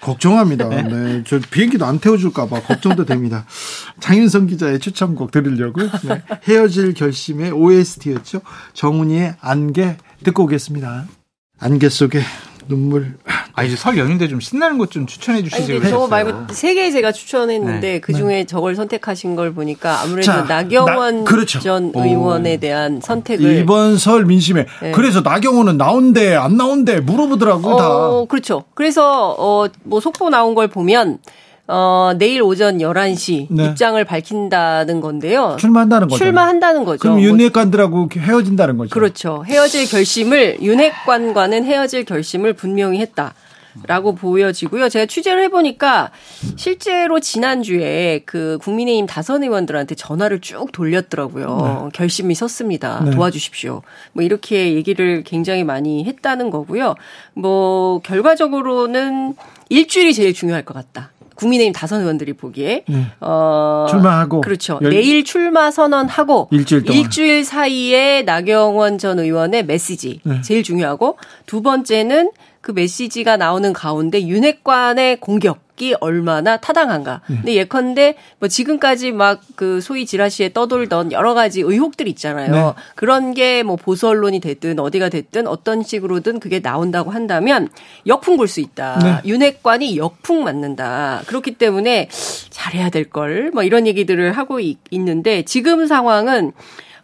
[0.00, 0.68] 걱정합니다.
[0.68, 0.82] 네.
[0.82, 1.22] 네.
[1.26, 3.46] 저 비행기도 안 태워줄까봐 걱정도 됩니다.
[4.00, 6.22] 장윤성 기자의 추천곡 들으려고 네.
[6.48, 8.40] 헤어질 결심의 OST였죠.
[8.74, 11.06] 정훈이의 안개 듣고 오겠습니다.
[11.60, 12.20] 안개 속에
[12.68, 13.14] 눈물.
[13.54, 15.82] 아 이제 설 연휴인데 좀 신나는 것 좀 추천해 주시죠.
[15.88, 18.00] 저거 말고 세 개 제가 추천했는데 네.
[18.00, 18.44] 그 중에 네.
[18.44, 21.60] 저걸 선택하신 걸 보니까 아무래도 자, 나경원 나, 그렇죠.
[21.60, 24.92] 전 의원에 대한 선택을 이번 설 민심에 네.
[24.92, 27.76] 그래서 나경원은 나온대 안 나온대 물어보더라고 어,
[28.22, 28.26] 다.
[28.28, 28.64] 그렇죠.
[28.74, 31.18] 그래서 어뭐 속보 나온 걸 보면
[31.74, 33.64] 어, 내일 오전 11시 네.
[33.64, 35.56] 입장을 밝힌다는 건데요.
[35.58, 36.18] 출마한다는 거죠.
[36.22, 36.98] 출마한다는 거죠.
[37.00, 38.90] 그럼 윤핵관들하고 헤어진다는 거죠.
[38.90, 39.42] 그렇죠.
[39.46, 43.32] 헤어질 결심을 윤핵관과는 헤어질 결심을 분명히 했다.
[43.86, 44.90] 라고 보여지고요.
[44.90, 46.10] 제가 취재를 해보니까
[46.56, 51.84] 실제로 지난주에 그 국민의힘 다선 의원들한테 전화를 쭉 돌렸더라고요.
[51.84, 51.88] 네.
[51.94, 53.00] 결심이 섰습니다.
[53.02, 53.12] 네.
[53.12, 53.80] 도와주십시오.
[54.12, 56.96] 뭐 이렇게 얘기를 굉장히 많이 했다는 거고요.
[57.32, 59.36] 뭐 결과적으로는
[59.70, 61.10] 일주일이 제일 중요할 것 같다.
[61.34, 63.06] 국민의힘 다선 의원들이 보기에 네.
[63.20, 64.78] 어 출마하고 그렇죠.
[64.82, 64.90] 열...
[64.90, 70.40] 내일 출마 선언하고 일주일 동안 일주일 사이에 나경원 전 의원의 메시지 네.
[70.42, 72.30] 제일 중요하고 두 번째는
[72.60, 77.22] 그 메시지가 나오는 가운데 윤핵관의 공격 이 얼마나 타당한가.
[77.26, 77.36] 네.
[77.36, 82.52] 근데 예컨대 뭐 지금까지 막 그 소위 지라시에 떠돌던 여러 가지 의혹들 있잖아요.
[82.52, 82.82] 네.
[82.94, 87.68] 그런 게 뭐 보수 언론이 됐든 어디가 됐든 어떤 식으로든 그게 나온다고 한다면
[88.06, 88.98] 역풍 불수 있다.
[89.02, 89.28] 네.
[89.28, 91.22] 윤핵관이 역풍 맞는다.
[91.26, 92.08] 그렇기 때문에
[92.50, 93.50] 잘해야 될 걸.
[93.52, 96.52] 뭐 이런 얘기들을 하고 있, 있는데 지금 상황은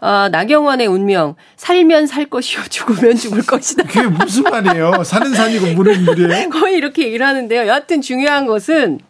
[0.01, 3.85] 어, 나경원의 운명 살면 살 것이요 죽으면 죽을 것이다.
[3.85, 5.03] 그게 무슨 말이에요?
[5.05, 6.51] 사는 산이고 물은 물이에요?
[6.51, 7.67] 거의 이렇게 얘기를 하는데요.
[7.67, 9.01] 여하튼 중요한 것은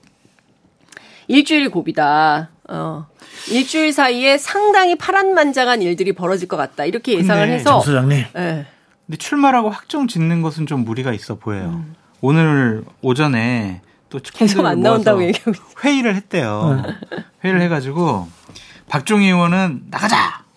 [1.26, 2.50] 일주일 고비다.
[2.68, 3.06] 어.
[3.50, 6.84] 일주일 사이에 상당히 파란만장한 일들이 벌어질 것 같다.
[6.84, 7.80] 이렇게 예상을 해서.
[7.80, 8.24] 소장님.
[8.34, 8.66] 네.
[9.06, 11.82] 근데 출마라고 확정 짓는 것은 좀 무리가 있어 보여요.
[11.84, 11.94] 음.
[12.20, 15.52] 오늘 오전에 또 계속 안 나온다고 얘기하고
[15.84, 16.82] 회의를 했대요.
[16.84, 16.94] 네.
[17.44, 18.28] 회의를 해가지고
[18.88, 20.47] 박종희 의원은 나가자.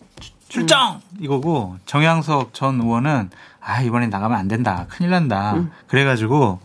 [0.52, 1.18] 출정 음.
[1.19, 3.30] 이거고 정양석 전 의원은
[3.61, 5.72] 아 이번에 나가면 안 된다 큰일 난다 음.
[5.88, 6.60] 그래가지고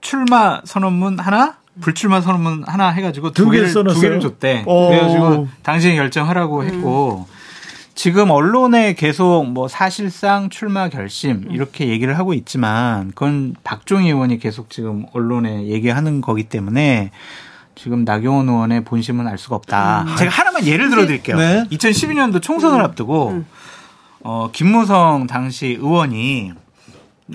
[0.00, 3.94] 출마 선언문 하나, 불출마 선언문 하나 해가지고 두, 두 개를 써놨어요?
[3.94, 4.64] 두 개를 줬대.
[4.66, 4.70] 오.
[4.70, 4.88] 어.
[4.88, 6.66] 그래가지고 당신이 결정하라고 음.
[6.66, 7.26] 했고
[7.94, 14.70] 지금 언론에 계속 뭐 사실상 출마 결심 이렇게 얘기를 하고 있지만 그건 박종희 의원이 계속
[14.70, 17.10] 지금 언론에 얘기하는 거기 때문에
[17.78, 20.02] 지금 나경원 의원의 본심은 알 수가 없다.
[20.02, 20.16] 음.
[20.16, 21.36] 제가 하나만 예를 들어 드릴게요.
[21.36, 21.64] 네.
[21.70, 22.84] 2012년도 총선을 음.
[22.84, 23.46] 앞두고 음.
[24.22, 26.52] 어 김무성 당시 의원이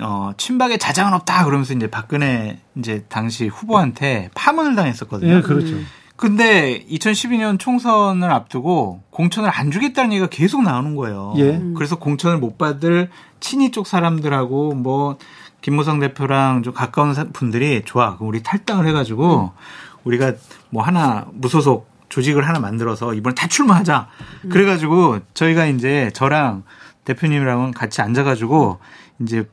[0.02, 5.36] 어, 친박에 자장은 없다 그러면서 이제 박근혜 이제 당시 후보한테 파문을 당했었거든요.
[5.36, 5.76] 네, 그렇죠.
[6.16, 11.34] 근데 2012년 총선을 앞두고 공천을 안 주겠다는 얘기가 계속 나오는 거예요.
[11.38, 11.60] 예.
[11.74, 13.08] 그래서 공천을 못 받을
[13.40, 15.16] 친이 쪽 사람들하고 뭐
[15.60, 18.16] 김무성 대표랑 좀 가까운 분들이 좋아.
[18.16, 19.64] 그럼 우리 탈당을 해가지고 음.
[20.04, 20.34] 우리가
[20.70, 24.08] 뭐 하나 무소속 조직을 하나 만들어서 이번에 다 출마하자.
[24.44, 24.50] 음.
[24.50, 26.62] 그래가지고 저희가 이제 저랑
[27.04, 28.78] 대표님이랑은 같이 앉아가지고
[29.20, 29.48] 이제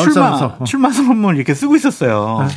[0.00, 2.46] 출마 출마 선언문 이렇게 쓰고 있었어요.
[2.46, 2.54] 네.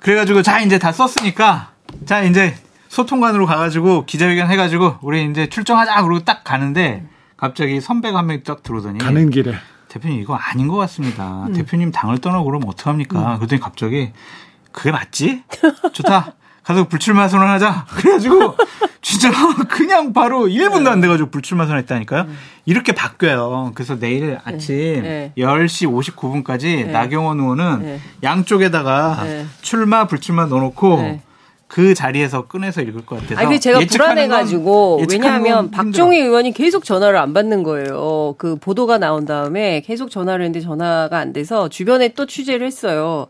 [0.00, 1.72] 그래가지고 자 이제 다 썼으니까
[2.06, 2.54] 자 이제
[2.88, 8.62] 소통관으로 가가지고 기자회견 해가지고 우리 이제 출정하자 그러고 딱 가는데 갑자기 선배가 한 명이 딱
[8.62, 9.54] 들어오더니 가는 길에
[9.88, 11.46] 대표님 이거 아닌 것 같습니다.
[11.46, 11.52] 음.
[11.52, 13.34] 대표님 당을 떠나고 그러면 어떡합니까?
[13.34, 13.36] 음.
[13.38, 14.12] 그랬더니 갑자기
[14.74, 15.44] 그게 맞지?
[15.92, 16.34] 좋다.
[16.64, 17.86] 가서 불출마 선언하자.
[17.90, 18.56] 그래가지고
[19.02, 19.30] 진짜
[19.68, 22.22] 그냥 바로 1분도 안 돼가지고 불출마 선언했다니까요.
[22.22, 22.38] 음.
[22.64, 23.72] 이렇게 바뀌어요.
[23.74, 24.38] 그래서 내일 네.
[24.44, 25.32] 아침 네.
[25.36, 26.84] 10시 59분까지 네.
[26.84, 28.00] 나경원 의원은 네.
[28.22, 29.46] 양쪽에다가 네.
[29.60, 31.22] 출마 불출마 넣어놓고 네.
[31.66, 33.40] 그 자리에서 꺼내서 읽을 것 같아서.
[33.40, 38.34] 아니, 제가 불안해가지고 왜냐하면 박종희 의원이 계속 전화를 안 받는 거예요.
[38.38, 43.26] 그 보도가 나온 다음에 계속 전화를 했는데 전화가 안 돼서 주변에 또 취재를 했어요.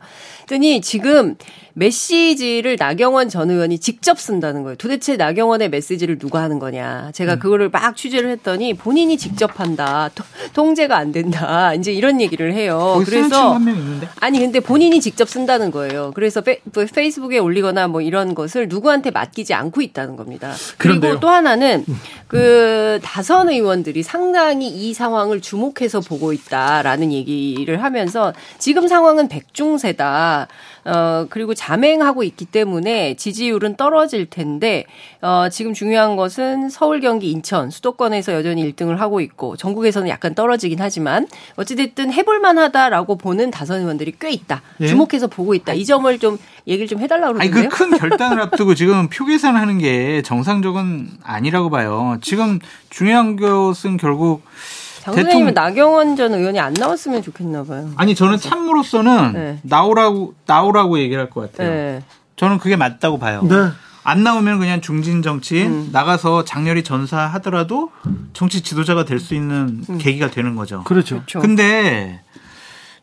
[0.47, 1.37] 그랬더니 지금
[1.77, 4.77] 메시지를 나경원 전 의원이 직접 쓴다는 거예요.
[4.77, 7.11] 도대체 나경원의 메시지를 누가 하는 거냐.
[7.13, 7.39] 제가 음.
[7.41, 10.11] 그거를 막 취재를 했더니 본인이 직접 한다.
[10.53, 11.75] 통제가 안 된다.
[11.79, 13.03] 이제 이런 얘기를 해요.
[13.05, 13.59] 그래서
[14.21, 16.13] 아니 근데 본인이 직접 쓴다는 거예요.
[16.15, 20.55] 그래서 페, 뭐 페이스북에 올리거나 뭐 이런 것을 누구한테 맡기지 않고 있다는 겁니다.
[20.79, 21.21] 그리고 그런데요.
[21.21, 22.01] 또 하나는 음.
[22.29, 30.49] 그 다선 의원들이 상당히 이 상황을 주목해서 보고 있다라는 얘기를 하면서 지금 상황은 백중세다.
[30.85, 34.85] 어, 그리고 자맹하고 있기 때문에 지지율은 떨어질 텐데,
[35.23, 40.81] 어, 지금 중요한 것은 서울, 경기, 인천, 수도권에서 여전히 1등을 하고 있고, 전국에서는 약간 떨어지긴
[40.81, 44.63] 하지만, 어찌됐든 해볼만 하다라고 보는 다선 의원들이 꽤 있다.
[44.81, 44.87] 예?
[44.87, 45.73] 주목해서 보고 있다.
[45.73, 47.61] 이 점을 좀 얘기를 좀 해달라고 그러는데요.
[47.61, 52.19] 아니, 그큰 결단을 앞두고 지금 표 계산하는 게 정상적은 아니라고 봐요.
[52.21, 52.59] 지금
[52.91, 54.43] 중요한 것은 결국
[55.05, 57.91] 장 선생님은 나경원 전 의원이 안 나왔으면 좋겠나 봐요.
[57.97, 59.59] 아니 저는 참으로서는 네.
[59.63, 61.71] 나오라고 나오라고 얘기를 할 것 같아요.
[61.71, 62.03] 네.
[62.37, 63.43] 저는 그게 맞다고 봐요.
[63.43, 63.55] 네.
[64.03, 65.89] 안 나오면 그냥 중진 정치인 음.
[65.93, 67.91] 나가서 장렬히 전사하더라도
[68.33, 69.99] 정치 지도자가 될 수 있는 음.
[69.99, 70.83] 계기가 되는 거죠.
[70.85, 71.17] 그렇죠.
[71.17, 71.41] 그렇죠.
[71.41, 72.21] 근데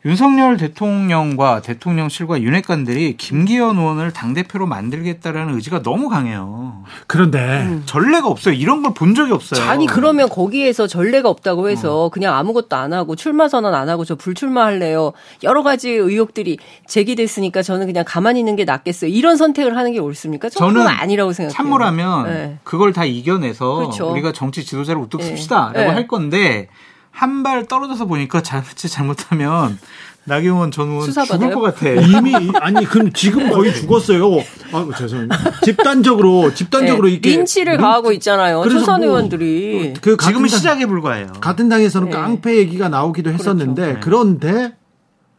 [0.04, 6.84] 윤석열 대통령과 대통령실과 윤핵관들이 김기현 의원을 당대표로 만들겠다라는 의지가 너무 강해요.
[7.06, 7.84] 그런데 음.
[7.86, 8.56] 전례가 없어요.
[8.56, 9.68] 이런 걸 본 적이 없어요.
[9.70, 12.10] 아니 그러면 거기에서 전례가 없다고 해서 어.
[12.10, 15.14] 그냥 아무것도 안 하고 출마 선언 안 하고 저 불출마할래요.
[15.44, 16.58] 여러 가지 의혹들이
[16.88, 19.10] 제기됐으니까 저는 그냥 가만히 있는 게 낫겠어요.
[19.10, 20.50] 이런 선택을 하는 게 옳습니까?
[20.50, 21.56] 저는 아니라고 생각해요.
[21.56, 22.58] 참모라면 네.
[22.64, 24.12] 그걸 다 이겨내서 그렇죠.
[24.12, 25.88] 우리가 정치 지도자를 우뚝 씁시다라고 네.
[25.88, 26.68] 할 건데
[27.12, 29.78] 한 발 떨어져서 보니까 잘못 잘못하면
[30.24, 31.90] 나경원 전 의원 죽을 것 같아.
[31.90, 34.38] 이미 아니 그럼 지금 거의 죽었어요.
[34.72, 35.62] 아 죄송합니다.
[35.62, 38.64] 집단적으로 집단적으로 네, 이렇게 린치를 가하고 있잖아요.
[38.70, 39.94] 초선 뭐 의원들이.
[40.02, 41.34] 그 지금은 시작에 불과해요.
[41.42, 42.16] 같은 당에서는 네.
[42.16, 43.44] 깡패 얘기가 나오기도 그렇죠.
[43.44, 44.00] 했었는데 그렇죠.
[44.02, 44.76] 그런데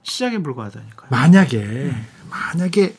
[0.02, 1.08] 시작에 불과하다니까요.
[1.10, 1.92] 만약에
[2.28, 2.94] 만약에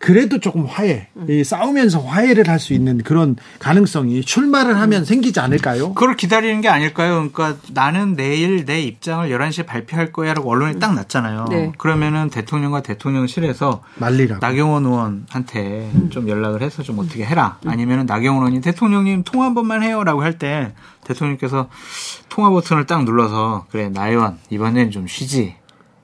[0.00, 1.44] 그래도 조금 화해, 음.
[1.44, 5.04] 싸우면서 화해를 할 수 있는 그런 가능성이 출마를 하면 음.
[5.04, 5.92] 생기지 않을까요?
[5.94, 7.28] 그걸 기다리는 게 아닐까요?
[7.30, 11.46] 그러니까 나는 내일 내 입장을 11시에 발표할 거야 라고 언론에 딱 났잖아요.
[11.50, 11.72] 네.
[11.78, 16.08] 그러면은 대통령과 대통령실에서 말리라 나경원 의원한테 음.
[16.10, 17.58] 좀 연락을 해서 좀 어떻게 해라.
[17.66, 17.70] 음.
[17.70, 20.72] 아니면은 나경원 의원이 대통령님 통화 한 번만 해요 라고 할 때
[21.04, 21.68] 대통령께서
[22.30, 25.56] 통화 버튼을 딱 눌러서 그래 나 의원 이번엔 좀 쉬지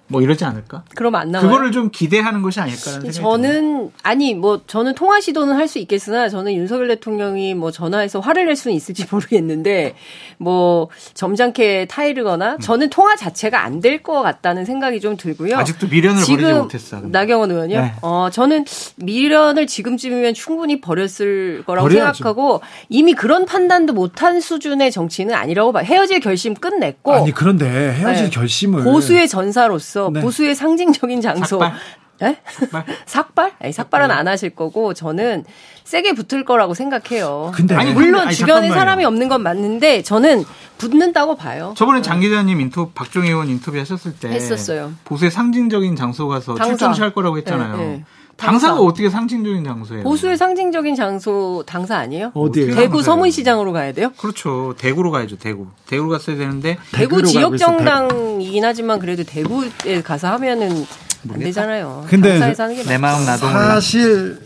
[0.08, 0.84] 뭐 이러지 않을까?
[0.94, 1.48] 그럼 안 나와요.
[1.48, 6.28] 그거를 좀 기대하는 것이 아닐까라는 생각이 저는 아니 뭐 저는 통화 시도는 할 수 있겠으나
[6.28, 9.96] 저는 윤석열 대통령이 뭐 전화해서 화를 낼 수는 있을지 모르겠는데
[10.38, 12.58] 뭐 점잖게 타이르거나 음.
[12.60, 15.56] 저는 통화 자체가 안 될 것 같다는 생각이 좀 들고요.
[15.58, 17.00] 아직도 미련을 버리지 못했어.
[17.00, 17.18] 근데.
[17.18, 17.80] 나경원 의원이요?
[17.80, 17.92] 네.
[18.02, 18.64] 어 저는
[18.96, 22.14] 미련을 지금쯤이면 충분히 버렸을 거라고 버려야죠.
[22.18, 25.80] 생각하고 이미 그런 판단도 못한 수준의 정치는 아니라고 봐.
[25.80, 28.30] 헤어질 결심 끝냈고 아니 그런데 헤어질 네.
[28.30, 30.20] 결심을 보수의 전사로서 있어 네.
[30.20, 31.59] 보수의 상징적인 장소.
[31.59, 31.74] 삭발.
[32.18, 32.40] 네?
[32.47, 32.85] 삭발?
[33.06, 33.52] 삭발?
[33.60, 35.44] 아니, 삭발은 안 하실 거고 저는
[35.85, 37.52] 세게 붙을 거라고 생각해요.
[37.55, 40.44] 근데 아니, 물론 아니, 주변에 사람이 없는 건 맞는데 저는
[40.78, 41.74] 붙는다고 봐요.
[41.77, 44.93] 저번에 장 기자님 인터 박종희 의원 인터뷰 하셨을 때 했었어요.
[45.05, 47.77] 보수의 상징적인 장소 가서 출정시할 거라고 했잖아요.
[47.77, 48.05] 네, 네.
[48.36, 48.74] 당사.
[48.74, 50.02] 가 어떻게 상징적인 장소예요?
[50.02, 52.32] 보수의 상징적인 장소 당사 아니에요?
[52.34, 54.12] 어디에 대구 서문시장으로 가야 돼요?
[54.16, 54.74] 그렇죠.
[54.78, 55.38] 대구로 가야죠.
[55.38, 55.68] 대구.
[55.86, 60.86] 대구로 갔어야 되는데 대구 지역 정당이긴 하지만 그래도 대구에 가서 하면은
[61.28, 62.04] 안 되잖아요.
[62.08, 62.38] 근데
[62.86, 64.40] 내 마음 나도 사실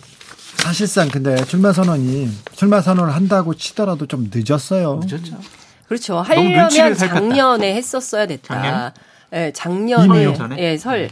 [0.56, 5.00] 사실상 근데 출마 선언이 출마 선언을 한다고 치더라도 좀 늦었어요.
[5.02, 5.36] 늦었죠.
[5.88, 6.20] 그렇죠.
[6.20, 8.92] 하려면 작년에 했었어야 됐다.
[9.54, 10.08] 작년?
[10.12, 11.08] 네, 작년에 예, 설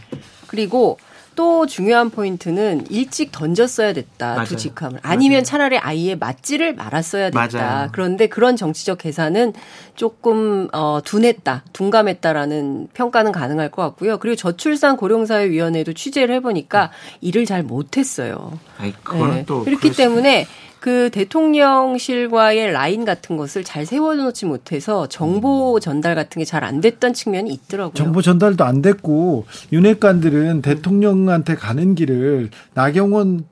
[0.47, 0.99] 그리고
[1.39, 4.35] 또 중요한 포인트는 일찍 던졌어야 됐다.
[4.35, 4.45] 맞아요.
[4.45, 4.99] 두 직함을.
[5.05, 5.43] 아니면 맞아요.
[5.45, 7.59] 차라리 아이의 맞지를 말았어야 됐다.
[7.59, 7.89] 맞아요.
[7.93, 9.53] 그런데 그런 정치적 계산은
[9.95, 11.63] 조금 어 둔했다.
[11.73, 14.19] 둔감했다라는 평가는 가능할 것 같고요.
[14.19, 16.91] 그리고 저출산 고령사회 위원회도 취재를 해 보니까
[17.21, 18.59] 일을 잘 못했어요.
[18.77, 19.45] 아니, 그거는 네.
[19.47, 20.45] 또 그렇기 때문에
[20.81, 27.13] 그 대통령실과의 라인 같은 것을 잘 세워놓지 못해서 정보 전달 같은 게 잘 안 됐던
[27.15, 27.95] 측면이 있더라고요.
[27.95, 33.45] 정보 전달도 안 됐고 윤핵관들은 대통령한테 가는 길을 나경원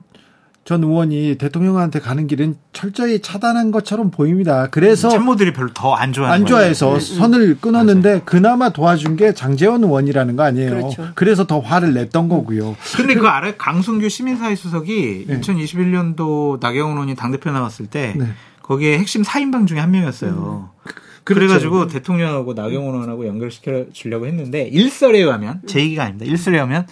[0.67, 4.67] 전 의원이 대통령한테 가는 길은 철저히 차단한 것처럼 보입니다.
[4.69, 6.99] 그래서 참모들이 별로 더 안 좋아 안 좋아해서 거예요.
[6.99, 8.21] 선을 끊었는데 맞아요.
[8.25, 10.69] 그나마 도와준 게 장재원 의원이라는 거 아니에요.
[10.71, 11.07] 그렇죠.
[11.15, 12.75] 그래서 더 화를 냈던 거고요.
[12.97, 13.53] 근데 그거 알아요?
[13.57, 15.39] 강승규 시민사회 수석이 네.
[15.39, 18.27] 2021년도 나경원 의원이 당대표 나왔을 때 네.
[18.61, 20.69] 거기에 핵심 4인방 중에 한 명이었어요.
[20.83, 20.91] 음.
[21.23, 21.47] 그렇죠.
[21.47, 26.25] 그래가지고 대통령하고 나경원 의원하고 연결시켜 주려고 했는데 일설에 의하면 제 얘기가 아닙니다.
[26.29, 26.85] 일설에 의하면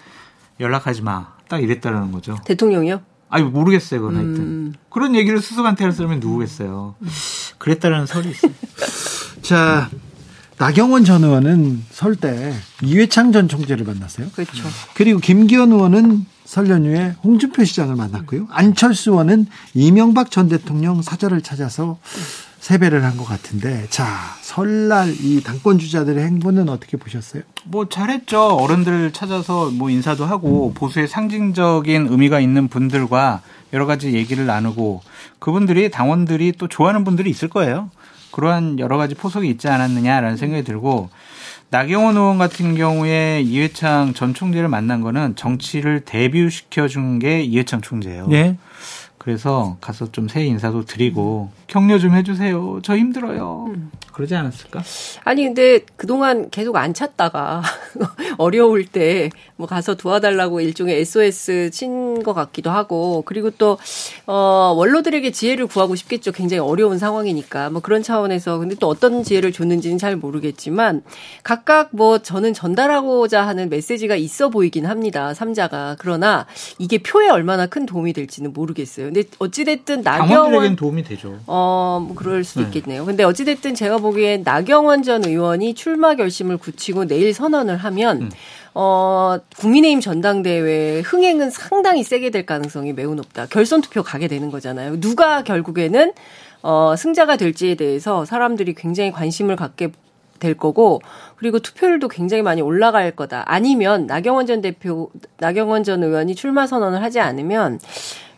[0.62, 1.36] 연락하지 마.
[1.50, 2.38] 딱 이랬다라는 거죠.
[2.46, 3.02] 대통령이요?
[3.36, 4.36] 아니 모르겠어요 그건 하여튼.
[4.38, 4.74] 음.
[4.90, 6.96] 그런 얘기를 수석한테 할 사람이 누구겠어요?
[7.58, 8.52] 그랬다라는 설이 있어요.
[9.44, 9.90] 자
[10.58, 14.30] 나경원 전 의원은 설 때 이회창 전 총재를 만났어요.
[14.34, 14.64] 그렇죠.
[14.94, 18.48] 그리고 김기현 의원은 설 연휴에 홍준표 시장을 만났고요.
[18.52, 22.00] 안철수 의원은 이명박 전 대통령 사절을 찾아서
[22.66, 24.08] 세배를 한 것 같은데 자
[24.42, 27.44] 설날 이 당권 주자들의 행보는 어떻게 보셨어요?
[27.66, 33.42] 뭐 잘했죠 어른들 찾아서 뭐 인사도 하고 보수의 상징적인 의미가 있는 분들과
[33.74, 35.02] 여러 가지 얘기를 나누고
[35.38, 37.92] 그분들이 당원들이 또 좋아하는 분들이 있을 거예요.
[38.32, 41.10] 그러한 여러 가지 포석이 있지 않았느냐라는 생각이 들고
[41.70, 48.28] 나경원 의원 같은 경우에 이회창 전 총재를 만난 거는 정치를 데뷔시켜 준 게 이회창 총재예요.
[48.28, 48.58] 네.
[49.26, 52.80] 그래서 가서 좀 새해 인사도 드리고 격려 좀 해주세요.
[52.84, 53.66] 저 힘들어요.
[53.70, 53.90] 음.
[54.16, 54.82] 그러지 않았을까?
[55.26, 57.62] 아니 근데 그동안 계속 안 찾다가
[58.40, 63.78] 어려울 때 뭐 가서 도와달라고 일종의 SOS 친 것 같기도 하고 그리고 또
[64.26, 66.32] 어, 원로들에게 지혜를 구하고 싶겠죠.
[66.32, 71.04] 굉장히 어려운 상황이니까 뭐 그런 차원에서 근데 또 어떤 지혜를 줬는지는 잘 모르겠지만
[71.44, 75.34] 각각 뭐 저는 전달하고자 하는 메시지가 있어 보이긴 합니다.
[75.34, 76.46] 삼자가 그러나
[76.80, 79.08] 이게 표에 얼마나 큰 도움이 될지는 모르겠어요.
[79.08, 81.40] 근데 어찌 됐든 나경원 도움이 되죠.
[81.48, 82.68] 어, 뭐 그럴 수도 네.
[82.68, 83.06] 있겠네요.
[83.06, 88.32] 근데 어찌 됐든 제가 보기엔 나경원 전 의원이 출마 결심을 굳히고 내일 선언을 하면 음.
[88.76, 93.48] 어, 국민의힘 전당대회 흥행은 상당히 세게 될 가능성이 매우 높다.
[93.48, 95.00] 결선 투표 가게 되는 거잖아요.
[95.00, 96.14] 누가 결국에는
[96.62, 99.92] 어, 승자가 될지에 대해서 사람들이 굉장히 관심을 갖게
[100.40, 101.02] 될 거고
[101.38, 103.44] 그리고 투표율도 굉장히 많이 올라갈 거다.
[103.48, 107.80] 아니면 나경원 전 대표 나경원 전 의원이 출마 선언을 하지 않으면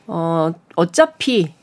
[0.05, 1.56] 어 어차피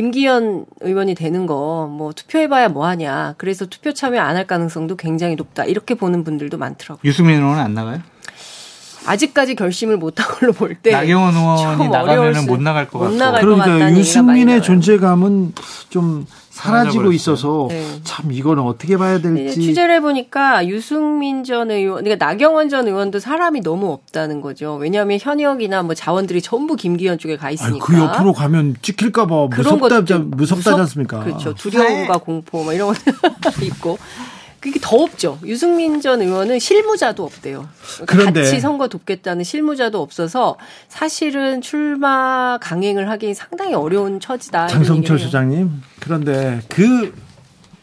[0.00, 3.34] 김기현 의원이 되는 거 뭐 투표해봐야 뭐하냐.
[3.38, 5.64] 그래서 투표 참여 안 할 가능성도 굉장히 높다.
[5.64, 7.00] 이렇게 보는 분들도 많더라고요.
[7.08, 8.00] 유승민 의원은 안 나가요?
[9.06, 10.90] 아직까지 결심을 못한 걸로 볼 때.
[10.90, 13.16] 나경원 의원이 나가면 못 나갈 것 같고.
[13.16, 15.54] 나갈 그러니까 유승민의 존재감은
[15.88, 17.84] 좀 사라지고 있어서 네.
[18.02, 23.60] 참 이거는 어떻게 봐야 될지 취재를 해보니까 유승민 전 의원, 그러니까 나경원 전 의원도 사람이
[23.60, 24.74] 너무 없다는 거죠.
[24.76, 27.74] 왜냐하면 현역이나 뭐 자원들이 전부 김기현 쪽에 가 있으니까.
[27.74, 31.20] 아니, 그 옆으로 가면 찍힐까봐 무섭다, 무섭다지 않습니까?
[31.24, 31.54] 그렇죠.
[31.54, 32.94] 두려움과 공포 뭐 이런 거
[33.62, 33.98] 있고.
[34.60, 35.38] 그게 더 없죠.
[35.44, 37.68] 유승민 전 의원은 실무자도 없대요.
[37.94, 40.56] 그러니까 그런데 같이 선거 돕겠다는 실무자도 없어서
[40.88, 44.68] 사실은 출마 강행을 하기 상당히 어려운 처지다.
[44.68, 45.82] 장성철 소장님.
[46.00, 47.14] 그런데 그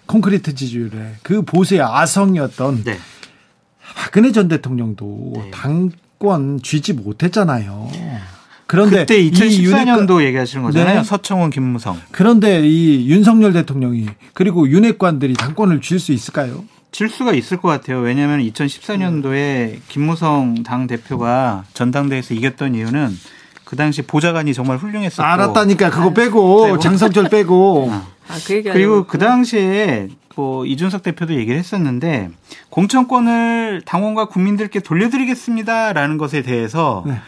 [0.05, 2.97] 콘크리트 지지율에 그 보수의 아성이었던 네.
[3.95, 5.51] 박근혜 전 대통령도 네.
[5.51, 7.89] 당권 쥐지 못했잖아요.
[8.67, 10.99] 그런데 그때 2014년도 얘기하시는 거잖아요.
[10.99, 11.03] 네.
[11.03, 11.99] 서청원, 김무성.
[12.11, 16.63] 그런데 이 윤석열 대통령이 그리고 윤핵관들이 당권을 쥘 수 있을까요?
[16.91, 17.99] 질 수가 있을 것 같아요.
[17.99, 23.09] 왜냐하면 2014년도에 김무성 당 대표가 전당대회에서 이겼던 이유는
[23.65, 26.79] 그 당시 보좌관이 정말 훌륭했었고 알았다니까 그거 빼고, 빼고.
[26.79, 27.91] 장성철 빼고
[28.29, 32.29] 아, 그 그리고 그 당시에 뭐 이준석 대표도 얘기를 했었는데
[32.69, 37.19] 공천권을 당원과 국민들께 돌려드리겠습니다라는 것에 대해서 네.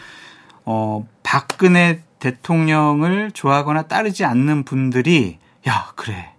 [0.64, 6.30] 어 박근혜 대통령을 좋아하거나 따르지 않는 분들이 야 그래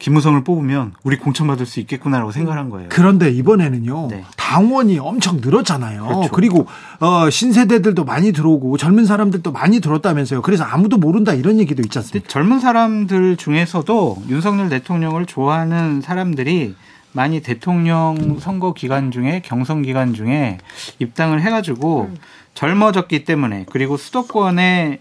[0.00, 2.88] 김무성을 뽑으면 우리 공천받을 수 있겠구나라고 생각한 거예요.
[2.90, 4.08] 그런데 이번에는요.
[4.10, 4.24] 네.
[4.36, 6.06] 당원이 엄청 늘었잖아요.
[6.08, 6.30] 그렇죠.
[6.32, 6.66] 그리고
[6.98, 10.42] 어, 신세대들도 많이 들어오고 젊은 사람들도 많이 들었다면서요.
[10.42, 12.28] 그래서 아무도 모른다 이런 얘기도 있지 않습니까?
[12.28, 16.74] 젊은 사람들 중에서도 윤석열 대통령을 좋아하는 사람들이
[17.12, 20.58] 많이 대통령 선거 기간 중에 경선 기간 중에
[20.98, 22.16] 입당을 해가지고 음.
[22.54, 24.98] 젊어졌기 때문에 그리고 수도권의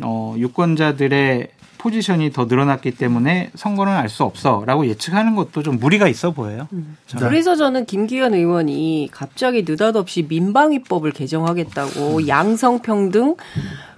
[0.00, 1.48] 어, 유권자들의
[1.80, 6.66] 포지션이 더 늘어났기 때문에 선거는 알 수 없어라고 예측하는 것도 좀 무리가 있어 보여요.
[6.72, 6.96] 음.
[7.16, 12.28] 그래서 저는 김기현 의원이 갑자기 느닷없이 민방위법을 개정하겠다고 음.
[12.28, 13.36] 양성평등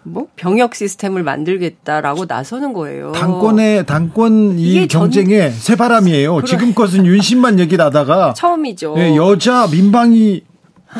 [0.03, 3.13] 뭐 병역 시스템을 만들겠다라고 나서는 거예요.
[3.13, 5.59] 당권의 당권 이 경쟁의 전...
[5.59, 6.35] 새바람이에요.
[6.37, 6.47] 그래.
[6.47, 8.95] 지금 것은 윤심만 얘기 나다가 처음이죠.
[8.97, 10.43] 네, 여자 민방위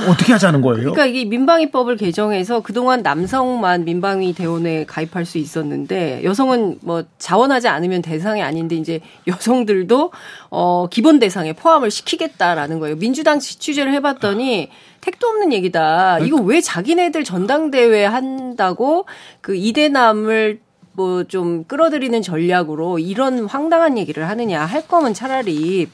[0.09, 0.93] 어떻게 하자는 거예요?
[0.93, 8.01] 그러니까 이게 민방위법을 개정해서 그동안 남성만 민방위 대원에 가입할 수 있었는데 여성은 뭐 자원하지 않으면
[8.01, 10.13] 대상이 아닌데 이제 여성들도
[10.51, 12.97] 어 기본 대상에 포함을 시키겠다라는 거예요.
[12.97, 14.71] 민주당 취재를 해봤더니
[15.03, 16.21] 택도 없는 얘기다.
[16.21, 19.05] 이거 왜 자기네들 전당대회 한다고
[19.41, 20.61] 그 이대남을
[20.95, 25.89] 뭐좀 끌어들이는 전략으로 이런 황당한 얘기를 하느냐 할 거면 차라리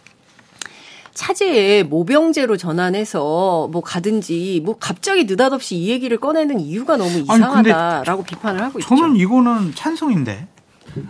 [1.19, 8.63] 차제에 모병제로 전환해서 뭐 가든지 뭐 갑자기 느닷없이 이 얘기를 꺼내는 이유가 너무 이상하다라고 비판을
[8.63, 8.89] 하고 있죠.
[8.89, 10.47] 저는 이거는 찬성인데.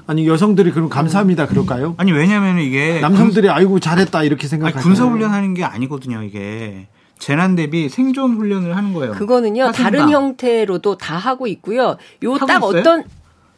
[0.07, 1.95] 아니 여성들이 그럼 감사합니다 그럴까요?
[1.99, 4.83] 아니 왜냐면 이게 남성들이 아이고 잘했다 이렇게 생각하죠.
[4.83, 6.87] 군사 훈련하는 게 아니거든요 이게.
[7.19, 9.13] 재난 대비 생존 훈련을 하는 거예요.
[9.13, 9.73] 그거는요.
[9.73, 11.97] 다른 형태로도 다 하고 있고요.
[12.25, 13.05] 요 딱 어떤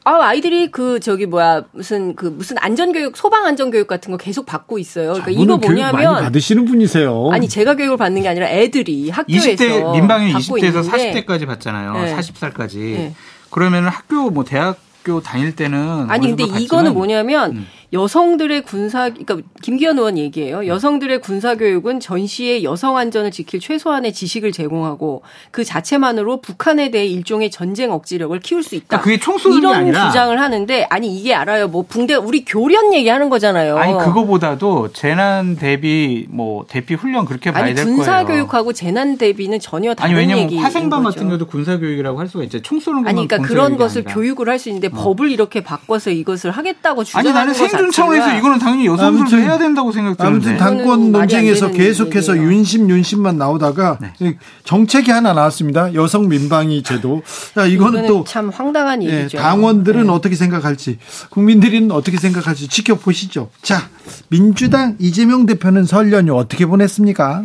[0.04, 4.16] 아, 아이들이 그 저기 뭐야 무슨 그 무슨 안전 교육 소방 안전 교육 같은 거
[4.16, 5.12] 계속 받고 있어요.
[5.12, 7.30] 그러니까 이거 뭐냐면 많이 받으시는 분이세요.
[7.32, 11.92] 아니 제가 교육을 받는 게 아니라 애들이 학교에서 20대 민방위 20대에서 40대까지 받잖아요.
[11.92, 12.16] 네.
[12.16, 12.76] 40살까지.
[12.76, 13.14] 네.
[13.50, 17.66] 그러면 학교 뭐 대학교 다닐 때는 아니 근데 이거는 뭐냐면 음.
[17.92, 20.66] 여성들의 군사 그러니까 김기현 의원 얘기예요.
[20.66, 27.50] 여성들의 군사 교육은 전시의 여성 안전을 지킬 최소한의 지식을 제공하고 그 자체만으로 북한에 대해 일종의
[27.50, 29.00] 전쟁 억지력을 키울 수 있다.
[29.00, 30.06] 그러니까 이런 아니라.
[30.06, 31.66] 주장을 하는데 아니 이게 알아요.
[31.66, 33.76] 뭐 붕대 우리 교련 얘기하는 거잖아요.
[33.76, 37.96] 아니 그거보다도 재난 대비 뭐 대피 훈련 그렇게 봐야 될 거예요.
[37.96, 42.28] 군사 교육하고 재난 대비는 전혀 다른 아니 왜냐면 얘기 화생방 같은 경우도 군사 교육이라고 할
[42.28, 42.62] 수가 있죠.
[42.62, 44.14] 총 쏘는 아니 그러니까 그런 것을 아니라.
[44.14, 44.90] 교육을 할 수 있는데 어.
[44.90, 49.90] 법을 이렇게 바꿔서 이것을 하겠다고 주장하는 아니 나는 생존 차원에서 이거는 당연히 여성들도 해야 된다고
[49.92, 50.50] 생각되는데.
[50.50, 54.36] 아무튼 당권 논쟁에서 계속해서 윤심 윤심만 나오다가 네.
[54.64, 55.94] 정책이 하나 나왔습니다.
[55.94, 57.22] 여성 민방위 제도.
[57.54, 59.38] 자, 이거는 또 참 황당한 예, 얘기죠.
[59.38, 60.12] 네, 당원들은 네.
[60.12, 60.98] 어떻게 생각할지,
[61.30, 63.50] 국민들은 어떻게 생각할지 지켜보시죠.
[63.62, 63.88] 자,
[64.28, 67.44] 민주당 이재명 대표는 설 연휴 어떻게 보냈습니까?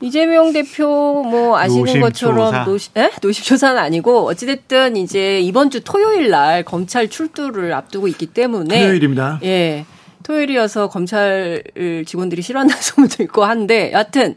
[0.00, 2.06] 이재명 대표 뭐 아시는 노심초사.
[2.06, 3.10] 것처럼 노심, 에?
[3.22, 9.40] 노심초사는 아니고 어찌됐든 이제 이번 주 토요일 날 검찰 출두를 앞두고 있기 때문에 토요일입니다.
[9.44, 9.86] 예.
[10.22, 11.62] 토요일이어서 검찰
[12.04, 14.34] 직원들이 싫어한다는 소문도 있고 한데 여하튼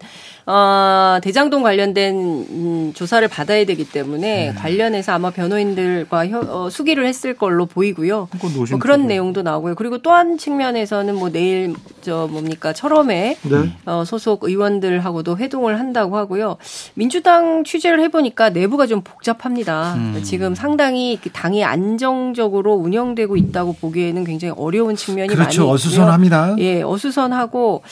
[0.51, 4.55] 어, 대장동 관련된 음, 조사를 받아야 되기 때문에 음.
[4.55, 8.29] 관련해서 아마 변호인들과 혀, 어, 수기를 했을 걸로 보이고요.
[8.71, 9.75] 뭐 그런 내용도 나오고요.
[9.75, 13.73] 그리고 또 한 측면에서는 뭐 내일 저 뭡니까 철험에 네.
[13.85, 16.57] 어, 소속 의원들하고도 회동을 한다고 하고요.
[16.95, 19.93] 민주당 취재를 해보니까 내부가 좀 복잡합니다.
[19.93, 20.19] 음.
[20.23, 25.43] 지금 상당히 그 당이 안정적으로 운영되고 있다고 보기에는 굉장히 어려운 측면이 그렇죠.
[25.43, 25.69] 많이 있고요.
[25.69, 26.55] 어수선합니다.
[26.57, 27.83] 예, 어수선하고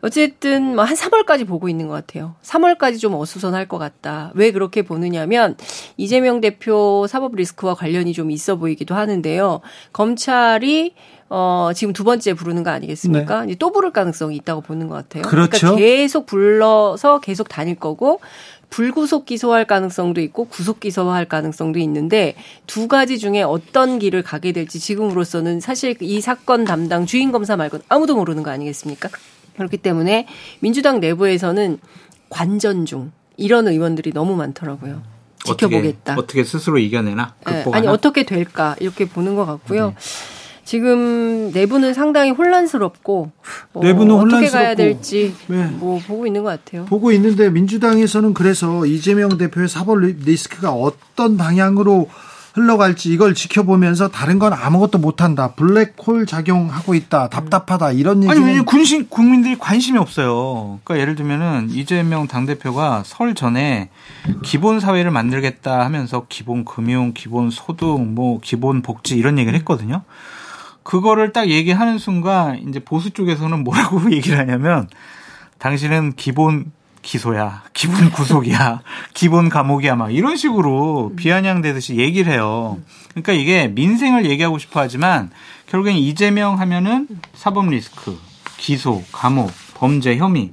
[0.00, 2.36] 어쨌든 뭐 한 3월까지 보고 있는 것 같아요.
[2.42, 4.30] 3월까지 좀 어수선할 것 같다.
[4.34, 5.56] 왜 그렇게 보느냐면
[5.96, 9.60] 이재명 대표 사법 리스크와 관련이 좀 있어 보이기도 하는데요.
[9.92, 10.94] 검찰이
[11.28, 13.40] 어, 지금 두 번째 부르는 거 아니겠습니까?
[13.40, 13.46] 네.
[13.46, 15.22] 이제 또 부를 가능성이 있다고 보는 것 같아요.
[15.24, 15.74] 그렇죠.
[15.74, 18.20] 그러니까 계속 불러서 계속 다닐 거고
[18.70, 22.34] 불구속 기소할 가능성도 있고 구속 기소할 가능성도 있는데
[22.66, 27.78] 두 가지 중에 어떤 길을 가게 될지 지금으로서는 사실 이 사건 담당 주인 검사 말고
[27.88, 29.08] 아무도 모르는 거 아니겠습니까?
[29.56, 30.26] 그렇기 때문에
[30.60, 31.78] 민주당 내부에서는
[32.28, 35.02] 관전 중 이런 의원들이 너무 많더라고요.
[35.44, 36.14] 지켜보겠다.
[36.14, 37.34] 어떻게, 어떻게 스스로 이겨내나?
[37.46, 39.88] 네, 아니 어떻게 될까 이렇게 보는 것 같고요.
[39.88, 39.94] 네.
[40.64, 43.30] 지금 내부는 상당히 혼란스럽고
[43.74, 44.52] 어, 내부는 어, 어떻게 혼란스럽고.
[44.52, 45.64] 가야 될지 네.
[45.66, 46.86] 뭐 보고 있는 것 같아요.
[46.86, 52.08] 보고 있는데 민주당에서는 그래서 이재명 대표의 사법 리스크가 어떤 방향으로
[52.56, 55.52] 흘러갈지 이걸 지켜보면서 다른 건 아무것도 못한다.
[55.52, 57.28] 블랙홀 작용하고 있다.
[57.28, 57.92] 답답하다.
[57.92, 58.30] 이런 얘기.
[58.32, 60.80] 아니, 왜냐 군신, 국민들이 관심이 없어요.
[60.82, 63.90] 그러니까 예를 들면은 이재명 당대표가 설 전에
[64.42, 70.02] 기본 사회를 만들겠다 하면서 기본 금융, 기본 소득, 뭐 기본 복지 이런 얘기를 했거든요.
[70.82, 74.88] 그거를 딱 얘기하는 순간 이제 보수 쪽에서는 뭐라고 얘기를 하냐면
[75.58, 76.72] 당신은 기본
[77.06, 78.80] 기소야, 기본 구속이야,
[79.14, 82.78] 기본 감옥이야, 막 이런 식으로 비아냥대듯이 얘기를 해요.
[83.10, 85.30] 그러니까 이게 민생을 얘기하고 싶어 하지만
[85.68, 88.18] 결국엔 이재명 하면은 사법 리스크,
[88.56, 90.50] 기소, 감옥, 범죄 혐의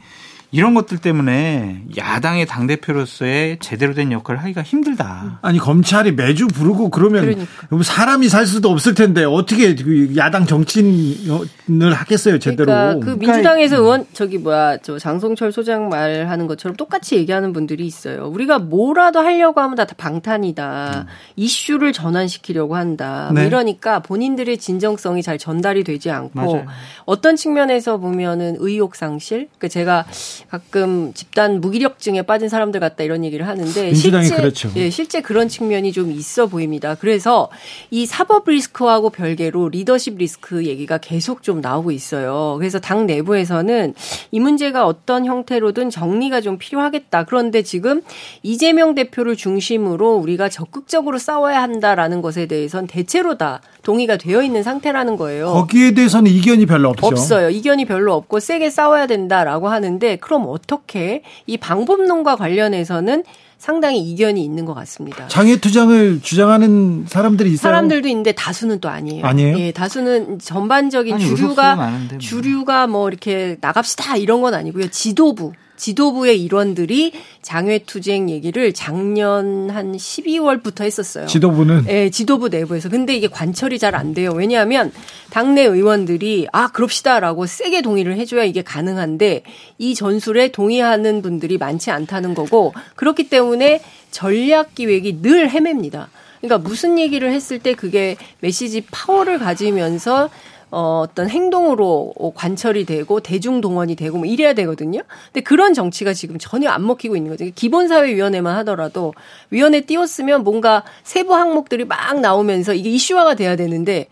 [0.53, 5.39] 이런 것들 때문에 야당의 당 대표로서의 제대로 된 역할을 하기가 힘들다.
[5.41, 7.84] 아니 검찰이 매주 부르고 그러면 그러니까.
[7.84, 12.65] 사람이 살 수도 없을 텐데 어떻게 그 야당 정치인을 하겠어요 제대로?
[12.67, 18.27] 그러니까 그 민주당에서 의원 저기 뭐야 저 장성철 소장 말하는 것처럼 똑같이 얘기하는 분들이 있어요.
[18.27, 21.05] 우리가 뭐라도 하려고 하면 다 방탄이다.
[21.07, 21.13] 음.
[21.35, 23.30] 이슈를 전환시키려고 한다.
[23.31, 23.47] 뭐 네.
[23.47, 26.65] 이러니까 본인들의 진정성이 잘 전달이 되지 않고 맞아요.
[27.05, 29.47] 어떤 측면에서 보면은 의욕 상실.
[29.57, 30.05] 그러니까 제가
[30.49, 34.72] 가끔 집단 무기력증에 빠진 사람들 같다 이런 얘기를 하는데 실제 그렇죠.
[34.76, 36.95] 예, 실제 그런 측면이 좀 있어 보입니다.
[36.95, 37.49] 그래서
[37.91, 42.56] 이 사법 리스크하고 별개로 리더십 리스크 얘기가 계속 좀 나오고 있어요.
[42.60, 43.94] 그래서 당 내부에서는
[44.32, 47.26] 이 문제가 어떤 형태로든 정리가 좀 필요하겠다.
[47.26, 48.02] 그런데 지금
[48.44, 55.18] 이재명 대표를 중심으로 우리가 적극적으로 싸워야 한다라는 것에 대해선 대체로 다 동의가 되어 있는 상태라는
[55.18, 55.47] 거예요.
[55.53, 57.05] 거기에 대해서는 이견이 별로 없죠.
[57.05, 57.49] 없어요.
[57.49, 63.23] 이견이 별로 없고 세게 싸워야 된다라고 하는데 그럼 어떻게 이 방법론과 관련해서는
[63.57, 65.27] 상당히 이견이 있는 것 같습니다.
[65.27, 67.61] 장애 투쟁을 주장하는 사람들이 있어요.
[67.61, 69.26] 사람들도 있는데 다수는 또 아니에요.
[69.26, 69.57] 아니에요?
[69.60, 72.18] 예, 다수는 전반적인 아니, 주류가 뭐.
[72.19, 74.89] 주류가 뭐 이렇게 나갑시다 이런 건 아니고요.
[74.89, 81.26] 지도부 지도부의 일원들이 장외투쟁 얘기를 작년 한 12월부터 했었어요.
[81.26, 81.86] 지도부는?
[81.86, 82.90] 네, 지도부 내부에서.
[82.90, 84.32] 근데 이게 관철이 잘 안 돼요.
[84.34, 84.91] 왜냐하면
[85.30, 89.44] 당내 의원들이 아, 그럽시다라고 세게 동의를 해줘야 이게 가능한데
[89.78, 96.10] 이 전술에 동의하는 분들이 많지 않다는 거고 그렇기 때문에 전략 기획이 늘 헤맵니다.
[96.41, 100.30] 그러니까 무슨 얘기를 했을 때 그게 메시지 파워를 가지면서
[100.74, 105.02] 어, 어떤 행동으로 관철이 되고 대중 동원이 되고 뭐 이래야 되거든요.
[105.28, 107.45] 근데 그런 정치가 지금 전혀 안 먹히고 있는 거죠.
[107.54, 109.14] 기본사회위원회만 하더라도
[109.52, 114.08] 위원회 띄웠으면 뭔가 세부 항목들이 막 나오면서 이게 이슈화가 돼야 되는데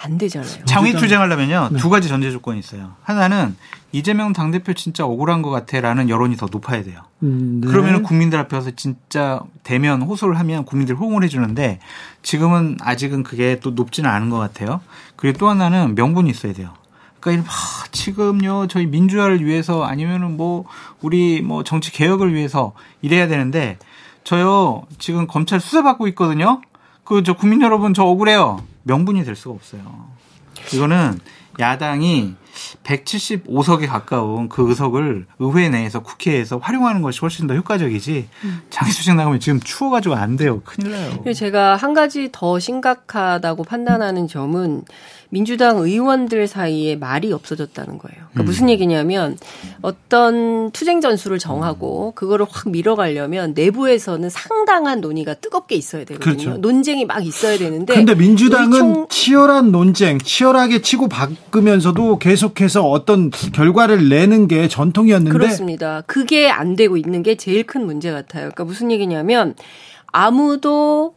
[0.00, 0.64] 안 되잖아요.
[0.64, 1.78] 장외 투쟁하려면요 네.
[1.78, 2.92] 두 가지 전제 조건이 있어요.
[3.02, 3.56] 하나는
[3.90, 7.02] 이재명 당 대표 진짜 억울한 것 같아라는 여론이 더 높아야 돼요.
[7.22, 7.68] 음, 네.
[7.68, 11.80] 그러면 국민들 앞에서 진짜 대면 호소를 하면 국민들 호응을 해주는데
[12.28, 14.82] 지금은 아직은 그게 또 높지는 않은 것 같아요.
[15.16, 16.74] 그리고 또 하나는 명분이 있어야 돼요.
[17.20, 20.66] 그러니까 아, 지금요 저희 민주화를 위해서 아니면은 뭐
[21.00, 23.78] 우리 뭐 정치 개혁을 위해서 이래야 되는데
[24.24, 26.60] 저요 지금 검찰 수사받고 있거든요.
[27.04, 28.62] 그 저 국민 여러분 저 억울해요.
[28.82, 29.80] 명분이 될 수가 없어요.
[30.74, 31.18] 이거는
[31.58, 32.34] 야당이
[32.84, 38.62] 175석에 가까운 그 의석을 의회 내에서 국회에서 활용하는 것이 훨씬 더 효과적이지 음.
[38.70, 40.60] 장애수직 나가면 지금 추워가지고 안 돼요.
[40.64, 41.32] 큰일 나요.
[41.34, 44.84] 제가 한 가지 더 심각하다고 판단하는 점은
[45.30, 48.16] 민주당 의원들 사이에 말이 없어졌다는 거예요.
[48.30, 48.44] 그러니까 음.
[48.46, 49.36] 무슨 얘기냐면
[49.82, 56.36] 어떤 투쟁 전술을 정하고 그거를 확 밀어가려면 내부에서는 상당한 논의가 뜨겁게 있어야 되거든요.
[56.36, 56.58] 그렇죠.
[56.58, 57.94] 논쟁이 막 있어야 되는데.
[57.94, 59.06] 근데 민주당은.
[59.10, 65.36] 치열한 논쟁, 치열하게 치고 바꾸면서도 계속 해서 어떤 결과를 내는 게 전통이었는데.
[65.36, 66.02] 그렇습니다.
[66.06, 68.50] 그게 안 되고 있는 게 제일 큰 문제 같아요.
[68.50, 69.54] 그러니까 무슨 얘기냐면
[70.06, 71.14] 아무도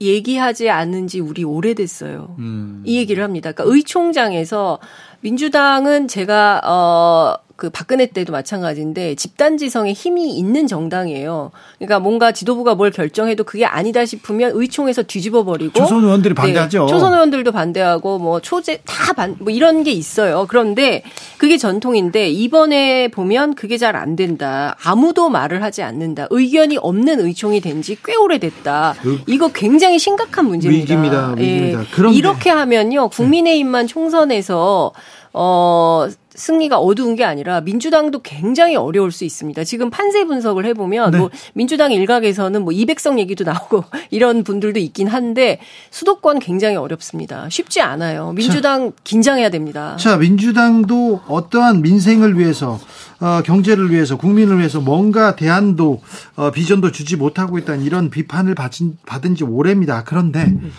[0.00, 2.36] 얘기하지 않은 지 우리 오래됐어요.
[2.38, 2.82] 음.
[2.84, 3.52] 이 얘기를 합니다.
[3.52, 4.78] 그러니까 의총장에서
[5.20, 11.50] 민주당은 제가 어 그 박근혜 때도 마찬가지인데 집단지성에 힘이 있는 정당이에요.
[11.78, 16.86] 그러니까 뭔가 지도부가 뭘 결정해도 그게 아니다 싶으면 의총에서 뒤집어 버리고 초선 의원들이 네, 반대하죠.
[16.86, 20.46] 네, 초선 의원들도 반대하고 뭐 초재 다 반 뭐 이런 게 있어요.
[20.48, 21.02] 그런데
[21.38, 24.76] 그게 전통인데 이번에 보면 그게 잘 안 된다.
[24.84, 26.28] 아무도 말을 하지 않는다.
[26.30, 28.94] 의견이 없는 의총이 된 지 꽤 오래됐다.
[29.26, 30.82] 이거 굉장히 심각한 문제입니다.
[30.94, 31.34] 위기입니다.
[31.36, 31.80] 위기입니다.
[31.82, 32.12] 예.
[32.14, 33.08] 이렇게 하면요.
[33.08, 34.92] 국민의힘만 총선에서
[35.32, 36.08] 어
[36.38, 39.64] 승리가 어두운 게 아니라 민주당도 굉장히 어려울 수 있습니다.
[39.64, 41.18] 지금 판세 분석을 해보면 네.
[41.18, 45.58] 뭐 민주당 일각에서는 뭐 200석 얘기도 나오고 이런 분들도 있긴 한데
[45.90, 47.48] 수도권 굉장히 어렵습니다.
[47.50, 48.32] 쉽지 않아요.
[48.32, 49.96] 민주당 자, 긴장해야 됩니다.
[49.98, 52.78] 자, 민주당도 어떠한 민생을 위해서
[53.20, 56.00] 어, 경제를 위해서 국민을 위해서 뭔가 대안도
[56.36, 60.04] 어, 비전도 주지 못하고 있다는 이런 비판을 받은, 받은 지 오래입니다.
[60.04, 60.72] 그런데 음.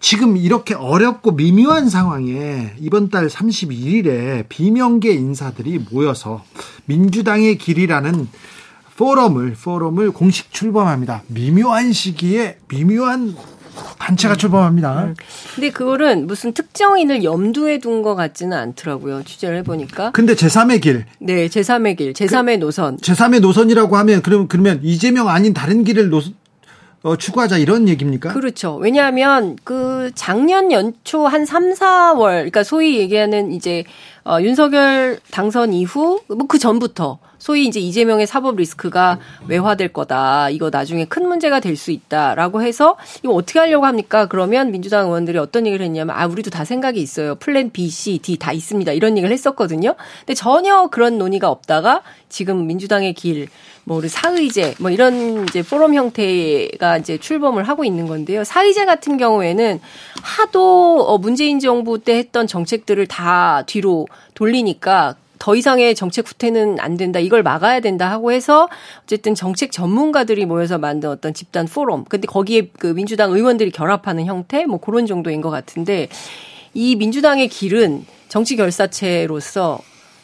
[0.00, 6.44] 지금 이렇게 어렵고 미묘한 상황에 이번 달 31일에 비명계 인사들이 모여서
[6.86, 8.28] 민주당의 길이라는
[8.96, 11.22] 포럼을 포럼을 공식 출범합니다.
[11.28, 13.36] 미묘한 시기에 미묘한
[13.98, 15.14] 단체가 출범합니다.
[15.54, 19.22] 근데 그거는 무슨 특정인을 염두에 둔 것 같지는 않더라고요.
[19.24, 20.12] 취재를 해보니까.
[20.12, 21.04] 근데 제3의 길.
[21.18, 22.96] 네, 제3의 길, 제3의 그, 노선.
[22.98, 26.22] 제3의 노선이라고 하면 그러면 그러면 이재명 아닌 다른 길을 노,
[27.06, 28.32] 어, 추구하자 이런 얘기입니까?
[28.32, 28.74] 그렇죠.
[28.76, 33.84] 왜냐하면 그 작년 연초 한 3, 4월 그러니까 소위 얘기하는 이제
[34.24, 40.50] 어, 윤석열 당선 이후 뭐 그 전부터 소위 이제 이재명의 사법 리스크가 외화될 거다.
[40.50, 44.26] 이거 나중에 큰 문제가 될 수 있다라고 해서 이거 어떻게 하려고 합니까?
[44.26, 47.36] 그러면 민주당 의원들이 어떤 얘기를 했냐면 아 우리도 다 생각이 있어요.
[47.36, 48.90] 플랜 B, C, D 다 있습니다.
[48.92, 49.94] 이런 얘기를 했었거든요.
[50.20, 53.46] 근데 전혀 그런 논의가 없다가 지금 민주당의 길,
[53.84, 58.42] 뭐 우리 사의제, 뭐 이런 이제 포럼 형태가 이제 출범을 하고 있는 건데요.
[58.42, 59.78] 사의제 같은 경우에는
[60.22, 66.96] 하도 어, 문재인 정부 때 했던 정책들을 다 뒤로 돌리니까 더 이상의 정책 후퇴는 안
[66.96, 67.18] 된다.
[67.18, 68.68] 이걸 막아야 된다 하고 해서
[69.04, 72.04] 어쨌든 정책 전문가들이 모여서 만든 어떤 집단 포럼.
[72.04, 76.08] 근데 거기에 그 민주당 의원들이 결합하는 형태 뭐 그런 정도인 것 같은데
[76.74, 79.78] 이 민주당의 길은 정치 결사체로서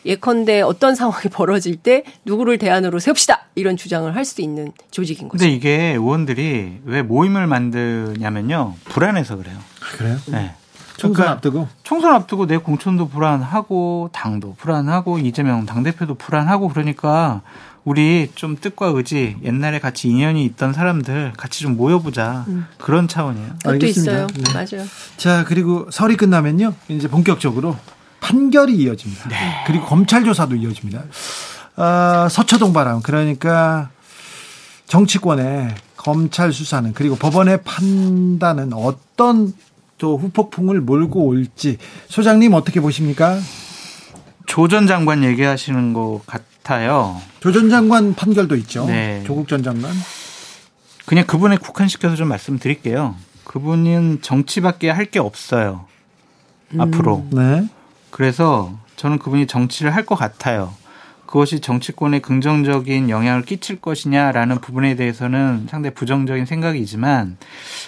[0.04, 5.42] 예컨대 어떤 상황이 벌어질 때 누구를 대안으로 세웁시다 이런 주장을 할 수 있는 조직인 거죠.
[5.44, 9.56] 근데 이게 의원들이 왜 모임을 만드냐면요 불안해서 그래요.
[9.80, 10.16] 아, 그래요?
[10.26, 10.54] 네.
[11.02, 17.42] 총선 그러니까 앞두고 총선 앞두고 내 공천도 불안하고 당도 불안하고 이재명 당 대표도 불안하고 그러니까
[17.84, 22.66] 우리 좀 뜻과 의지 옛날에 같이 인연이 있던 사람들 같이 좀 모여보자 음.
[22.78, 23.54] 그런 차원이에요.
[23.64, 24.12] 알겠습니다.
[24.12, 24.26] 있어요.
[24.28, 24.42] 네.
[24.54, 24.86] 맞아요.
[25.16, 27.76] 자 그리고 설이 끝나면요 이제 본격적으로
[28.20, 29.28] 판결이 이어집니다.
[29.28, 29.36] 네.
[29.66, 31.02] 그리고 검찰 조사도 이어집니다.
[31.76, 33.90] 어, 서초동 바람 그러니까
[34.86, 39.52] 정치권의 검찰 수사는 그리고 법원의 판단은 어떤
[40.02, 43.38] 또 후폭풍을 몰고 올지 소장님 어떻게 보십니까?
[44.46, 47.20] 조 전 장관 얘기하시는 것 같아요.
[47.38, 48.84] 조 전 장관 판결도 있죠.
[48.86, 49.22] 네.
[49.24, 49.92] 조국 전 장관.
[51.06, 53.14] 그냥 그분에 국한시켜서 좀 말씀드릴게요.
[53.44, 55.84] 그분은 정치밖에 할 게 없어요.
[56.74, 56.80] 음.
[56.80, 57.24] 앞으로.
[57.30, 57.68] 네.
[58.10, 60.74] 그래서 저는 그분이 정치를 할 것 같아요.
[61.32, 67.38] 그것이 정치권에 긍정적인 영향을 끼칠 것이냐라는 부분에 대해서는 상당히 부정적인 생각이지만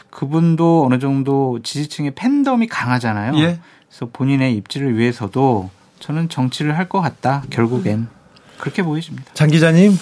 [0.08, 3.36] 그분도 어느 정도 지지층의 팬덤이 강하잖아요.
[3.40, 3.60] 예.
[3.90, 5.68] 그래서 본인의 입지를 위해서도
[6.00, 7.42] 저는 정치를 할 것 같다.
[7.50, 8.08] 결국엔
[8.56, 9.30] 그렇게 보여집니다.
[9.34, 9.92] 장 기자님.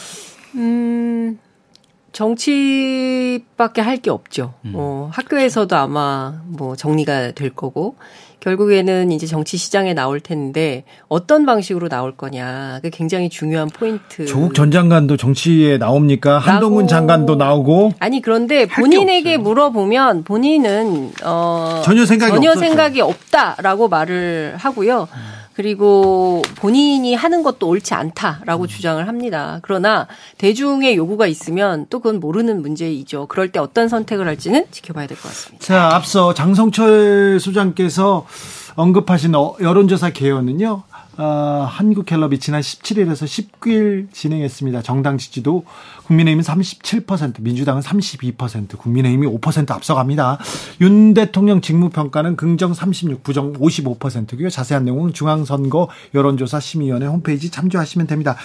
[0.54, 1.38] 음.
[2.12, 4.54] 정치밖에 할 게 없죠.
[4.66, 4.72] 음.
[4.76, 7.96] 어, 학교에서도 아마 뭐 정리가 될 거고
[8.42, 12.80] 결국에는 이제 정치 시장에 나올 텐데 어떤 방식으로 나올 거냐.
[12.82, 14.26] 그 굉장히 중요한 포인트.
[14.26, 16.38] 조국 전 장관도 정치에 나옵니까?
[16.38, 17.92] 한동훈 장관도 나오고.
[18.00, 22.66] 아니 그런데 본인에게 물어보면 본인은 어 전혀 생각이 전혀 없었죠.
[22.66, 25.06] 생각이 없다라고 말을 하고요.
[25.12, 25.41] 음.
[25.54, 28.68] 그리고 본인이 하는 것도 옳지 않다라고 음.
[28.68, 29.58] 주장을 합니다.
[29.62, 30.06] 그러나
[30.38, 33.26] 대중의 요구가 있으면 또 그건 모르는 문제이죠.
[33.26, 35.64] 그럴 때 어떤 선택을 할지는 지켜봐야 될 것 같습니다.
[35.64, 38.26] 자, 앞서 장성철 소장께서
[38.74, 40.82] 언급하신 어, 여론조사 개요는요.
[41.18, 43.24] 어, 한국갤럽이 지난 17일에서
[43.60, 44.82] 19일 진행했습니다.
[44.82, 45.64] 정당 지지도
[46.04, 50.38] 국민의힘은 37%, 민주당은 32%, 국민의힘이 5% 앞서갑니다.
[50.80, 54.48] 윤 대통령 직무평가는 긍정 36, 부정 55%고요.
[54.48, 58.36] 자세한 내용은 중앙선거 여론조사 심의위원회 홈페이지 참조하시면 됩니다.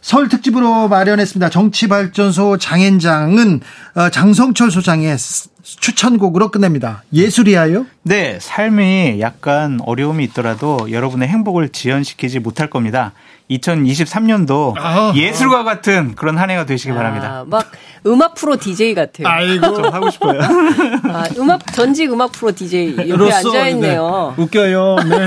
[0.00, 1.48] 서울 특집으로 마련했습니다.
[1.48, 3.60] 정치발전소 장현장은
[3.94, 5.16] 어, 장성철 소장의
[5.64, 7.02] 추천곡으로 끝냅니다.
[7.12, 7.86] 예술이야요?
[8.02, 13.12] 네, 삶이 약간 어려움이 있더라도 여러분의 행복을 지연시키지 못할 겁니다.
[13.50, 17.44] 2023년도 아, 예술과 같은 그런 한 해가 되시기 아, 바랍니다.
[17.46, 17.70] 막
[18.06, 19.26] 음악 프로 DJ 같아요.
[19.26, 20.40] 아이고 좀 하고 싶어요.
[20.42, 24.34] 아, 음악 전직 음악 프로 DJ 옆에 앉아 있네요.
[24.36, 24.96] 네, 웃겨요.
[25.08, 25.26] 네.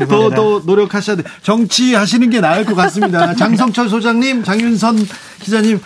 [0.08, 1.22] 더 더 노력하셔야 돼.
[1.42, 3.34] 정치 하시는 게 나을 것 같습니다.
[3.36, 4.96] 장성철 소장님, 장윤선
[5.40, 5.80] 기자님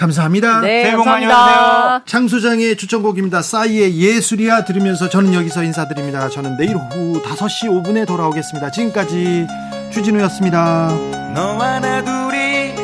[0.00, 0.60] 감사합니다.
[0.62, 2.00] 네, 새해 복 많이 받으세요.
[2.06, 3.42] 장 소장의 추천곡입니다.
[3.42, 6.30] 싸이의 예술이야 들으면서 저는 여기서 인사드립니다.
[6.30, 8.70] 저는 내일 오후 5시 5분에 돌아오겠습니다.
[8.70, 9.46] 지금까지
[9.92, 10.88] 주진우였습니다.
[11.34, 12.74] 너와 나 둘이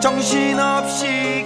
[0.00, 1.44] 정신없이